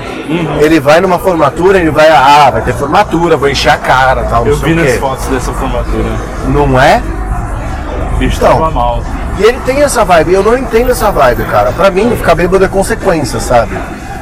Ele 0.62 0.80
vai 0.80 1.02
numa 1.02 1.20
formatura, 1.20 1.78
ele 1.80 1.92
vai, 1.92 2.10
ah, 2.10 2.50
vai 2.50 2.62
ter 2.62 2.74
formatura, 2.74 3.36
vou 3.36 3.50
encher 3.50 3.70
a 3.70 3.78
cara 3.78 4.24
tal, 4.24 4.46
não 4.46 4.52
Eu 4.52 4.58
sei 4.58 4.74
vi 4.74 4.82
nas 4.82 4.96
fotos 4.98 5.26
dessa 5.28 5.52
formatura. 5.52 6.10
Não 6.48 6.80
é? 6.80 7.02
O 8.14 8.18
bicho 8.18 8.38
Então. 8.38 8.54
tava 8.54 8.72
mal. 8.72 9.04
E 9.38 9.44
ele 9.44 9.60
tem 9.66 9.84
essa 9.84 10.06
vibe, 10.06 10.34
eu 10.34 10.44
não 10.44 10.58
entendo 10.58 10.92
essa 10.92 11.12
vibe, 11.12 11.44
cara. 11.44 11.74
Pra 11.74 11.92
mim, 11.92 12.16
ficar 12.16 12.36
bêbado 12.36 12.64
é 12.64 12.70
consequência, 12.70 13.40
sabe? 13.40 13.78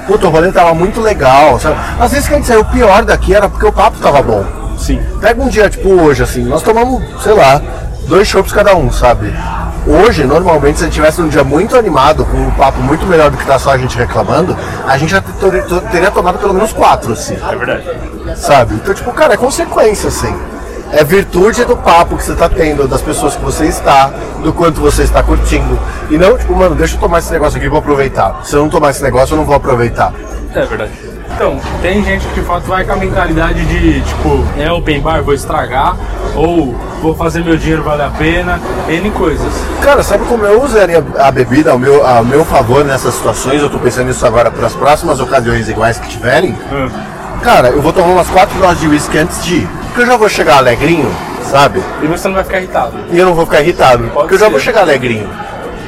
Puta, 0.10 0.26
o 0.26 0.32
rolê 0.32 0.52
tava 0.52 0.74
muito 0.74 1.00
legal, 1.02 1.60
sabe? 1.60 1.76
Às 2.00 2.12
vezes 2.12 2.28
que 2.28 2.34
a 2.34 2.38
gente 2.38 2.48
saiu 2.48 2.66
pior 2.66 3.04
daqui 3.06 3.36
era 3.36 3.48
porque 3.48 3.66
o 3.68 3.72
papo 3.72 4.00
tava 4.00 4.24
bom. 4.24 4.44
Sim. 4.76 5.00
Pega 5.22 5.40
um 5.40 5.48
dia, 5.48 5.70
tipo 5.70 5.88
hoje, 5.90 6.24
assim, 6.24 6.44
nós 6.46 6.64
tomamos, 6.64 7.04
sei 7.22 7.34
lá, 7.34 7.62
dois 8.08 8.28
chopps 8.28 8.52
cada 8.52 8.76
um, 8.76 8.92
sabe? 8.92 9.32
Hoje, 9.86 10.24
normalmente, 10.24 10.80
se 10.80 10.84
a 10.84 10.88
gente 10.88 10.96
tivesse 10.96 11.22
um 11.22 11.28
dia 11.28 11.44
muito 11.44 11.78
animado, 11.78 12.26
com 12.26 12.38
um 12.38 12.50
papo 12.52 12.80
muito 12.82 13.06
melhor 13.06 13.30
do 13.30 13.38
que 13.38 13.46
tá 13.46 13.60
só 13.60 13.72
a 13.72 13.78
gente 13.78 13.96
reclamando, 13.98 14.58
a 14.88 14.98
gente 14.98 15.12
já 15.12 15.22
ter- 15.22 15.64
ter- 15.64 15.82
teria 15.92 16.10
tomado 16.10 16.40
pelo 16.40 16.54
menos 16.56 16.74
quatro, 16.74 17.14
assim, 17.14 17.38
É 17.48 17.56
verdade. 17.56 17.84
sabe? 18.36 18.74
Então, 18.76 18.94
tipo, 18.96 19.12
cara, 19.14 19.36
é 19.36 19.38
consequência, 19.38 20.08
assim. 20.10 20.34
É 20.92 21.04
virtude 21.04 21.64
do 21.66 21.78
papo 21.78 22.18
que 22.18 22.24
você 22.24 22.36
tá 22.36 22.50
tendo, 22.50 22.88
das 22.88 23.02
pessoas 23.02 23.36
que 23.36 23.44
você 23.44 23.66
está, 23.66 24.12
do 24.44 24.52
quanto 24.52 24.82
você 24.82 25.04
está 25.04 25.22
curtindo. 25.22 25.80
E 26.10 26.18
não, 26.18 26.38
tipo, 26.38 26.56
mano, 26.56 26.74
deixa 26.74 26.96
eu 26.96 27.00
tomar 27.00 27.20
esse 27.20 27.32
negócio 27.32 27.58
aqui 27.58 27.68
e 27.68 27.70
vou 27.70 27.80
aproveitar. 27.80 28.42
Se 28.44 28.56
eu 28.56 28.62
não 28.62 28.70
tomar 28.70 28.90
esse 28.90 29.04
negócio, 29.04 29.34
eu 29.34 29.38
não 29.38 29.46
vou 29.46 29.56
aproveitar. 29.56 30.12
É 30.56 30.66
verdade. 30.66 30.92
Então, 31.36 31.58
tem 31.82 32.04
gente 32.04 32.28
que 32.28 32.42
de 32.42 32.46
fato 32.46 32.64
vai 32.64 32.84
com 32.84 32.94
a 32.94 32.96
mentalidade 32.98 33.64
de 33.66 34.02
tipo, 34.02 34.44
é 34.58 34.70
open 34.72 35.00
bar, 35.00 35.24
vou 35.24 35.34
estragar, 35.34 35.96
ou 36.36 36.76
vou 37.02 37.16
fazer 37.16 37.46
meu 37.46 37.56
dinheiro 37.56 37.82
valer 37.82 38.08
a 38.08 38.10
pena, 38.10 38.60
N 38.90 39.10
coisas. 39.12 39.54
Cara, 39.82 40.04
sabe 40.04 40.26
como 40.26 40.44
eu 40.46 40.62
usaria 40.62 41.02
a 41.18 41.32
bebida 41.32 41.72
ao 41.72 41.80
meu, 41.80 42.06
ao 42.06 42.26
meu 42.26 42.44
favor 42.44 42.84
nessas 42.84 43.14
situações? 43.14 43.62
Eu 43.62 43.70
tô 43.70 43.80
pensando 43.80 44.08
nisso 44.08 44.26
agora 44.26 44.52
para 44.52 44.68
as 44.68 44.74
próximas 44.74 45.22
ocasiões 45.22 45.70
iguais 45.70 45.98
que 45.98 46.10
tiverem. 46.10 46.58
Hum. 46.74 46.90
Cara, 47.42 47.70
eu 47.70 47.82
vou 47.82 47.94
tomar 47.94 48.08
umas 48.08 48.28
quatro 48.28 48.60
doses 48.60 48.82
de 48.82 48.88
whisky 48.88 49.18
antes 49.18 49.42
de 49.46 49.56
ir. 49.60 49.79
Porque 49.90 50.02
eu 50.02 50.06
já 50.08 50.18
vou 50.18 50.30
chegar 50.30 50.58
alegrinho, 50.58 51.12
sabe? 51.50 51.84
E 52.02 52.08
você 52.08 52.28
não 52.28 52.36
vai 52.36 52.44
ficar 52.44 52.58
irritado. 52.60 52.94
E 53.12 53.18
eu 53.20 53.26
não 53.26 53.34
vou 53.34 53.46
ficar 53.46 53.62
irritado. 53.62 54.04
porque 54.14 54.36
eu 54.36 54.40
já 54.40 54.46
ser. 54.46 54.52
vou 54.52 54.60
chegar 54.60 54.82
alegrinho. 54.82 55.30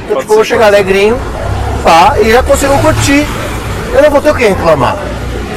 Eu, 0.08 0.14
Pode 0.16 0.20
tipo, 0.20 0.32
eu 0.32 0.36
vou 0.36 0.44
ser, 0.44 0.48
chegar 0.50 0.64
pode 0.66 0.76
alegrinho, 0.76 1.18
pá, 1.84 2.14
e 2.20 2.30
já 2.30 2.42
consigo 2.42 2.76
curtir. 2.78 3.26
Eu 3.94 4.02
não 4.02 4.10
vou 4.10 4.20
ter 4.20 4.30
o 4.30 4.34
que 4.34 4.44
reclamar. 4.44 4.96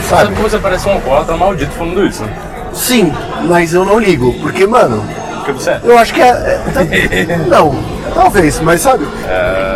Sabe 0.10 0.21
Sabe? 0.23 0.36
que 0.36 0.41
você 0.41 0.58
parece 0.60 0.88
um 0.88 0.93
alcoólatra 0.93 1.36
maldito 1.36 1.71
falando 1.71 2.05
isso, 2.05 2.23
né? 2.23 2.34
Sim, 2.73 3.12
mas 3.45 3.73
eu 3.73 3.84
não 3.86 3.97
ligo. 3.97 4.34
Porque, 4.41 4.67
mano, 4.67 5.03
Porque 5.38 5.53
você 5.53 5.71
é. 5.71 5.79
eu 5.84 5.97
acho 5.97 6.13
que 6.13 6.21
é. 6.21 6.27
é- 6.27 6.62
tá- 6.73 6.84
não, 7.49 7.75
talvez, 8.13 8.60
mas 8.60 8.81
sabe? 8.81 9.08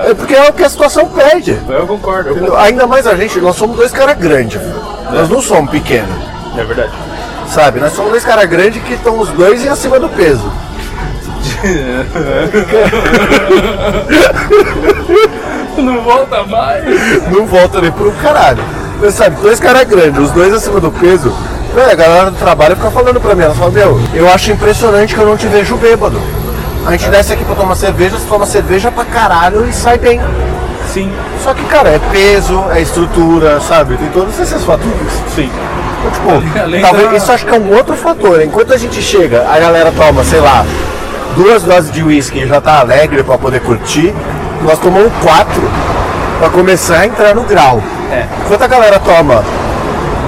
É 0.05 0.13
porque 0.13 0.36
é 0.36 0.47
o 0.49 0.53
que 0.53 0.63
a 0.63 0.69
situação 0.69 1.08
pede. 1.08 1.58
Eu 1.67 1.88
concordo, 1.88 2.29
eu 2.29 2.36
concordo. 2.36 2.58
Ainda 2.58 2.86
mais 2.86 3.08
a 3.08 3.15
gente, 3.15 3.39
nós 3.39 3.55
somos 3.55 3.75
dois 3.77 3.91
caras 3.91 4.17
grandes. 4.17 4.62
Nós 5.12 5.27
não 5.29 5.41
somos 5.41 5.71
pequenos, 5.71 6.10
É 6.55 6.63
verdade. 6.63 6.91
Sabe? 7.50 7.80
Nós 7.80 7.94
somos 7.94 8.12
dois 8.12 8.24
caras 8.24 8.48
grandes 8.50 8.82
que 8.84 8.94
estão 8.94 9.20
os 9.20 9.30
dois 9.30 9.64
em 9.66 9.70
acima 9.70 10.00
do 10.00 10.10
peso. 10.10 10.52
Não 15.78 16.02
volta 16.02 16.44
mais. 16.44 16.84
Não 17.30 17.46
volta 17.46 17.82
nem 17.82 17.92
pro 17.92 18.12
caralho. 18.14 18.64
Mas 19.02 19.14
sabe, 19.14 19.38
dois 19.42 19.60
caras 19.60 19.88
grandes, 19.88 20.20
os 20.22 20.32
dois 20.32 20.54
acima 20.54 20.80
do 20.80 20.92
peso. 20.92 21.34
Velho, 21.74 21.92
a 21.92 21.96
galera 21.96 22.32
do 22.32 22.38
trabalho 22.38 22.76
fica 22.76 22.92
falando 22.92 23.22
pra 23.22 23.36
mim, 23.36 23.44
ela 23.44 23.56
fala, 23.56 23.72
meu, 23.72 24.00
eu 24.14 24.28
acho 24.30 24.52
impressionante 24.52 25.16
que 25.16 25.22
eu 25.22 25.26
não 25.26 25.38
te 25.38 25.48
vejo 25.48 25.76
bêbado. 25.78 26.20
A 26.86 26.92
gente 26.92 27.10
desce 27.10 27.34
aqui 27.34 27.46
pra 27.46 27.56
tomar 27.56 27.76
cerveja, 27.76 28.18
você 28.18 28.26
toma 28.28 28.46
cerveja 28.46 28.92
pra 28.92 29.06
caralho 29.06 29.66
e 29.68 29.74
sai 29.74 29.98
bem. 29.98 30.20
Sim, 30.92 31.12
Só 31.44 31.54
que, 31.54 31.64
cara, 31.66 31.89
é 31.89 32.00
peso, 32.12 32.66
é 32.72 32.82
estrutura, 32.82 33.60
sabe? 33.62 33.95
Tem 33.97 34.10
todos 34.10 34.38
esses 34.39 34.64
fatores. 34.64 34.93
sim. 35.36 35.50
Então, 36.00 36.12
tipo, 36.41 36.56
talvez 36.82 37.10
da- 37.12 37.18
isso 37.18 37.32
acho 37.32 37.45
que 37.45 37.56
é 37.56 37.60
um 37.60 37.76
outro 37.76 37.95
fator. 37.95 38.41
Enquanto 38.41 38.74
a 38.74 38.78
gente 38.78 39.02
chega, 39.02 39.45
a 39.50 39.60
galera 39.60 39.91
toma, 39.91 40.24
sei 40.24 40.39
lá, 40.39 40.66
duas 41.36 41.64
doses 41.64 41.91
de 41.91 42.04
uísque 42.04 42.39
e 42.39 42.47
já 42.47 42.60
tá 42.62 42.80
alegre 42.80 43.24
pra 43.24 43.38
poder 43.38 43.60
curtir, 43.62 44.14
nós 44.64 44.80
tomamos 44.80 45.12
quatro 45.24 45.62
pra 46.39 46.50
começar 46.50 47.00
a 47.00 47.06
entrar 47.06 47.36
no 47.36 47.43
grau. 47.43 47.82
É. 48.12 48.26
Enquanto 48.45 48.62
a 48.64 48.68
galera 48.68 49.00
toma 49.00 49.43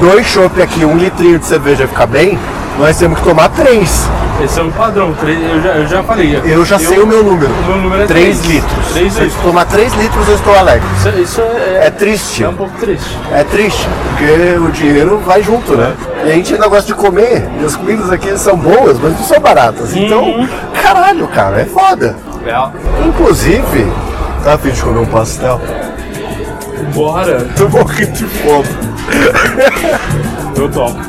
dois 0.02 0.26
chopp 0.28 0.62
aqui, 0.62 0.84
um 0.86 0.98
litrinho 0.98 1.40
de 1.40 1.46
cerveja 1.46 1.88
fica 1.88 2.06
bem, 2.06 2.38
nós 2.80 2.98
temos 2.98 3.20
que 3.20 3.26
tomar 3.26 3.50
três. 3.50 4.08
Esse 4.44 4.60
é 4.60 4.64
o 4.64 4.72
padrão. 4.72 5.14
Eu 5.24 5.62
já, 5.62 5.70
eu 5.70 5.88
já 5.88 6.04
falei. 6.04 6.42
Eu 6.44 6.66
já 6.66 6.80
sei 6.80 6.98
o 7.00 7.06
meu 7.06 7.24
número. 7.24 7.52
O 7.52 7.66
meu 7.68 7.78
número 7.78 8.02
é 8.02 8.06
Três 8.08 8.40
três. 8.40 8.54
litros. 8.56 8.88
Três 8.92 9.14
Se 9.14 9.22
eu 9.22 9.30
tomar 9.44 9.66
três 9.66 9.94
litros, 9.94 10.28
eu 10.28 10.34
estou 10.36 10.56
alegre. 10.56 10.88
Isso, 10.98 11.10
isso 11.20 11.42
é, 11.42 11.86
É 11.86 11.90
triste. 11.92 12.44
é 12.44 12.50
um 12.50 12.56
pouco 12.56 12.76
triste. 12.80 13.16
É 13.32 13.44
triste, 13.44 13.88
porque 14.10 14.58
o 14.58 14.72
dinheiro 14.72 15.20
vai 15.24 15.44
junto, 15.44 15.76
né? 15.76 15.94
E 16.26 16.32
a 16.32 16.34
gente 16.34 16.54
ainda 16.56 16.68
gosta 16.68 16.88
de 16.88 16.96
comer, 16.96 17.48
e 17.62 17.66
as 17.66 17.76
comidas 17.76 18.12
aqui 18.12 18.36
são 18.38 18.58
boas, 18.58 18.98
mas 19.00 19.14
não 19.14 19.24
são 19.24 19.40
baratas. 19.40 19.96
Então, 19.96 20.48
caralho, 20.82 21.28
cara, 21.28 21.62
é 21.62 21.66
foda. 21.66 22.16
Real. 22.44 22.74
Inclusive, 23.06 23.92
tá 24.44 24.54
afim 24.54 24.72
de 24.72 24.82
comer 24.82 25.00
um 25.02 25.06
pastel? 25.06 25.62
Bora! 26.96 27.48
Tô 27.56 27.70
morrendo 27.70 28.12
de 28.12 28.26
fome. 28.26 28.66
Eu 30.56 30.70
topo. 30.70 31.00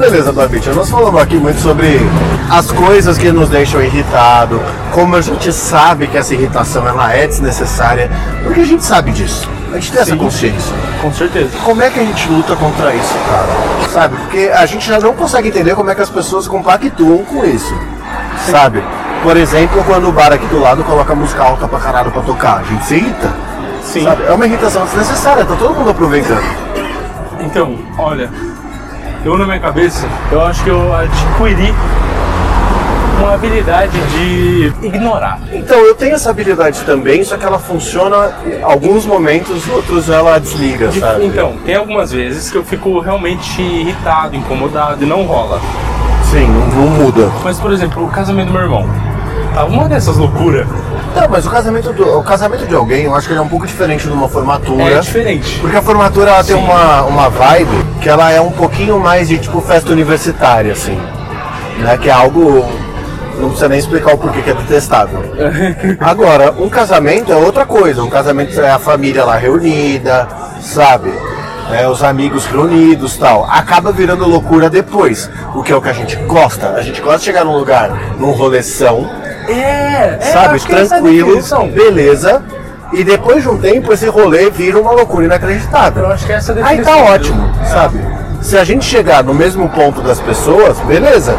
Beleza, 0.00 0.32
David, 0.32 0.70
nós 0.70 0.88
falamos 0.88 1.20
aqui 1.20 1.36
muito 1.36 1.60
sobre 1.60 2.00
as 2.50 2.72
coisas 2.72 3.18
que 3.18 3.30
nos 3.30 3.50
deixam 3.50 3.82
irritado, 3.82 4.58
como 4.92 5.14
a 5.14 5.20
gente 5.20 5.52
sabe 5.52 6.06
que 6.06 6.16
essa 6.16 6.32
irritação 6.32 6.88
ela 6.88 7.12
é 7.12 7.26
desnecessária, 7.26 8.10
porque 8.42 8.60
a 8.60 8.64
gente 8.64 8.82
sabe 8.82 9.12
disso. 9.12 9.46
A 9.70 9.74
gente 9.74 9.92
tem 9.92 10.00
essa 10.00 10.12
Sim. 10.12 10.16
consciência. 10.16 10.74
Com 11.02 11.12
certeza. 11.12 11.50
Como 11.62 11.82
é 11.82 11.90
que 11.90 12.00
a 12.00 12.02
gente 12.02 12.28
luta 12.30 12.56
contra 12.56 12.94
isso, 12.94 13.14
cara? 13.28 13.88
Sabe? 13.90 14.16
Porque 14.16 14.50
a 14.52 14.64
gente 14.64 14.88
já 14.88 14.98
não 14.98 15.12
consegue 15.12 15.48
entender 15.48 15.74
como 15.74 15.90
é 15.90 15.94
que 15.94 16.00
as 16.00 16.08
pessoas 16.08 16.48
compactuam 16.48 17.22
com 17.24 17.44
isso. 17.44 17.78
Sabe? 18.50 18.82
Por 19.22 19.36
exemplo, 19.36 19.84
quando 19.84 20.08
o 20.08 20.12
bar 20.12 20.32
aqui 20.32 20.46
do 20.46 20.58
lado 20.58 20.82
coloca 20.82 21.14
música 21.14 21.42
alta 21.42 21.68
pra 21.68 21.78
caralho 21.78 22.10
pra 22.10 22.22
tocar, 22.22 22.60
a 22.60 22.62
gente 22.62 22.86
se 22.86 22.94
irrita. 22.94 23.30
Sim. 23.84 24.04
Sabe? 24.04 24.24
É 24.26 24.32
uma 24.32 24.46
irritação 24.46 24.82
desnecessária, 24.86 25.44
tá 25.44 25.54
todo 25.56 25.74
mundo 25.74 25.90
aproveitando. 25.90 26.42
Então, 27.40 27.78
olha, 27.98 28.30
eu 29.24 29.36
na 29.36 29.44
minha 29.44 29.60
cabeça, 29.60 30.06
eu 30.32 30.40
acho 30.40 30.62
que 30.64 30.70
eu 30.70 30.94
adquiri 30.94 31.74
uma 33.18 33.34
habilidade 33.34 33.92
de 34.16 34.72
ignorar. 34.86 35.38
Então, 35.52 35.78
eu 35.80 35.94
tenho 35.94 36.14
essa 36.14 36.30
habilidade 36.30 36.80
também, 36.84 37.22
só 37.22 37.36
que 37.36 37.44
ela 37.44 37.58
funciona 37.58 38.32
em 38.46 38.62
alguns 38.62 39.04
momentos, 39.04 39.68
outros 39.68 40.08
ela 40.08 40.38
desliga, 40.38 40.88
De- 40.88 41.00
sabe? 41.00 41.26
Então, 41.26 41.54
tem 41.66 41.74
algumas 41.76 42.10
vezes 42.12 42.50
que 42.50 42.56
eu 42.56 42.64
fico 42.64 42.98
realmente 43.00 43.60
irritado, 43.60 44.34
incomodado 44.34 45.04
e 45.04 45.06
não 45.06 45.24
rola. 45.24 45.60
Sim, 46.30 46.46
não, 46.46 46.66
não 46.86 46.90
muda. 47.04 47.30
Mas, 47.44 47.58
por 47.60 47.72
exemplo, 47.72 48.04
o 48.04 48.08
casamento 48.08 48.46
do 48.48 48.52
meu 48.54 48.62
irmão. 48.62 48.88
Tá 49.54 49.64
uma 49.64 49.88
dessas 49.88 50.16
loucuras 50.16 50.66
Não, 51.14 51.28
mas 51.28 51.44
o 51.44 51.50
casamento, 51.50 51.92
do, 51.92 52.18
o 52.18 52.22
casamento 52.22 52.66
de 52.66 52.74
alguém, 52.74 53.04
eu 53.04 53.14
acho 53.14 53.26
que 53.26 53.32
ele 53.32 53.40
é 53.40 53.42
um 53.42 53.48
pouco 53.48 53.66
diferente 53.66 54.06
de 54.06 54.12
uma 54.12 54.28
formatura. 54.28 54.82
é 54.84 55.00
diferente. 55.00 55.58
Porque 55.58 55.76
a 55.76 55.82
formatura 55.82 56.30
ela 56.30 56.44
tem 56.44 56.54
uma, 56.54 57.02
uma 57.02 57.28
vibe 57.28 57.84
que 58.00 58.08
ela 58.08 58.30
é 58.30 58.40
um 58.40 58.52
pouquinho 58.52 58.98
mais 58.98 59.28
de 59.28 59.38
tipo 59.38 59.60
festa 59.60 59.92
universitária, 59.92 60.72
assim. 60.72 60.98
Né? 61.78 61.98
Que 62.00 62.08
é 62.08 62.12
algo. 62.12 62.64
Não 63.38 63.48
precisa 63.48 63.68
nem 63.68 63.78
explicar 63.78 64.14
o 64.14 64.18
porquê 64.18 64.42
que 64.42 64.50
é 64.50 64.54
detestável. 64.54 65.20
Agora, 65.98 66.52
um 66.52 66.68
casamento 66.68 67.32
é 67.32 67.36
outra 67.36 67.64
coisa. 67.64 68.02
Um 68.02 68.10
casamento 68.10 68.60
é 68.60 68.70
a 68.70 68.78
família 68.78 69.24
lá 69.24 69.36
reunida, 69.36 70.28
sabe? 70.60 71.10
É, 71.72 71.88
os 71.88 72.02
amigos 72.02 72.44
reunidos 72.46 73.16
tal. 73.16 73.46
Acaba 73.46 73.92
virando 73.92 74.28
loucura 74.28 74.68
depois. 74.68 75.30
O 75.54 75.62
que 75.62 75.72
é 75.72 75.76
o 75.76 75.80
que 75.80 75.88
a 75.88 75.92
gente 75.92 76.16
gosta. 76.16 76.70
A 76.70 76.82
gente 76.82 77.00
gosta 77.00 77.20
de 77.20 77.24
chegar 77.24 77.44
num 77.44 77.56
lugar, 77.56 77.90
num 78.18 78.32
roleção, 78.32 79.08
É, 79.52 80.18
é 80.20 80.24
sabe? 80.32 80.56
é 80.56 80.84
Tranquilo, 80.84 81.28
definição. 81.28 81.68
beleza. 81.68 82.42
E 82.92 83.04
depois 83.04 83.42
de 83.42 83.48
um 83.48 83.58
tempo 83.58 83.92
esse 83.92 84.06
rolê 84.06 84.50
vira 84.50 84.80
uma 84.80 84.90
loucura 84.90 85.24
inacreditável. 85.26 86.04
Eu 86.04 86.12
acho 86.12 86.26
que 86.26 86.32
essa 86.32 86.52
é 86.52 86.62
a 86.62 86.66
Aí 86.66 86.82
tá 86.82 86.96
ótimo, 86.96 87.50
sabe? 87.64 88.00
Se 88.42 88.58
a 88.58 88.64
gente 88.64 88.84
chegar 88.84 89.22
no 89.22 89.32
mesmo 89.32 89.68
ponto 89.68 90.00
das 90.00 90.18
pessoas, 90.18 90.78
beleza. 90.80 91.36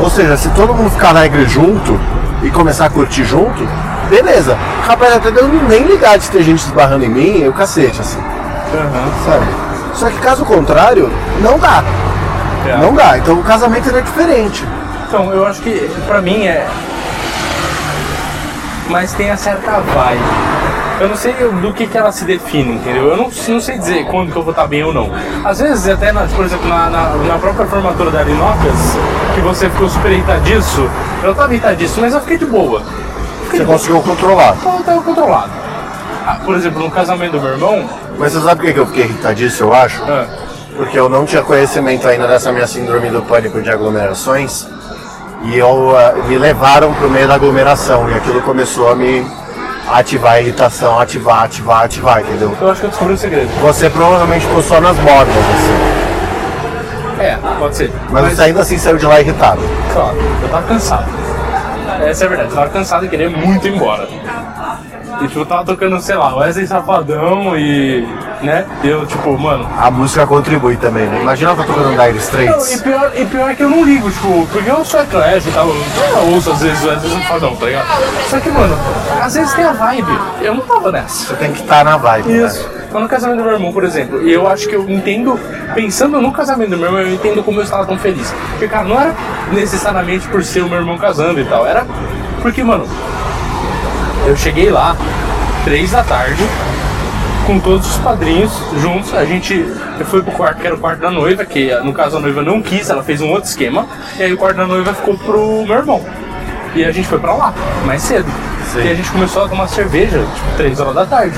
Ou 0.00 0.10
seja, 0.10 0.36
se 0.36 0.48
todo 0.50 0.74
mundo 0.74 0.90
ficar 0.90 1.10
alegre 1.10 1.46
junto 1.46 1.98
e 2.42 2.50
começar 2.50 2.86
a 2.86 2.90
curtir 2.90 3.24
junto, 3.24 3.66
beleza. 4.10 4.56
Rapaz, 4.86 5.16
até 5.16 5.30
deu 5.30 5.48
nem 5.48 5.84
ligar 5.84 6.18
de 6.18 6.28
ter 6.30 6.42
gente 6.42 6.60
esbarrando 6.60 7.04
em 7.04 7.08
mim 7.08 7.42
e 7.42 7.48
o 7.48 7.52
cacete, 7.52 8.00
assim, 8.00 8.20
Aham. 8.74 9.10
sabe? 9.24 9.46
Só 9.94 10.10
que 10.10 10.18
caso 10.18 10.44
contrário, 10.44 11.10
não 11.40 11.58
dá. 11.58 11.82
É. 12.66 12.76
Não 12.76 12.94
dá. 12.94 13.18
Então 13.18 13.34
o 13.34 13.42
casamento 13.42 13.88
é 13.88 14.00
diferente. 14.00 14.64
Então, 15.08 15.32
eu 15.32 15.46
acho 15.46 15.62
que 15.62 15.90
pra 16.06 16.20
mim 16.20 16.46
é. 16.46 16.66
Mas 18.88 19.12
tem 19.12 19.30
a 19.30 19.36
certa 19.36 19.80
vibe. 19.80 20.22
Eu 21.00 21.08
não 21.08 21.16
sei 21.16 21.32
do 21.32 21.72
que, 21.72 21.86
que 21.86 21.96
ela 21.96 22.10
se 22.10 22.24
define, 22.24 22.74
entendeu? 22.74 23.08
Eu 23.08 23.16
não, 23.16 23.30
não 23.48 23.60
sei 23.60 23.78
dizer 23.78 24.04
quando 24.06 24.32
que 24.32 24.36
eu 24.38 24.42
vou 24.42 24.50
estar 24.50 24.66
bem 24.66 24.82
ou 24.82 24.92
não. 24.92 25.10
Às 25.44 25.60
vezes, 25.60 25.86
até, 25.88 26.10
na, 26.10 26.22
por 26.22 26.44
exemplo, 26.44 26.68
na, 26.68 26.90
na, 26.90 27.10
na 27.10 27.38
própria 27.38 27.66
formatura 27.66 28.10
da 28.10 28.18
Arinocas, 28.20 28.96
que 29.34 29.40
você 29.40 29.70
ficou 29.70 29.88
super 29.88 30.10
irritadiço, 30.10 30.90
eu 31.22 31.34
tava 31.34 31.52
irritadiço, 31.52 32.00
mas 32.00 32.14
eu 32.14 32.20
fiquei 32.20 32.38
de 32.38 32.46
boa. 32.46 32.82
Você 33.48 33.64
conseguiu 33.64 34.00
controlar. 34.02 34.56
Então, 34.60 34.76
eu 34.78 34.84
tava 34.84 35.02
controlado. 35.02 35.50
Ah, 36.26 36.38
por 36.44 36.56
exemplo, 36.56 36.82
no 36.82 36.90
casamento 36.90 37.32
do 37.32 37.40
meu 37.40 37.52
irmão, 37.52 37.88
Mas 38.18 38.32
você 38.32 38.40
sabe 38.40 38.56
por 38.60 38.66
que 38.66 38.72
que 38.74 38.80
eu 38.80 38.86
fiquei 38.86 39.04
irritadíssimo, 39.04 39.68
eu 39.70 39.74
acho? 39.74 40.02
ah, 40.02 40.26
Porque 40.76 40.98
eu 40.98 41.08
não 41.08 41.24
tinha 41.24 41.42
conhecimento 41.42 42.08
ainda 42.08 42.26
dessa 42.26 42.50
minha 42.52 42.66
síndrome 42.66 43.08
do 43.08 43.22
pânico 43.22 43.62
de 43.62 43.70
aglomerações. 43.70 44.66
E 45.42 45.56
eu, 45.56 45.96
ah, 45.96 46.14
me 46.26 46.36
levaram 46.36 46.92
pro 46.94 47.08
meio 47.08 47.28
da 47.28 47.34
aglomeração. 47.34 48.10
E 48.10 48.14
aquilo 48.14 48.42
começou 48.42 48.90
a 48.90 48.94
me 48.94 49.24
ativar 49.90 50.32
a 50.34 50.40
irritação, 50.40 50.98
ativar, 50.98 51.44
ativar, 51.44 51.84
ativar, 51.84 52.20
entendeu? 52.20 52.54
eu 52.60 52.70
acho 52.70 52.80
que 52.80 52.86
eu 52.86 52.90
descobri 52.90 53.14
o 53.14 53.18
segredo. 53.18 53.48
Você 53.62 53.88
provavelmente 53.88 54.46
ficou 54.46 54.62
só 54.62 54.80
nas 54.80 54.96
bordas, 54.96 55.34
assim. 55.34 55.98
É, 57.20 57.38
pode 57.58 57.76
ser. 57.76 57.92
Mas, 58.10 58.34
você 58.34 58.42
ainda 58.42 58.60
assim 58.60 58.78
saiu 58.78 58.96
de 58.96 59.06
lá 59.06 59.20
irritado. 59.20 59.60
Claro, 59.92 60.16
eu 60.42 60.48
tava 60.48 60.66
cansado. 60.66 61.06
Essa 62.04 62.24
é 62.24 62.26
a 62.26 62.28
verdade, 62.28 62.50
eu 62.50 62.56
tava 62.56 62.70
cansado 62.70 63.06
e 63.06 63.08
queria 63.08 63.30
muito 63.30 63.66
ir 63.66 63.74
embora. 63.74 64.06
E 65.20 65.28
tipo, 65.28 65.40
eu 65.40 65.46
tava 65.46 65.64
tocando, 65.64 66.00
sei 66.00 66.16
lá, 66.16 66.34
Wesley 66.36 66.66
Safadão 66.66 67.56
e. 67.56 68.06
né? 68.42 68.64
E 68.82 68.88
eu, 68.88 69.04
tipo, 69.06 69.36
mano. 69.38 69.68
A 69.78 69.90
música 69.90 70.26
contribui 70.26 70.76
também, 70.76 71.06
né? 71.06 71.20
Imagina 71.20 71.50
eu 71.52 71.56
tô 71.56 71.64
tocando 71.64 71.88
Dire 71.90 71.96
Não, 71.96 72.14
e, 72.14 72.18
Straits. 72.18 72.82
pior, 72.82 73.12
e 73.16 73.24
pior 73.26 73.50
é 73.50 73.54
que 73.54 73.62
eu 73.62 73.70
não 73.70 73.84
ligo, 73.84 74.10
tipo, 74.10 74.46
porque 74.52 74.70
eu 74.70 74.84
sou 74.84 75.00
eclético 75.00 75.50
e 75.50 75.52
tal, 75.52 75.68
eu 75.68 76.34
ouço 76.34 76.50
às 76.52 76.60
vezes 76.62 76.84
Wesley 76.84 77.10
Safadão, 77.22 77.56
tá 77.56 77.66
ligado? 77.66 77.86
Só 78.28 78.38
que, 78.40 78.50
mano, 78.50 78.76
às 79.20 79.34
vezes 79.34 79.52
tem 79.54 79.64
a 79.64 79.72
vibe, 79.72 80.18
eu 80.40 80.54
não 80.54 80.62
tava 80.62 80.92
nessa. 80.92 81.26
Você 81.28 81.34
tem 81.34 81.52
que 81.52 81.62
estar 81.62 81.84
na 81.84 81.96
vibe. 81.96 82.28
né? 82.28 82.46
Isso. 82.46 82.78
Então, 82.88 83.00
no 83.02 83.08
casamento 83.08 83.38
do 83.38 83.44
meu 83.44 83.52
irmão, 83.52 83.70
por 83.72 83.84
exemplo, 83.84 84.22
e 84.26 84.32
eu 84.32 84.48
acho 84.48 84.66
que 84.66 84.74
eu 84.74 84.88
entendo, 84.88 85.38
pensando 85.74 86.20
no 86.22 86.32
casamento 86.32 86.70
do 86.70 86.76
meu 86.78 86.86
irmão, 86.86 87.00
eu 87.02 87.12
entendo 87.12 87.42
como 87.42 87.60
eu 87.60 87.64
estava 87.64 87.84
tão 87.84 87.98
feliz. 87.98 88.32
Porque, 88.52 88.66
cara, 88.66 88.84
não 88.84 88.98
era 88.98 89.14
necessariamente 89.52 90.26
por 90.28 90.42
ser 90.42 90.62
o 90.62 90.68
meu 90.70 90.78
irmão 90.78 90.96
casando 90.96 91.38
e 91.38 91.44
tal, 91.44 91.66
era 91.66 91.84
porque, 92.40 92.62
mano, 92.62 92.86
eu 94.28 94.36
cheguei 94.36 94.70
lá, 94.70 94.94
três 95.64 95.90
da 95.90 96.02
tarde, 96.02 96.42
com 97.46 97.58
todos 97.58 97.90
os 97.90 97.96
padrinhos 97.96 98.52
juntos, 98.78 99.14
a 99.14 99.24
gente 99.24 99.64
foi 100.04 100.22
pro 100.22 100.32
quarto, 100.32 100.60
que 100.60 100.66
era 100.66 100.76
o 100.76 100.78
quarto 100.78 101.00
da 101.00 101.10
noiva, 101.10 101.46
que 101.46 101.74
no 101.82 101.94
caso 101.94 102.18
a 102.18 102.20
noiva 102.20 102.42
não 102.42 102.60
quis, 102.60 102.90
ela 102.90 103.02
fez 103.02 103.22
um 103.22 103.30
outro 103.30 103.48
esquema, 103.48 103.86
e 104.18 104.22
aí 104.22 104.32
o 104.32 104.36
quarto 104.36 104.58
da 104.58 104.66
noiva 104.66 104.92
ficou 104.92 105.16
pro 105.16 105.64
meu 105.66 105.76
irmão. 105.76 106.04
E 106.74 106.84
a 106.84 106.92
gente 106.92 107.08
foi 107.08 107.18
pra 107.18 107.32
lá, 107.32 107.54
mais 107.86 108.02
cedo. 108.02 108.30
Sim. 108.70 108.82
E 108.82 108.90
a 108.90 108.94
gente 108.94 109.10
começou 109.10 109.46
a 109.46 109.48
tomar 109.48 109.66
cerveja, 109.66 110.18
tipo, 110.18 110.56
três 110.58 110.78
horas 110.78 110.94
da 110.94 111.06
tarde. 111.06 111.34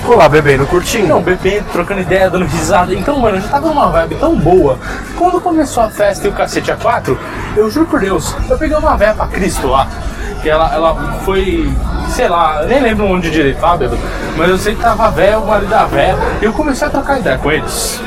Ficou 0.00 0.16
lá 0.16 0.28
bebendo, 0.28 0.66
curtindo. 0.66 1.06
Não, 1.06 1.22
bebendo, 1.22 1.64
trocando 1.72 2.00
ideia, 2.00 2.28
dando 2.28 2.44
risada. 2.44 2.92
Então, 2.92 3.20
mano, 3.20 3.36
eu 3.36 3.40
já 3.40 3.48
tava 3.48 3.68
numa 3.68 3.88
vibe 3.88 4.16
tão 4.16 4.36
boa. 4.36 4.78
Quando 5.16 5.40
começou 5.40 5.84
a 5.84 5.90
festa 5.90 6.26
e 6.26 6.30
o 6.30 6.32
cacete 6.32 6.72
a 6.72 6.76
quatro, 6.76 7.16
eu 7.56 7.70
juro 7.70 7.86
por 7.86 8.00
Deus, 8.00 8.34
eu 8.50 8.58
peguei 8.58 8.76
uma 8.76 8.96
véia 8.96 9.14
pra 9.14 9.28
Cristo 9.28 9.68
lá. 9.68 9.88
Que 10.46 10.50
ela, 10.50 10.72
ela 10.72 10.94
foi, 11.24 11.68
sei 12.08 12.28
lá, 12.28 12.62
nem 12.68 12.80
lembro 12.80 13.04
onde 13.06 13.32
direito, 13.32 13.58
tá, 13.58 13.76
bêbado? 13.76 13.98
Mas 14.36 14.48
eu 14.48 14.56
sei 14.56 14.76
que 14.76 14.80
tava 14.80 15.10
véia, 15.10 15.40
o 15.40 15.44
marido 15.48 15.68
da 15.68 15.86
véia, 15.86 16.16
e 16.40 16.44
eu 16.44 16.52
comecei 16.52 16.86
a 16.86 16.90
trocar 16.90 17.18
ideia 17.18 17.36
com 17.36 17.50
eles. 17.50 18.00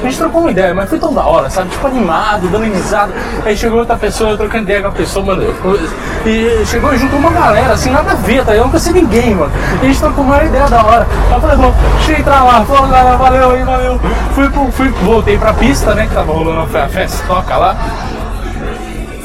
A 0.00 0.06
gente 0.06 0.16
trocou 0.16 0.40
uma 0.40 0.50
ideia, 0.50 0.72
mas 0.72 0.88
foi 0.88 0.98
tão 0.98 1.12
da 1.12 1.26
hora, 1.26 1.50
sabe? 1.50 1.68
Tipo, 1.68 1.86
animado, 1.86 2.48
dando. 2.48 3.12
Aí 3.44 3.54
chegou 3.54 3.80
outra 3.80 3.96
pessoa, 3.96 4.30
eu 4.30 4.38
trocando 4.38 4.62
ideia 4.62 4.80
com 4.80 4.88
a 4.88 4.92
pessoa, 4.92 5.26
mano. 5.26 5.42
E 6.24 6.64
chegou 6.64 6.94
e 6.94 6.96
juntou 6.96 7.18
uma 7.18 7.30
galera, 7.30 7.74
assim, 7.74 7.90
nada 7.90 8.12
a 8.12 8.14
ver, 8.14 8.42
tá? 8.46 8.54
Eu 8.54 8.62
não 8.62 8.70
conheci 8.70 8.90
ninguém, 8.90 9.34
mano. 9.34 9.52
E 9.82 9.84
a 9.84 9.88
gente 9.88 10.00
trocou 10.00 10.24
uma 10.24 10.42
ideia 10.42 10.66
da 10.70 10.82
hora. 10.86 11.06
Aí 11.28 11.34
eu 11.34 11.40
falei, 11.42 11.56
bom, 11.58 11.74
deixa 11.96 12.12
eu 12.12 12.18
entrar 12.18 12.44
lá. 12.44 12.64
Falou, 12.64 12.88
galera, 12.88 13.16
valeu 13.18 13.50
aí, 13.50 13.62
valeu. 13.62 14.00
Fui, 14.34 14.50
fui, 14.72 14.88
voltei 15.04 15.36
pra 15.36 15.52
pista, 15.52 15.94
né? 15.94 16.06
Que 16.06 16.14
tava 16.14 16.32
rolando 16.32 16.62
a 16.62 16.88
festa, 16.88 17.26
toca 17.26 17.58
lá. 17.58 17.76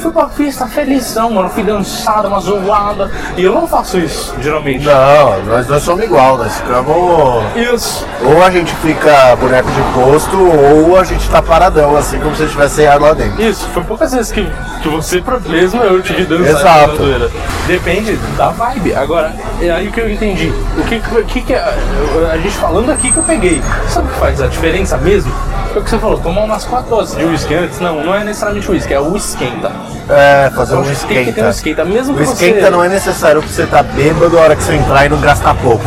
Fui 0.00 0.10
pra 0.10 0.24
pista 0.26 0.66
felizão, 0.66 1.30
mano. 1.30 1.48
Fui 1.50 1.62
dançada, 1.62 2.28
uma 2.28 2.40
zoada. 2.40 3.10
E 3.36 3.44
eu 3.44 3.52
não 3.52 3.66
faço 3.68 3.98
isso, 3.98 4.34
geralmente. 4.40 4.84
Não, 4.84 5.44
nós 5.44 5.66
dois 5.66 5.82
somos 5.82 6.04
igual, 6.04 6.38
nós 6.38 6.56
ficamos. 6.56 7.44
Isso. 7.54 8.06
Ou 8.22 8.42
a 8.42 8.50
gente 8.50 8.74
fica 8.76 9.36
boneco 9.36 9.68
de 9.70 9.82
posto, 9.94 10.36
ou 10.38 10.98
a 10.98 11.04
gente 11.04 11.28
tá 11.28 11.42
paradão, 11.42 11.96
assim 11.96 12.18
como 12.18 12.34
se 12.34 12.46
tivesse 12.46 12.86
ar 12.86 12.98
lá 13.00 13.12
dentro. 13.12 13.42
Isso, 13.42 13.68
foi 13.74 13.82
poucas 13.84 14.12
vezes 14.12 14.32
que, 14.32 14.50
que 14.82 14.88
você 14.88 15.22
mesmo 15.46 15.82
eu 15.82 16.02
te 16.02 16.12
vi 16.14 16.24
dançar 16.24 16.60
Exato. 16.60 16.92
na 16.92 16.96
zoeira. 16.96 17.30
Depende 17.66 18.16
da 18.36 18.48
vibe. 18.50 18.94
Agora, 18.94 19.34
é 19.60 19.70
aí 19.70 19.90
que 19.90 20.00
eu 20.00 20.10
entendi. 20.10 20.52
O 20.78 20.82
que, 20.84 20.98
que, 21.00 21.22
que, 21.24 21.40
que 21.42 21.52
é- 21.52 21.74
a 22.32 22.36
gente 22.38 22.56
falando 22.56 22.90
aqui 22.90 23.12
que 23.12 23.18
eu 23.18 23.22
peguei. 23.24 23.62
Sabe 23.88 24.08
o 24.08 24.10
que 24.12 24.18
faz 24.18 24.40
a 24.40 24.46
diferença 24.46 24.96
mesmo? 24.96 25.32
Foi 25.72 25.80
o 25.80 25.84
que 25.84 25.90
você 25.90 25.98
falou, 25.98 26.18
tomar 26.18 26.42
umas 26.42 26.64
quatro 26.64 26.90
doses 26.90 27.16
de 27.16 27.24
uísque 27.24 27.54
antes. 27.54 27.78
Não, 27.78 28.02
não 28.04 28.12
é 28.12 28.24
necessariamente 28.24 28.68
uísque, 28.68 28.92
é 28.92 29.00
o 29.00 29.16
esquenta. 29.16 29.70
É, 30.08 30.50
fazer 30.50 30.74
um 30.74 30.82
Tem 30.82 30.94
que 30.94 31.32
ter 31.32 31.44
um 31.44 31.48
esquenta. 31.48 31.50
esquenta, 31.50 31.84
mesmo 31.84 32.14
O 32.14 32.18
que 32.18 32.26
você... 32.26 32.46
esquenta 32.46 32.70
não 32.70 32.82
é 32.82 32.88
necessário 32.88 33.40
pra 33.40 33.48
você 33.50 33.62
estar 33.62 33.82
bêbado 33.84 34.36
a 34.36 34.42
hora 34.42 34.56
que 34.56 34.62
você 34.64 34.74
entrar 34.74 35.06
e 35.06 35.08
não 35.08 35.20
gastar 35.20 35.54
pouco. 35.54 35.84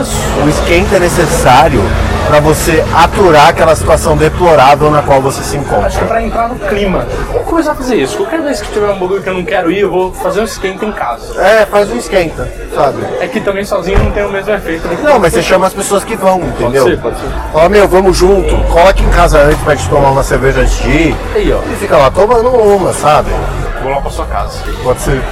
Isso. 0.00 0.14
O 0.44 0.48
esquenta 0.50 0.96
é 0.96 0.98
necessário 0.98 1.80
pra 2.26 2.40
você 2.40 2.82
aturar 2.94 3.48
aquela 3.48 3.74
situação 3.76 4.16
deplorável 4.16 4.90
na 4.90 5.02
qual 5.02 5.20
você 5.20 5.42
se 5.42 5.56
Acho 5.56 5.66
que 5.66 5.74
é 5.74 5.78
encontra. 5.78 6.04
pra 6.06 6.22
entrar 6.22 6.48
no 6.48 6.56
clima. 6.56 7.06
Vou 7.30 7.40
começar 7.42 7.72
a 7.72 7.74
fazer 7.74 7.96
isso. 7.96 8.16
Qualquer 8.16 8.40
vez 8.42 8.60
que 8.60 8.72
tiver 8.72 8.90
um 8.90 8.98
bagulho 8.98 9.22
que 9.22 9.28
eu 9.28 9.34
não 9.34 9.44
quero 9.44 9.70
ir, 9.70 9.80
eu 9.80 9.90
vou 9.90 10.12
fazer 10.12 10.40
um 10.40 10.44
esquenta 10.44 10.84
em 10.84 10.92
casa. 10.92 11.40
É, 11.40 11.66
faz 11.66 11.90
um 11.90 11.96
esquenta, 11.96 12.48
sabe? 12.74 12.98
É 13.20 13.26
que 13.28 13.40
também 13.40 13.64
sozinho 13.64 13.98
não 13.98 14.10
tem 14.10 14.24
o 14.24 14.30
mesmo 14.30 14.52
efeito. 14.52 14.86
né? 14.88 14.98
Não, 15.02 15.18
mas 15.18 15.32
você 15.32 15.42
chama 15.42 15.66
as 15.66 15.74
pessoas 15.74 16.04
que 16.04 16.16
vão, 16.16 16.40
entendeu? 16.40 16.84
ser, 16.84 16.98
pode 17.00 17.16
ser. 17.18 17.26
Fala, 17.52 17.68
meu, 17.68 17.86
vamos 17.88 18.16
junto, 18.16 18.54
cola 18.72 18.90
aqui 18.90 19.02
em 19.02 19.10
casa 19.10 19.38
antes 19.38 19.60
pra 19.62 19.74
gente 19.74 19.88
tomar 19.88 20.10
uma 20.10 20.22
cerveja 20.22 20.60
antes 20.60 20.78
de 20.82 20.88
ir. 20.88 21.16
Aí, 21.34 21.52
ó. 21.52 21.58
E 21.72 21.76
fica 21.76 21.96
lá 21.96 22.10
tomando 22.10 22.48
uma, 22.48 22.92
sabe? 22.92 23.30
Vou 23.82 23.90
lá 23.90 24.00
pra 24.00 24.10
sua 24.10 24.24
casa. 24.26 24.58
Pode 24.82 25.00
ser. 25.00 25.22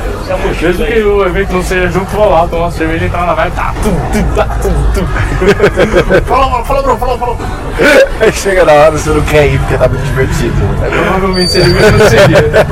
Mesmo 0.60 0.84
que 0.84 1.00
o 1.00 1.26
evento 1.26 1.52
não 1.52 1.62
seja 1.62 1.88
junto, 1.88 2.10
vou 2.10 2.30
lá 2.30 2.48
tomar 2.48 2.64
uma 2.64 2.70
cerveja 2.70 3.04
e 3.04 3.08
entrar 3.08 3.26
na 3.26 3.34
vibe. 3.34 3.52
Tá, 3.52 3.74
tum, 3.82 3.94
tum, 4.12 4.22
tá, 4.34 4.44
tum, 4.62 4.72
tum. 4.94 5.06
fala, 6.26 6.64
fala, 6.64 6.82
bro, 6.82 6.96
fala, 6.96 7.18
fala. 7.18 7.36
Aí 8.20 8.32
chega 8.32 8.64
na 8.64 8.72
hora 8.72 8.90
você 8.92 9.10
não 9.10 9.20
quer 9.22 9.46
ir 9.46 9.58
porque 9.60 9.76
tá 9.78 9.88
muito 9.88 10.04
divertido. 10.04 10.54
Provavelmente 10.78 11.52
seria 11.52 11.74
mesmo 11.74 11.98
não 11.98 12.08
seria. 12.08 12.66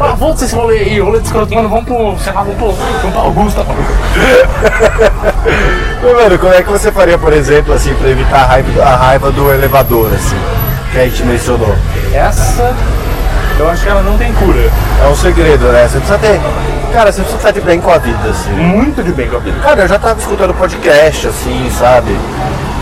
Ah, 0.00 0.14
vamos 0.18 0.42
esse 0.42 0.54
rolê 0.54 0.78
aí, 0.78 1.00
rolê 1.00 1.18
de 1.18 1.26
escroto, 1.26 1.54
mano, 1.54 1.68
vamos 1.68 1.84
pro, 1.84 2.16
sei 2.18 2.32
lá, 2.32 2.42
vamos 2.42 2.56
pro, 2.56 2.72
vamos 2.72 3.12
pra 3.12 3.20
Augusta. 3.20 3.64
Mano, 6.00 6.38
como 6.38 6.52
é 6.52 6.62
que 6.62 6.70
você 6.70 6.92
faria, 6.92 7.18
por 7.18 7.32
exemplo, 7.32 7.74
assim, 7.74 7.92
pra 7.94 8.08
evitar 8.08 8.42
a 8.42 8.46
raiva, 8.46 8.82
a 8.82 8.96
raiva 8.96 9.32
do 9.32 9.52
elevador, 9.52 10.12
assim, 10.14 10.36
que 10.92 10.98
a 10.98 11.04
gente 11.04 11.24
mencionou? 11.24 11.74
Essa, 12.12 12.74
eu 13.58 13.68
acho 13.70 13.82
que 13.82 13.88
ela 13.88 14.02
não 14.02 14.16
tem 14.16 14.32
cura. 14.34 14.70
É 15.02 15.08
um 15.08 15.16
segredo, 15.16 15.66
né? 15.66 15.88
Você 15.88 15.98
precisa 15.98 16.18
ter. 16.18 16.40
Cara, 16.92 17.12
você 17.12 17.20
precisa 17.20 17.36
estar 17.36 17.50
de 17.50 17.60
bem 17.60 17.80
com 17.80 17.90
a 17.90 17.98
vida, 17.98 18.28
assim. 18.28 18.50
Muito 18.52 19.02
de 19.02 19.12
bem 19.12 19.28
com 19.28 19.36
a 19.36 19.40
vida. 19.40 19.58
Cara, 19.60 19.82
eu 19.82 19.88
já 19.88 19.98
tava 19.98 20.18
escutando 20.18 20.54
podcast, 20.54 21.28
assim, 21.28 21.70
sabe? 21.78 22.16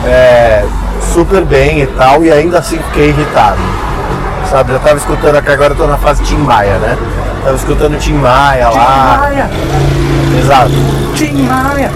É, 0.05 0.65
super 1.13 1.45
bem 1.45 1.83
e 1.83 1.87
tal, 1.87 2.25
e 2.25 2.31
ainda 2.31 2.59
assim 2.59 2.79
fiquei 2.79 3.09
irritado. 3.09 3.59
Sabe? 4.51 4.73
Já 4.73 4.79
tava 4.79 4.97
escutando, 4.97 5.43
que 5.43 5.51
agora 5.51 5.73
eu 5.73 5.77
tô 5.77 5.87
na 5.87 5.97
fase 5.97 6.23
Tim 6.23 6.37
Maia, 6.37 6.79
né? 6.79 6.97
Tava 7.43 7.57
escutando 7.57 7.99
Tim 7.99 8.15
Maia 8.15 8.69
lá. 8.69 9.19
Maia, 9.21 9.51
Exato. 10.39 10.73
Tim 11.15 11.43
Maia. 11.43 11.91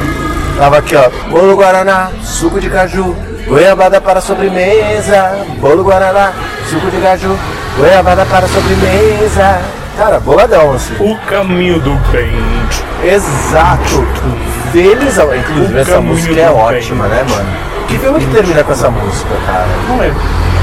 Tava 0.58 0.78
aqui, 0.78 0.96
ó. 0.96 1.08
Bolo 1.30 1.56
Guaraná, 1.56 2.10
suco 2.22 2.60
de 2.60 2.68
caju, 2.68 3.16
goiabada 3.46 4.00
para 4.00 4.20
sobremesa. 4.20 5.38
Bolo 5.60 5.84
Guaraná, 5.84 6.32
suco 6.68 6.90
de 6.90 7.00
caju, 7.00 7.38
goiabada 7.76 8.24
para 8.26 8.46
sobremesa. 8.48 9.60
Cara, 9.96 10.20
boladão, 10.20 10.72
assim. 10.72 10.94
O 11.00 11.16
caminho 11.26 11.80
do 11.80 11.94
bem. 12.10 12.32
Exato. 13.04 14.06
Felizão. 14.72 15.34
Inclusive, 15.34 15.74
O 15.74 15.78
essa 15.78 16.00
música 16.00 16.32
é 16.40 16.46
bem. 16.46 16.54
ótima, 16.54 17.06
né, 17.08 17.24
mano? 17.28 17.48
Que 17.88 17.98
filme 17.98 18.20
que 18.20 18.26
termina 18.32 18.62
com 18.62 18.72
essa 18.72 18.90
música, 18.90 19.30
cara? 19.46 19.66
Não 19.88 19.98
lembro. 19.98 20.20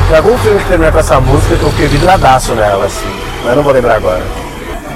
Tem 0.07 0.17
algum 0.17 0.37
filme 0.37 0.59
que 0.59 0.65
termina 0.69 0.91
com 0.91 0.99
essa 0.99 1.19
música 1.19 1.55
que 1.57 1.63
eu 1.63 1.69
fiquei 1.71 1.87
vidradaço 1.87 2.53
nela, 2.53 2.85
assim. 2.85 3.19
Mas 3.43 3.55
não 3.55 3.63
vou 3.63 3.73
lembrar 3.73 3.95
agora. 3.95 4.21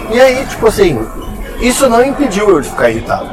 E 0.09 0.19
aí, 0.19 0.45
tipo 0.45 0.67
assim, 0.67 1.05
isso 1.59 1.89
não 1.89 2.03
impediu 2.03 2.49
eu 2.49 2.61
de 2.61 2.69
ficar 2.69 2.89
irritado. 2.89 3.29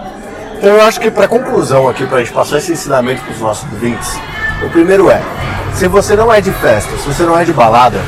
Então 0.59 0.71
eu 0.71 0.83
acho 0.83 1.01
que 1.01 1.11
pra 1.11 1.29
conclusão 1.29 1.89
aqui, 1.89 2.05
pra 2.07 2.19
gente 2.19 2.33
passar 2.33 2.59
esse 2.59 2.73
ensinamento 2.73 3.23
pros 3.23 3.39
nossos 3.41 3.71
ouvintes, 3.73 4.19
o 4.65 4.69
primeiro 4.71 5.09
é, 5.09 5.21
se 5.73 5.87
você 5.87 6.17
não 6.17 6.33
é 6.33 6.41
de 6.41 6.51
festa, 6.51 6.91
se 6.97 7.07
você 7.07 7.23
não 7.23 7.39
é 7.39 7.45
de 7.45 7.53
balada, 7.53 8.01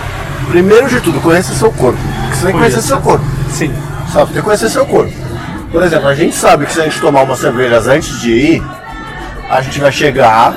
primeiro 0.51 0.88
de 0.88 1.01
tudo, 1.01 1.20
conheça 1.20 1.53
seu 1.55 1.70
corpo. 1.72 1.98
Porque 2.22 2.36
você 2.36 2.42
tem 2.46 2.53
que 2.53 2.59
conhecer 2.59 2.82
seu 2.82 3.01
corpo. 3.01 3.24
Sim. 3.51 3.72
Sabe, 4.12 4.26
tem 4.26 4.34
que 4.36 4.42
conhecer 4.42 4.68
seu 4.68 4.86
corpo. 4.86 5.12
Por 5.72 5.82
exemplo, 5.82 6.09
a 6.09 6.14
gente 6.14 6.34
sabe 6.34 6.66
que 6.66 6.72
se 6.72 6.80
a 6.80 6.84
gente 6.84 7.01
tomar 7.01 7.22
umas 7.22 7.38
cervejas 7.38 7.86
antes 7.86 8.20
de 8.20 8.30
ir, 8.32 8.62
a 9.48 9.61
gente 9.61 9.80
vai 9.80 9.92
chegar 9.92 10.53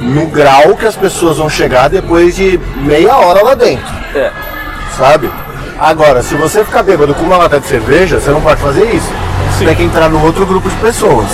no 0.00 0.26
grau 0.26 0.76
que 0.76 0.84
as 0.86 0.96
pessoas 0.96 1.38
vão 1.38 1.48
chegar 1.48 1.88
depois 1.88 2.34
de 2.34 2.58
meia 2.84 3.14
hora 3.16 3.42
lá 3.44 3.54
dentro, 3.54 3.86
É. 4.14 4.30
sabe? 4.98 5.30
Agora, 5.78 6.22
se 6.22 6.34
você 6.34 6.64
ficar 6.64 6.82
bêbado 6.82 7.14
com 7.14 7.22
uma 7.22 7.36
lata 7.36 7.60
de 7.60 7.66
cerveja, 7.66 8.20
você 8.20 8.30
não 8.30 8.40
pode 8.40 8.60
fazer 8.60 8.84
isso. 8.94 9.08
Você 9.52 9.58
Sim. 9.60 9.66
tem 9.66 9.76
que 9.76 9.82
entrar 9.84 10.08
no 10.08 10.20
outro 10.24 10.44
grupo 10.44 10.68
de 10.68 10.76
pessoas. 10.76 11.28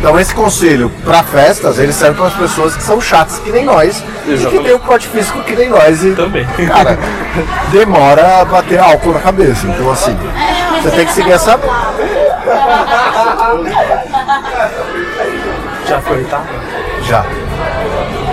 Então 0.00 0.18
esse 0.18 0.34
conselho 0.34 0.90
para 1.04 1.22
festas, 1.22 1.78
ele 1.78 1.92
serve 1.92 2.16
para 2.16 2.28
as 2.28 2.34
pessoas 2.34 2.74
que 2.74 2.82
são 2.82 3.00
chatas 3.00 3.38
que 3.38 3.50
nem 3.52 3.64
nós 3.66 3.98
e 3.98 4.02
que 4.24 4.32
Exatamente. 4.32 4.64
tem 4.64 4.74
o 4.74 4.78
pote 4.78 5.06
físico 5.08 5.40
que 5.42 5.54
nem 5.54 5.68
nós. 5.68 6.02
E, 6.02 6.12
Também. 6.12 6.46
Cara, 6.66 6.98
demora 7.70 8.40
a 8.40 8.44
bater 8.44 8.78
álcool 8.78 9.12
na 9.12 9.20
cabeça. 9.20 9.66
Então 9.66 9.90
assim, 9.90 10.16
você 10.82 10.90
tem 10.90 11.06
que 11.06 11.12
seguir 11.12 11.32
essa. 11.32 11.58
Já 15.86 16.00
foi, 16.00 16.24
tá? 16.24 16.40
Já. 17.02 17.24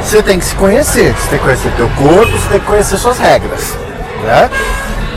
Você 0.02 0.22
tem 0.22 0.38
que 0.40 0.46
se 0.46 0.56
conhecer, 0.56 1.14
você 1.14 1.30
tem 1.30 1.40
que 1.40 1.46
conhecer 1.46 1.72
teu 1.76 1.90
corpo, 1.90 2.32
você 2.32 2.50
tem 2.50 2.60
que 2.60 2.66
conhecer 2.66 2.98
suas 2.98 3.18
regras, 3.18 3.76
né? 4.24 4.50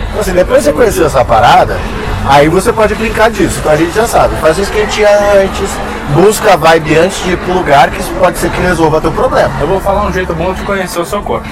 Então, 0.09 0.21
assim, 0.21 0.33
depois 0.33 0.65
de 0.65 0.71
você 0.71 0.73
conhecer 0.73 1.05
essa 1.05 1.25
parada, 1.25 1.79
aí 2.27 2.49
você 2.49 2.73
pode 2.73 2.95
brincar 2.95 3.31
disso. 3.31 3.59
Então 3.61 3.73
a 3.73 3.77
gente 3.77 3.93
já 3.93 4.09
sabe, 4.09 4.35
faz 4.37 4.59
um 4.59 4.63
esquentinha 4.63 5.09
antes, 5.41 5.71
busca 6.15 6.55
a 6.55 6.57
vibe 6.57 6.99
antes 6.99 7.23
de 7.23 7.33
ir 7.33 7.37
pro 7.37 7.53
lugar, 7.53 7.91
que 7.91 8.01
isso 8.01 8.13
pode 8.19 8.39
ser 8.39 8.51
que 8.51 8.61
resolva 8.61 9.01
teu 9.01 9.13
problema. 9.13 9.53
Eu 9.61 9.69
vou 9.69 9.81
falar 9.81 10.07
um 10.07 10.13
jeito 10.13 10.35
bom 10.35 10.53
de 10.53 10.63
conhecer 10.63 10.99
o 10.99 11.05
seu 11.05 11.23
corpo. 11.23 11.47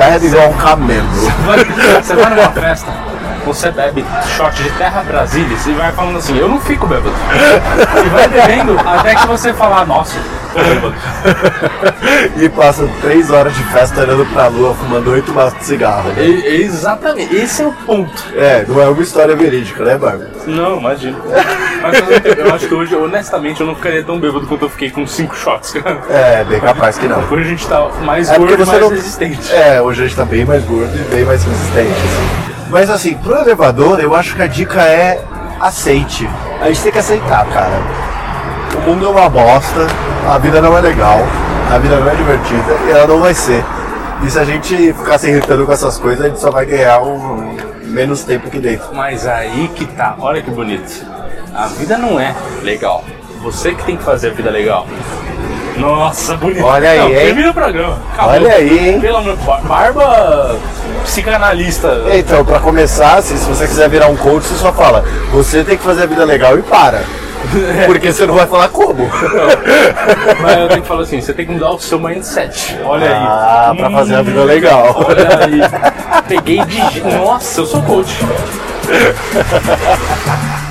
Bebe 0.00 0.26
igual 0.28 0.48
um 0.48 0.52
camelo. 0.54 1.06
Vai- 1.44 2.02
Você 2.02 2.14
vai 2.14 2.30
numa 2.30 2.50
festa, 2.52 2.90
você 3.44 3.70
bebe 3.70 4.04
shot 4.36 4.54
de 4.62 4.70
terra 4.70 5.02
Brasília 5.02 5.56
e 5.66 5.72
vai 5.72 5.92
falando 5.92 6.18
assim, 6.18 6.38
eu 6.38 6.48
não 6.48 6.60
fico 6.60 6.86
bêbado. 6.86 7.12
E 8.04 8.08
vai 8.08 8.28
bebendo 8.28 8.76
até 8.86 9.14
que 9.14 9.26
você 9.26 9.52
falar, 9.52 9.86
nossa, 9.86 10.16
tô 10.52 10.58
bêbado. 10.58 10.94
e 12.36 12.48
passa 12.48 12.88
três 13.00 13.30
horas 13.30 13.54
de 13.54 13.62
festa 13.64 14.00
olhando 14.00 14.24
pra 14.32 14.48
lua, 14.48 14.74
fumando 14.74 15.10
oito 15.10 15.32
maços 15.32 15.58
de 15.58 15.64
cigarro. 15.64 16.08
né? 16.12 16.24
E- 16.24 16.62
exatamente, 16.62 17.34
esse 17.34 17.62
é 17.62 17.66
o 17.66 17.72
ponto. 17.72 18.12
É, 18.34 18.64
não 18.66 18.80
é 18.80 18.88
uma 18.88 19.02
história 19.02 19.34
verídica, 19.36 19.84
né, 19.84 19.96
Bárbara? 19.96 20.30
Não, 20.46 20.78
imagina. 20.78 21.16
Mas 21.82 21.98
eu 22.38 22.54
acho 22.54 22.68
que 22.68 22.74
hoje, 22.74 22.94
honestamente, 22.94 23.60
eu 23.60 23.66
não 23.66 23.74
ficaria 23.74 24.02
tão 24.02 24.18
bêbado 24.18 24.46
quanto 24.46 24.64
eu 24.66 24.70
fiquei 24.70 24.90
com 24.90 25.06
cinco 25.06 25.34
shots. 25.36 25.74
É, 26.10 26.44
bem 26.44 26.60
capaz 26.60 26.98
que 26.98 27.06
não. 27.06 27.18
Hoje 27.30 27.42
a 27.44 27.48
gente 27.48 27.66
tá 27.66 27.88
mais 28.02 28.28
É 28.30 28.38
gordo 28.38 28.62
e 28.62 28.66
mais 28.66 28.80
não. 28.80 28.88
resistente. 28.90 29.52
É, 29.52 29.80
hoje 29.80 30.02
a 30.02 30.06
gente 30.06 30.16
tá 30.16 30.24
bem 30.24 30.44
mais 30.44 30.62
gordo 30.64 30.90
e 30.94 31.14
bem 31.14 31.24
mais 31.24 31.42
resistente. 31.44 31.90
assim. 31.90 32.49
Mas 32.70 32.88
assim, 32.88 33.14
pro 33.14 33.36
elevador, 33.36 34.00
eu 34.00 34.14
acho 34.14 34.36
que 34.36 34.42
a 34.42 34.46
dica 34.46 34.82
é 34.82 35.22
aceite. 35.60 36.28
A 36.60 36.68
gente 36.68 36.82
tem 36.82 36.92
que 36.92 36.98
aceitar, 36.98 37.44
cara. 37.46 37.80
O 38.76 38.90
mundo 38.90 39.06
é 39.06 39.08
uma 39.08 39.28
bosta, 39.28 39.86
a 40.28 40.38
vida 40.38 40.60
não 40.60 40.76
é 40.78 40.80
legal, 40.80 41.18
a 41.70 41.78
vida 41.78 41.96
não 41.98 42.08
é 42.08 42.14
divertida 42.14 42.76
e 42.86 42.90
ela 42.90 43.06
não 43.06 43.20
vai 43.20 43.34
ser. 43.34 43.64
E 44.24 44.30
se 44.30 44.38
a 44.38 44.44
gente 44.44 44.92
ficar 44.92 45.18
se 45.18 45.28
irritando 45.28 45.66
com 45.66 45.72
essas 45.72 45.98
coisas, 45.98 46.24
a 46.24 46.28
gente 46.28 46.40
só 46.40 46.50
vai 46.50 46.64
ganhar 46.64 47.00
um 47.00 47.56
menos 47.84 48.22
tempo 48.22 48.46
aqui 48.46 48.58
dentro. 48.58 48.94
Mas 48.94 49.26
aí 49.26 49.68
que 49.74 49.86
tá, 49.86 50.14
olha 50.18 50.40
que 50.40 50.50
bonito. 50.50 51.04
A 51.54 51.66
vida 51.66 51.98
não 51.98 52.20
é 52.20 52.34
legal. 52.62 53.04
Você 53.42 53.74
que 53.74 53.82
tem 53.84 53.96
que 53.96 54.04
fazer 54.04 54.30
a 54.30 54.32
vida 54.32 54.50
legal. 54.50 54.86
Nossa, 55.80 56.36
bonito. 56.36 56.64
Olha 56.64 56.90
aí, 56.90 56.98
Não, 56.98 57.08
hein? 57.08 57.14
Termina 57.16 57.50
o 57.50 57.54
programa. 57.54 57.98
Acabou. 58.12 58.32
Olha 58.34 58.52
aí, 58.54 58.88
hein? 58.90 59.00
Pelo 59.00 59.16
amor 59.18 59.36
Bar- 59.36 59.62
Barba 59.62 60.56
psicanalista. 61.04 62.02
Então, 62.12 62.44
pra 62.44 62.58
começar, 62.60 63.22
se, 63.22 63.36
se 63.36 63.44
você 63.48 63.66
quiser 63.66 63.88
virar 63.88 64.08
um 64.08 64.16
coach, 64.16 64.44
você 64.46 64.56
só 64.56 64.72
fala, 64.72 65.04
você 65.32 65.64
tem 65.64 65.76
que 65.76 65.82
fazer 65.82 66.02
a 66.04 66.06
vida 66.06 66.24
legal 66.24 66.58
e 66.58 66.62
para. 66.62 67.02
Porque 67.86 68.12
você 68.12 68.26
não 68.26 68.34
vai 68.34 68.46
falar 68.46 68.68
como. 68.68 69.08
Mas 70.42 70.58
eu 70.58 70.68
tenho 70.68 70.82
que 70.82 70.88
falar 70.88 71.02
assim, 71.02 71.20
você 71.20 71.32
tem 71.32 71.46
que 71.46 71.52
mudar 71.52 71.70
o 71.70 71.80
seu 71.80 71.98
mindset. 71.98 72.78
Olha 72.84 73.06
aí. 73.08 73.12
Ah, 73.14 73.72
pra 73.76 73.90
fazer 73.90 74.14
a 74.16 74.22
vida 74.22 74.44
legal. 74.44 75.04
Olha 75.08 75.26
aí. 75.44 75.60
Peguei 76.28 76.62
de. 76.66 77.00
Nossa, 77.00 77.60
eu 77.62 77.66
sou 77.66 77.82
coach. 77.82 78.14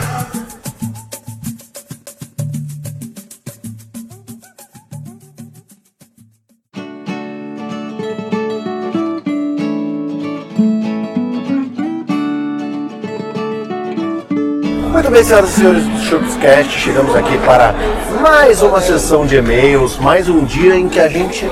Muito 15.10 15.22
bem, 15.22 15.24
senhoras 15.24 15.50
e 15.50 15.54
senhores 15.54 15.84
do 15.88 16.00
Chupscast, 16.02 16.80
chegamos 16.80 17.16
aqui 17.16 17.36
para 17.40 17.74
mais 18.22 18.62
uma 18.62 18.80
sessão 18.80 19.26
de 19.26 19.38
e-mails, 19.38 19.98
mais 19.98 20.30
um 20.30 20.46
dia 20.46 20.76
em 20.76 20.88
que 20.88 21.00
a 21.00 21.08
gente 21.08 21.50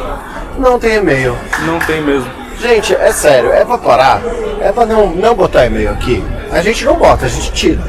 não 0.60 0.78
tem 0.78 0.97
e-mail. 0.97 1.36
Não 1.66 1.80
tem 1.80 1.99
mesmo. 2.03 2.30
Gente, 2.62 2.93
é 2.93 3.12
sério, 3.12 3.51
é 3.51 3.66
pra 3.66 3.80
parar, 3.80 4.22
é 4.62 4.72
pra 4.72 4.86
não, 4.86 5.10
não 5.10 5.34
botar 5.34 5.66
e-mail 5.66 5.89
aqui. 5.89 6.24
A 6.51 6.62
gente 6.62 6.86
não 6.86 6.97
bota, 6.97 7.26
a 7.26 7.28
gente 7.28 7.51
tira. 7.51 7.82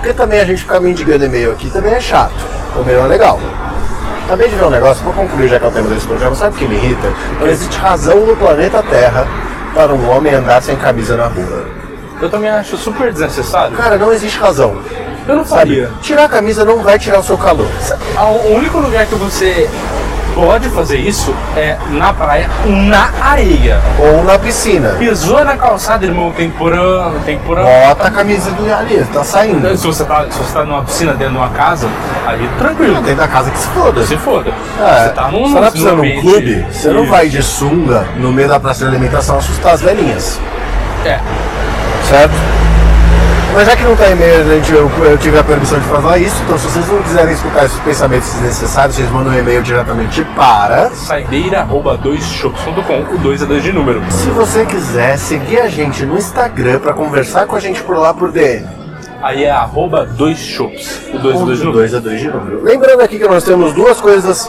Porque 0.00 0.12
também 0.12 0.40
a 0.40 0.44
gente 0.44 0.62
ficar 0.62 0.80
mendigando 0.80 1.24
e-mail 1.24 1.52
aqui 1.52 1.70
também 1.70 1.94
é 1.94 2.00
chato, 2.00 2.34
também 2.74 2.96
não 2.96 3.04
é 3.04 3.08
legal. 3.08 3.38
Acabei 4.24 4.48
de 4.48 4.56
ver 4.56 4.64
um 4.64 4.70
negócio, 4.70 5.04
vou 5.04 5.12
concluir 5.12 5.46
já 5.46 5.60
que 5.60 5.64
é 5.64 5.68
o 5.68 5.70
tema 5.70 5.90
desse 5.90 6.08
programa, 6.08 6.34
sabe 6.34 6.56
o 6.56 6.58
que 6.58 6.66
me 6.66 6.74
irrita? 6.74 7.12
Não 7.38 7.46
existe 7.46 7.78
razão 7.78 8.26
no 8.26 8.34
planeta 8.34 8.82
Terra 8.82 9.28
para 9.76 9.94
um 9.94 10.10
homem 10.10 10.34
andar 10.34 10.60
sem 10.60 10.74
camisa 10.74 11.16
na 11.16 11.28
rua. 11.28 11.83
Eu 12.20 12.30
também 12.30 12.50
acho 12.50 12.76
super 12.76 13.12
desnecessário. 13.12 13.76
Cara, 13.76 13.98
não 13.98 14.12
existe 14.12 14.38
razão. 14.38 14.76
Eu 15.26 15.36
não 15.36 15.44
Sabe? 15.44 15.60
faria. 15.60 15.90
Tirar 16.02 16.24
a 16.24 16.28
camisa 16.28 16.64
não 16.64 16.82
vai 16.82 16.98
tirar 16.98 17.18
o 17.18 17.22
seu 17.22 17.36
calor. 17.38 17.66
O 18.44 18.54
único 18.54 18.78
lugar 18.78 19.06
que 19.06 19.14
você 19.14 19.68
pode 20.34 20.68
fazer 20.70 20.98
isso 20.98 21.34
é 21.56 21.76
na 21.90 22.12
praia, 22.12 22.50
na 22.66 23.10
areia. 23.22 23.80
Ou 23.98 24.24
na 24.24 24.38
piscina. 24.38 24.90
Pisou 24.98 25.44
na 25.44 25.56
calçada, 25.56 26.04
irmão, 26.04 26.32
temporão, 26.32 27.14
temporão. 27.24 27.64
Bota 27.64 28.08
a 28.08 28.10
camisa 28.10 28.50
do 28.50 28.72
ali, 28.74 29.04
tá 29.12 29.22
saindo. 29.22 29.76
Se 29.76 29.86
você 29.86 30.04
tá, 30.04 30.26
se 30.28 30.38
você 30.38 30.52
tá 30.52 30.64
numa 30.64 30.82
piscina 30.82 31.12
dentro 31.12 31.34
de 31.34 31.38
uma 31.38 31.50
casa, 31.50 31.88
ali 32.26 32.48
tranquilo. 32.58 32.94
Dentro 32.96 33.16
da 33.16 33.28
casa 33.28 33.50
que 33.50 33.58
se 33.58 33.68
foda. 33.68 34.04
Se 34.04 34.16
foda. 34.16 34.50
É, 34.80 35.04
você 35.04 35.08
tá 35.10 35.28
num, 35.30 35.52
você 35.52 35.84
tá 35.84 35.92
num 35.92 36.04
um 36.04 36.20
clube, 36.20 36.66
você 36.70 36.88
não 36.90 37.06
vai 37.06 37.28
de 37.28 37.42
sunga 37.42 38.06
no 38.16 38.32
meio 38.32 38.48
da 38.48 38.58
praça 38.58 38.84
de 38.84 38.90
alimentação 38.90 39.38
assustar 39.38 39.74
as 39.74 39.80
velhinhas, 39.80 40.40
É. 41.04 41.20
certo? 42.14 42.34
Mas 43.52 43.66
já 43.66 43.76
que 43.76 43.82
não 43.82 43.96
tá 43.96 44.08
e-mail, 44.08 44.44
gente, 44.44 44.72
eu, 44.72 44.88
eu 45.04 45.18
tive 45.18 45.36
a 45.38 45.44
permissão 45.44 45.80
de 45.80 45.86
falar 45.86 46.18
isso, 46.18 46.36
então 46.44 46.56
se 46.58 46.68
vocês 46.68 46.86
não 46.88 47.02
quiserem 47.02 47.34
escutar 47.34 47.64
esses 47.64 47.78
pensamentos 47.80 48.32
desnecessários, 48.34 48.94
vocês 48.96 49.10
mandam 49.10 49.32
um 49.32 49.38
e-mail 49.38 49.62
diretamente 49.62 50.22
para. 50.36 50.90
Saideira.doisshops.com, 50.90 53.14
o 53.14 53.18
2 53.18 53.42
é 53.42 53.46
2 53.46 53.62
de 53.62 53.72
número. 53.72 54.02
Se 54.10 54.30
você 54.30 54.64
quiser 54.64 55.18
seguir 55.18 55.60
a 55.60 55.68
gente 55.68 56.06
no 56.06 56.16
Instagram 56.16 56.78
para 56.80 56.92
conversar 56.92 57.46
com 57.46 57.56
a 57.56 57.60
gente 57.60 57.82
por 57.82 57.96
lá 57.96 58.14
por 58.14 58.30
DM. 58.30 58.64
Aí 59.22 59.44
é 59.44 59.50
arroba 59.50 60.04
dois 60.04 60.38
shops. 60.38 61.00
O 61.12 61.18
2 61.18 61.34
é 61.34 61.38
2 61.44 61.58
de 61.58 61.64
número. 61.64 61.80
2 61.80 61.94
a 61.94 61.98
2 61.98 62.20
de 62.20 62.28
número. 62.28 62.62
Lembrando 62.62 63.00
aqui 63.00 63.18
que 63.18 63.26
nós 63.26 63.42
temos 63.42 63.72
duas 63.72 64.00
coisas 64.00 64.48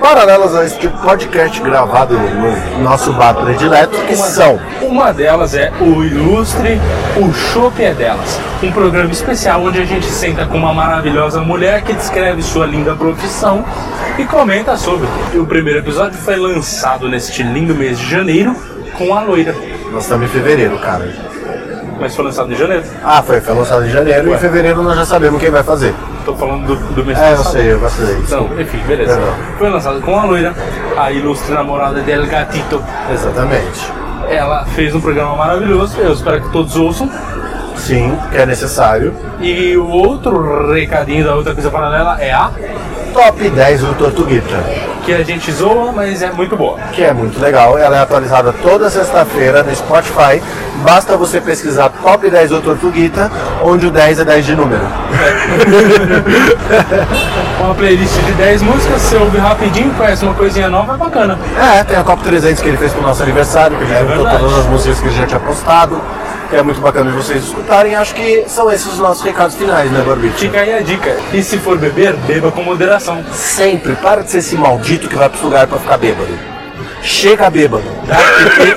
paralelas 0.00 0.54
a 0.54 0.64
este 0.64 0.88
podcast 0.88 1.60
gravado 1.60 2.18
no 2.18 2.82
nosso 2.82 3.12
bar 3.12 3.34
predileto, 3.34 3.98
que 4.06 4.16
são 4.16 4.58
Uma 4.92 5.10
delas 5.10 5.54
é 5.54 5.72
o 5.80 6.04
Ilustre, 6.04 6.78
o 7.16 7.32
Chopp 7.32 7.82
é 7.82 7.94
delas. 7.94 8.38
Um 8.62 8.70
programa 8.70 9.10
especial 9.10 9.62
onde 9.64 9.80
a 9.80 9.86
gente 9.86 10.04
senta 10.04 10.44
com 10.44 10.58
uma 10.58 10.74
maravilhosa 10.74 11.40
mulher 11.40 11.80
que 11.80 11.94
descreve 11.94 12.42
sua 12.42 12.66
linda 12.66 12.94
profissão 12.94 13.64
e 14.18 14.24
comenta 14.26 14.76
sobre. 14.76 15.08
E 15.32 15.38
o 15.38 15.46
primeiro 15.46 15.78
episódio 15.78 16.18
foi 16.18 16.36
lançado 16.36 17.08
neste 17.08 17.42
lindo 17.42 17.74
mês 17.74 17.98
de 17.98 18.06
janeiro 18.06 18.54
com 18.98 19.14
a 19.14 19.22
loira. 19.22 19.54
Nós 19.90 20.02
estamos 20.02 20.26
em 20.26 20.28
fevereiro, 20.30 20.78
cara. 20.78 21.10
Mas 21.98 22.14
foi 22.14 22.26
lançado 22.26 22.52
em 22.52 22.56
janeiro. 22.56 22.84
Ah, 23.02 23.22
foi, 23.22 23.40
foi 23.40 23.54
lançado 23.54 23.86
em 23.86 23.90
janeiro 23.90 24.28
e 24.28 24.34
em 24.34 24.38
fevereiro 24.38 24.82
nós 24.82 24.94
já 24.94 25.06
sabemos 25.06 25.40
quem 25.40 25.50
vai 25.50 25.62
fazer. 25.62 25.94
Tô 26.26 26.34
falando 26.36 26.66
do, 26.66 26.76
do 26.94 27.02
mês 27.02 27.18
É, 27.18 27.32
eu 27.32 27.36
passado. 27.38 27.52
sei, 27.54 27.72
eu 27.72 27.78
vacilei. 27.80 28.16
Então, 28.26 28.46
enfim, 28.60 28.78
beleza. 28.86 29.18
Foi 29.58 29.70
lançado 29.70 30.02
com 30.02 30.20
a 30.20 30.24
loira, 30.26 30.52
a 30.98 31.10
ilustre 31.10 31.54
namorada 31.54 32.02
del 32.02 32.26
gatito. 32.26 32.84
Exatamente. 33.10 34.01
Ela 34.32 34.64
fez 34.64 34.94
um 34.94 35.00
programa 35.00 35.36
maravilhoso, 35.36 36.00
eu 36.00 36.14
espero 36.14 36.40
que 36.40 36.50
todos 36.50 36.74
ouçam. 36.76 37.10
Sim, 37.76 38.16
que 38.30 38.38
é 38.38 38.46
necessário. 38.46 39.14
E 39.40 39.76
o 39.76 39.86
outro 39.88 40.72
recadinho 40.72 41.24
da 41.24 41.34
outra 41.34 41.52
coisa 41.52 41.70
paralela 41.70 42.18
é 42.20 42.32
a 42.32 42.50
Top 43.12 43.48
10 43.50 43.80
do 43.80 43.94
Tortuguita, 43.94 44.56
que 45.04 45.12
a 45.12 45.22
gente 45.22 45.50
zoa, 45.52 45.92
mas 45.92 46.22
é 46.22 46.30
muito 46.32 46.56
boa. 46.56 46.78
que 46.92 47.02
é 47.02 47.12
muito 47.12 47.38
legal. 47.40 47.76
Ela 47.78 47.96
é 47.96 48.00
atualizada 48.00 48.52
toda 48.62 48.88
sexta-feira 48.88 49.62
no 49.62 49.74
Spotify. 49.74 50.42
Basta 50.82 51.16
você 51.16 51.40
pesquisar 51.40 51.90
Top 52.02 52.28
10 52.28 52.50
do 52.50 52.60
Tortuguita, 52.60 53.30
onde 53.62 53.86
o 53.86 53.90
10 53.90 54.20
é 54.20 54.24
10 54.24 54.46
de 54.46 54.56
número. 54.56 54.82
Uma 57.60 57.74
playlist 57.74 58.14
de 58.24 58.32
10 58.32 58.62
músicas, 58.62 59.02
você 59.02 59.16
ouve 59.16 59.38
rapidinho, 59.38 59.92
conhece 59.94 60.24
uma 60.24 60.34
coisinha 60.34 60.68
nova, 60.68 60.94
é 60.94 60.96
bacana. 60.96 61.38
É, 61.78 61.84
tem 61.84 61.96
a 61.96 62.02
Top 62.02 62.22
300 62.22 62.60
que 62.62 62.68
ele 62.68 62.76
fez 62.76 62.92
pro 62.92 63.02
nosso 63.02 63.22
aniversário, 63.22 63.76
que 63.76 63.84
a 63.84 63.86
gente 63.86 63.96
É 63.96 64.04
verdade. 64.04 64.38
todas 64.38 64.58
as 64.58 64.66
músicas 64.66 65.00
que 65.00 65.06
ele 65.06 65.16
já 65.16 65.26
tinha 65.26 65.40
postado. 65.40 66.00
Que 66.50 66.56
é 66.56 66.62
muito 66.62 66.82
bacana 66.82 67.10
de 67.10 67.16
vocês 67.16 67.44
escutarem. 67.44 67.94
Acho 67.94 68.14
que 68.14 68.44
são 68.46 68.70
esses 68.70 68.86
os 68.92 68.98
nossos 68.98 69.22
recados 69.24 69.56
finais, 69.56 69.90
né, 69.90 70.04
Barbite? 70.06 70.34
Fica 70.36 70.60
aí 70.60 70.74
a 70.74 70.82
dica. 70.82 71.16
E 71.32 71.42
se 71.42 71.56
for 71.56 71.78
beber, 71.78 72.12
beba 72.26 72.52
com 72.52 72.62
moderação. 72.62 73.01
Sempre, 73.32 73.94
para 73.96 74.22
de 74.22 74.30
ser 74.30 74.38
esse 74.38 74.56
maldito 74.56 75.08
que 75.08 75.16
vai 75.16 75.28
pro 75.28 75.44
lugar 75.44 75.66
pra 75.66 75.78
ficar 75.78 75.96
bêbado. 75.96 76.38
Chega 77.02 77.50
bêbado. 77.50 77.84
Dar 78.06 78.22
PT. 78.44 78.74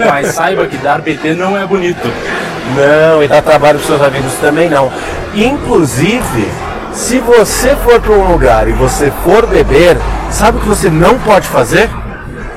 mas 0.08 0.28
saiba 0.34 0.66
que 0.66 0.76
dar 0.78 1.00
PT 1.00 1.34
não 1.34 1.56
é 1.56 1.64
bonito. 1.66 2.10
Não, 2.74 3.22
e 3.22 3.28
dá 3.28 3.40
trabalho 3.40 3.78
pros 3.78 3.86
seus 3.86 4.02
amigos 4.02 4.32
também 4.34 4.68
não. 4.68 4.92
Inclusive, 5.34 6.48
se 6.92 7.18
você 7.18 7.76
for 7.76 8.00
para 8.00 8.12
um 8.12 8.32
lugar 8.32 8.68
e 8.68 8.72
você 8.72 9.12
for 9.22 9.46
beber, 9.46 9.96
sabe 10.30 10.58
o 10.58 10.60
que 10.60 10.68
você 10.68 10.88
não 10.88 11.18
pode 11.18 11.46
fazer? 11.46 11.88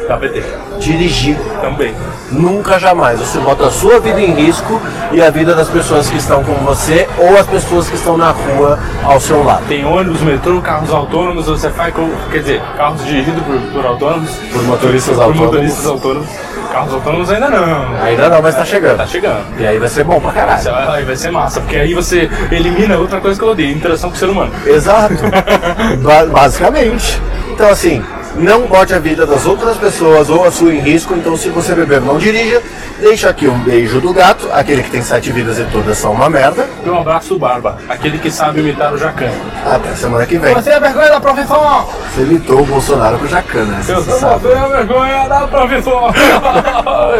Dar 0.07 0.17
PT. 0.17 0.66
Dirigir. 0.80 1.38
Também. 1.61 1.93
Nunca 2.32 2.80
jamais. 2.80 3.19
Você 3.19 3.39
bota 3.39 3.67
a 3.67 3.71
sua 3.71 3.99
vida 3.99 4.19
em 4.21 4.34
risco 4.34 4.80
e 5.11 5.21
a 5.21 5.30
vida 5.30 5.53
das 5.55 5.69
pessoas 5.69 6.09
que 6.09 6.17
estão 6.17 6.43
com 6.43 6.53
você 6.65 7.07
ou 7.17 7.38
as 7.38 7.45
pessoas 7.47 7.89
que 7.89 7.95
estão 7.95 8.17
na 8.17 8.32
rua 8.32 8.78
ao 9.03 9.19
seu 9.19 9.43
lado. 9.43 9.63
Tem 9.67 9.86
ônibus, 9.86 10.21
metrô, 10.21 10.61
carros 10.61 10.91
autônomos, 10.91 11.45
você 11.47 11.69
faz 11.69 11.93
com. 11.93 12.09
Quer 12.32 12.39
dizer, 12.39 12.61
carros 12.78 13.03
dirigidos 13.05 13.41
por, 13.43 13.59
por 13.73 13.86
autônomos. 13.86 14.30
Por 14.51 14.63
motoristas 14.63 15.15
Por 15.15 15.23
autônomos. 15.23 15.45
motoristas 15.51 15.86
autônomos. 15.88 16.28
Carros 16.71 16.93
autônomos 16.93 17.32
ainda 17.32 17.49
não. 17.49 18.03
Ainda 18.03 18.30
não, 18.30 18.41
mas 18.41 18.55
tá 18.55 18.65
chegando. 18.65 18.97
Tá 18.97 19.07
chegando. 19.07 19.39
E 19.57 19.65
aí 19.65 19.80
vai 19.80 19.88
ser 19.89 20.03
bom 20.03 20.19
pra 20.19 20.32
caralho. 20.32 20.91
Aí 20.91 21.05
vai 21.05 21.15
ser 21.15 21.32
massa, 21.32 21.61
porque 21.61 21.78
aí 21.78 21.93
você 21.93 22.30
elimina 22.51 22.97
outra 22.97 23.19
coisa 23.21 23.39
que 23.39 23.45
eu 23.45 23.51
odeio, 23.51 23.71
interação 23.75 24.09
com 24.09 24.15
o 24.15 24.19
ser 24.19 24.30
humano. 24.30 24.51
Exato. 24.65 25.13
Ba- 26.03 26.25
basicamente. 26.25 27.21
Então 27.51 27.69
assim, 27.69 28.03
não 28.38 28.68
bote 28.68 28.94
a 28.94 29.00
vida 29.00 29.26
das 29.26 29.46
outras 29.46 29.78
pessoas 29.78 30.30
ou 30.30 30.46
a 30.46 30.52
sua 30.52 30.74
em 30.74 30.80
risco. 30.80 31.14
Então 31.16 31.36
se 31.36 31.50
você 31.50 31.74
beber, 31.76 32.02
não 32.02 32.18
dirija. 32.18 32.62
Deixa 33.00 33.30
aqui 33.30 33.48
um 33.48 33.60
beijo 33.60 34.02
do 34.02 34.12
gato, 34.12 34.50
aquele 34.52 34.82
que 34.82 34.90
tem 34.90 35.04
sete 35.04 35.32
vidas 35.32 35.60
e 35.60 35.64
todas 35.66 35.98
são 35.98 36.14
uma 36.14 36.30
merda. 36.30 36.68
E 36.84 36.90
um 36.90 37.00
abraço 37.00 37.36
do 37.36 37.40
Barba, 37.40 37.78
aquele 37.88 38.18
que 38.18 38.32
sabe 38.32 38.60
imitar 38.60 38.92
o 38.92 38.98
Jacan. 38.98 39.30
Até 39.66 39.94
semana 39.94 40.26
que 40.26 40.38
vem. 40.38 40.56
Você 40.56 40.72
é 40.72 40.76
a 40.76 40.80
vergonha 40.80 41.10
da 41.10 41.22
profissão! 41.22 41.86
Você 42.16 42.22
imitou 42.22 42.62
o 42.62 42.66
Bolsonaro 42.66 43.20
com 43.20 43.26
o 43.26 43.28
Jacan, 43.28 43.66
né? 43.66 43.82
Eu 43.88 44.02
Você 44.02 44.20
sou 44.20 44.40
você 44.40 44.48
é 44.48 44.58
a 44.58 44.68
vergonha 44.68 45.28
da 45.30 45.48
profissão! 45.48 46.08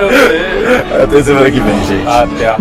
eu 0.02 0.10
sei. 0.10 1.04
Até 1.04 1.24
semana 1.24 1.52
que 1.52 1.60
vem, 1.60 1.84
gente. 1.86 2.08
Até. 2.08 2.56